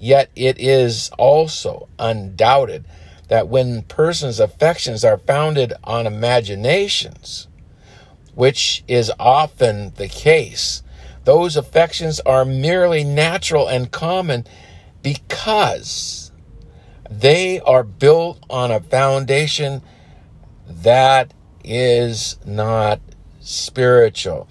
Yet 0.00 0.30
it 0.34 0.58
is 0.58 1.10
also 1.18 1.88
undoubted 1.98 2.86
that 3.28 3.48
when 3.48 3.82
persons' 3.82 4.40
affections 4.40 5.04
are 5.04 5.18
founded 5.18 5.74
on 5.84 6.06
imaginations, 6.06 7.48
which 8.34 8.82
is 8.88 9.12
often 9.18 9.92
the 9.96 10.08
case, 10.08 10.82
those 11.24 11.56
affections 11.56 12.20
are 12.20 12.46
merely 12.46 13.04
natural 13.04 13.68
and 13.68 13.90
common 13.90 14.46
because 15.14 16.30
they 17.10 17.60
are 17.60 17.82
built 17.82 18.38
on 18.50 18.70
a 18.70 18.78
foundation 18.78 19.80
that 20.68 21.32
is 21.64 22.36
not 22.44 23.00
spiritual. 23.40 24.46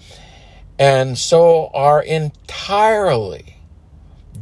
And 0.76 1.16
so 1.16 1.70
are 1.72 2.02
entirely 2.02 3.58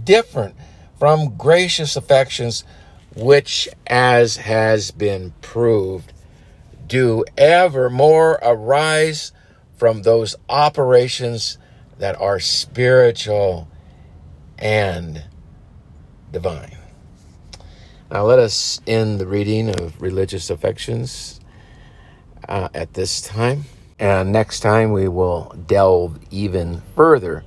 different 0.05 0.55
from 0.98 1.36
gracious 1.36 1.97
affections, 1.97 2.64
which, 3.14 3.68
as 3.86 4.38
has 4.38 4.90
been 4.93 5.34
proved, 5.43 6.14
do 6.86 7.24
ever 7.36 7.90
more 7.90 8.38
arise 8.40 9.32
from 9.76 10.01
those 10.01 10.34
operations 10.48 11.59
that 11.98 12.18
are 12.18 12.40
spiritual 12.40 13.68
and 14.59 15.22
divine. 16.37 16.77
Now, 18.11 18.25
let 18.25 18.39
us 18.39 18.79
end 18.87 19.19
the 19.19 19.27
reading 19.27 19.71
of 19.71 20.03
religious 20.03 20.51
affections 20.51 21.41
uh, 22.47 22.69
at 22.75 22.93
this 22.93 23.23
time. 23.23 23.65
And 23.99 24.33
next 24.33 24.61
time 24.61 24.93
we 24.93 25.09
will 25.09 25.57
delve 25.67 26.19
even 26.31 26.83
further 26.95 27.43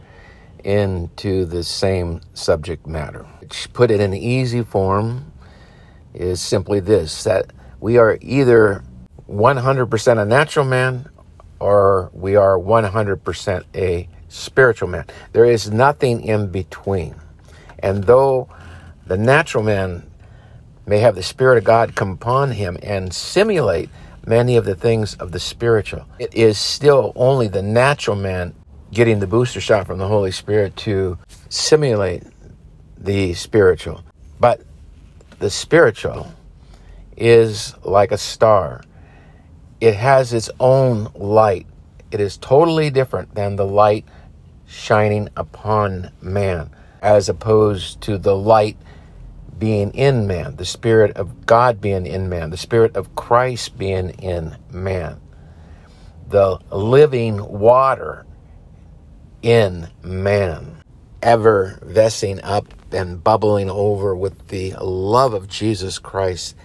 into 0.64 1.45
the 1.45 1.64
same 1.64 2.22
subject 2.34 2.88
matter. 2.88 3.28
Put 3.74 3.91
it 3.91 3.99
in 3.99 4.11
easy 4.16 4.64
form, 4.64 5.32
is 6.16 6.41
simply 6.41 6.80
this 6.80 7.24
that 7.26 7.53
we 7.80 7.99
are 7.99 8.18
either 8.22 8.84
100% 9.30 10.18
a 10.20 10.26
natural 10.26 10.66
man 10.66 11.07
or 11.60 12.10
we 12.11 12.36
are 12.36 12.57
100% 12.57 13.64
a 13.76 14.10
spiritual 14.30 14.88
man. 14.88 15.06
There 15.34 15.45
is 15.45 15.70
nothing 15.70 16.24
in 16.24 16.48
between. 16.48 17.14
And 17.84 18.03
though 18.03 18.49
the 19.10 19.18
natural 19.18 19.64
man 19.64 20.03
may 20.86 20.99
have 20.99 21.15
the 21.15 21.23
Spirit 21.23 21.57
of 21.57 21.64
God 21.64 21.95
come 21.95 22.11
upon 22.11 22.52
him 22.52 22.77
and 22.84 23.11
simulate 23.11 23.90
many 24.27 24.56
of 24.56 24.65
the 24.65 24.76
things 24.76 25.15
of 25.15 25.31
the 25.31 25.40
spiritual. 25.40 26.06
It 26.19 26.34
is 26.36 26.60
still 26.60 27.11
only 27.15 27.48
the 27.48 27.64
natural 27.64 28.15
man 28.15 28.53
getting 28.91 29.19
the 29.19 29.26
booster 29.26 29.60
shot 29.60 29.88
from 29.88 29.98
the 29.98 30.07
Holy 30.07 30.30
Spirit 30.31 30.76
to 30.77 31.18
simulate 31.49 32.23
the 32.99 33.34
spiritual. 33.34 34.03
But 34.40 34.61
the 35.40 35.49
spiritual 35.49 36.31
is 37.18 37.73
like 37.84 38.11
a 38.11 38.18
star, 38.18 38.81
it 39.81 39.95
has 39.95 40.34
its 40.34 40.52
own 40.60 41.10
light. 41.15 41.65
It 42.11 42.19
is 42.19 42.38
totally 42.38 42.91
different 42.91 43.34
than 43.34 43.56
the 43.56 43.65
light 43.65 44.06
shining 44.68 45.30
upon 45.36 46.11
man, 46.22 46.69
as 47.02 47.27
opposed 47.27 48.02
to 48.02 48.19
the 48.19 48.36
light 48.36 48.77
being 49.60 49.91
in 49.91 50.26
man, 50.26 50.56
the 50.56 50.65
Spirit 50.65 51.15
of 51.18 51.45
God 51.45 51.81
being 51.81 52.06
in 52.06 52.30
man, 52.30 52.49
the 52.49 52.57
Spirit 52.57 52.95
of 52.95 53.15
Christ 53.15 53.77
being 53.77 54.10
in 54.11 54.57
man, 54.72 55.19
the 56.27 56.60
living 56.72 57.45
water 57.45 58.26
in 59.41 59.90
man, 60.02 60.77
ever 61.22 61.80
vessing 61.84 62.41
up 62.41 62.73
and 62.91 63.23
bubbling 63.23 63.69
over 63.69 64.15
with 64.15 64.48
the 64.48 64.73
love 64.81 65.34
of 65.34 65.48
Jesus 65.48 65.99
Christ 65.99 66.56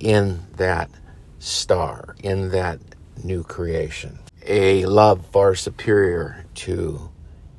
in 0.00 0.40
that 0.56 0.90
star, 1.38 2.16
in 2.22 2.50
that 2.50 2.80
new 3.22 3.42
creation. 3.42 4.18
A 4.44 4.84
love 4.86 5.24
far 5.26 5.54
superior 5.54 6.44
to 6.54 7.10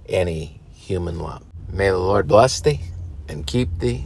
any 0.09 0.59
human 0.73 1.19
love. 1.19 1.43
May 1.71 1.89
the 1.89 1.97
Lord 1.97 2.27
bless 2.27 2.59
thee 2.59 2.81
and 3.29 3.47
keep 3.47 3.79
thee 3.79 4.05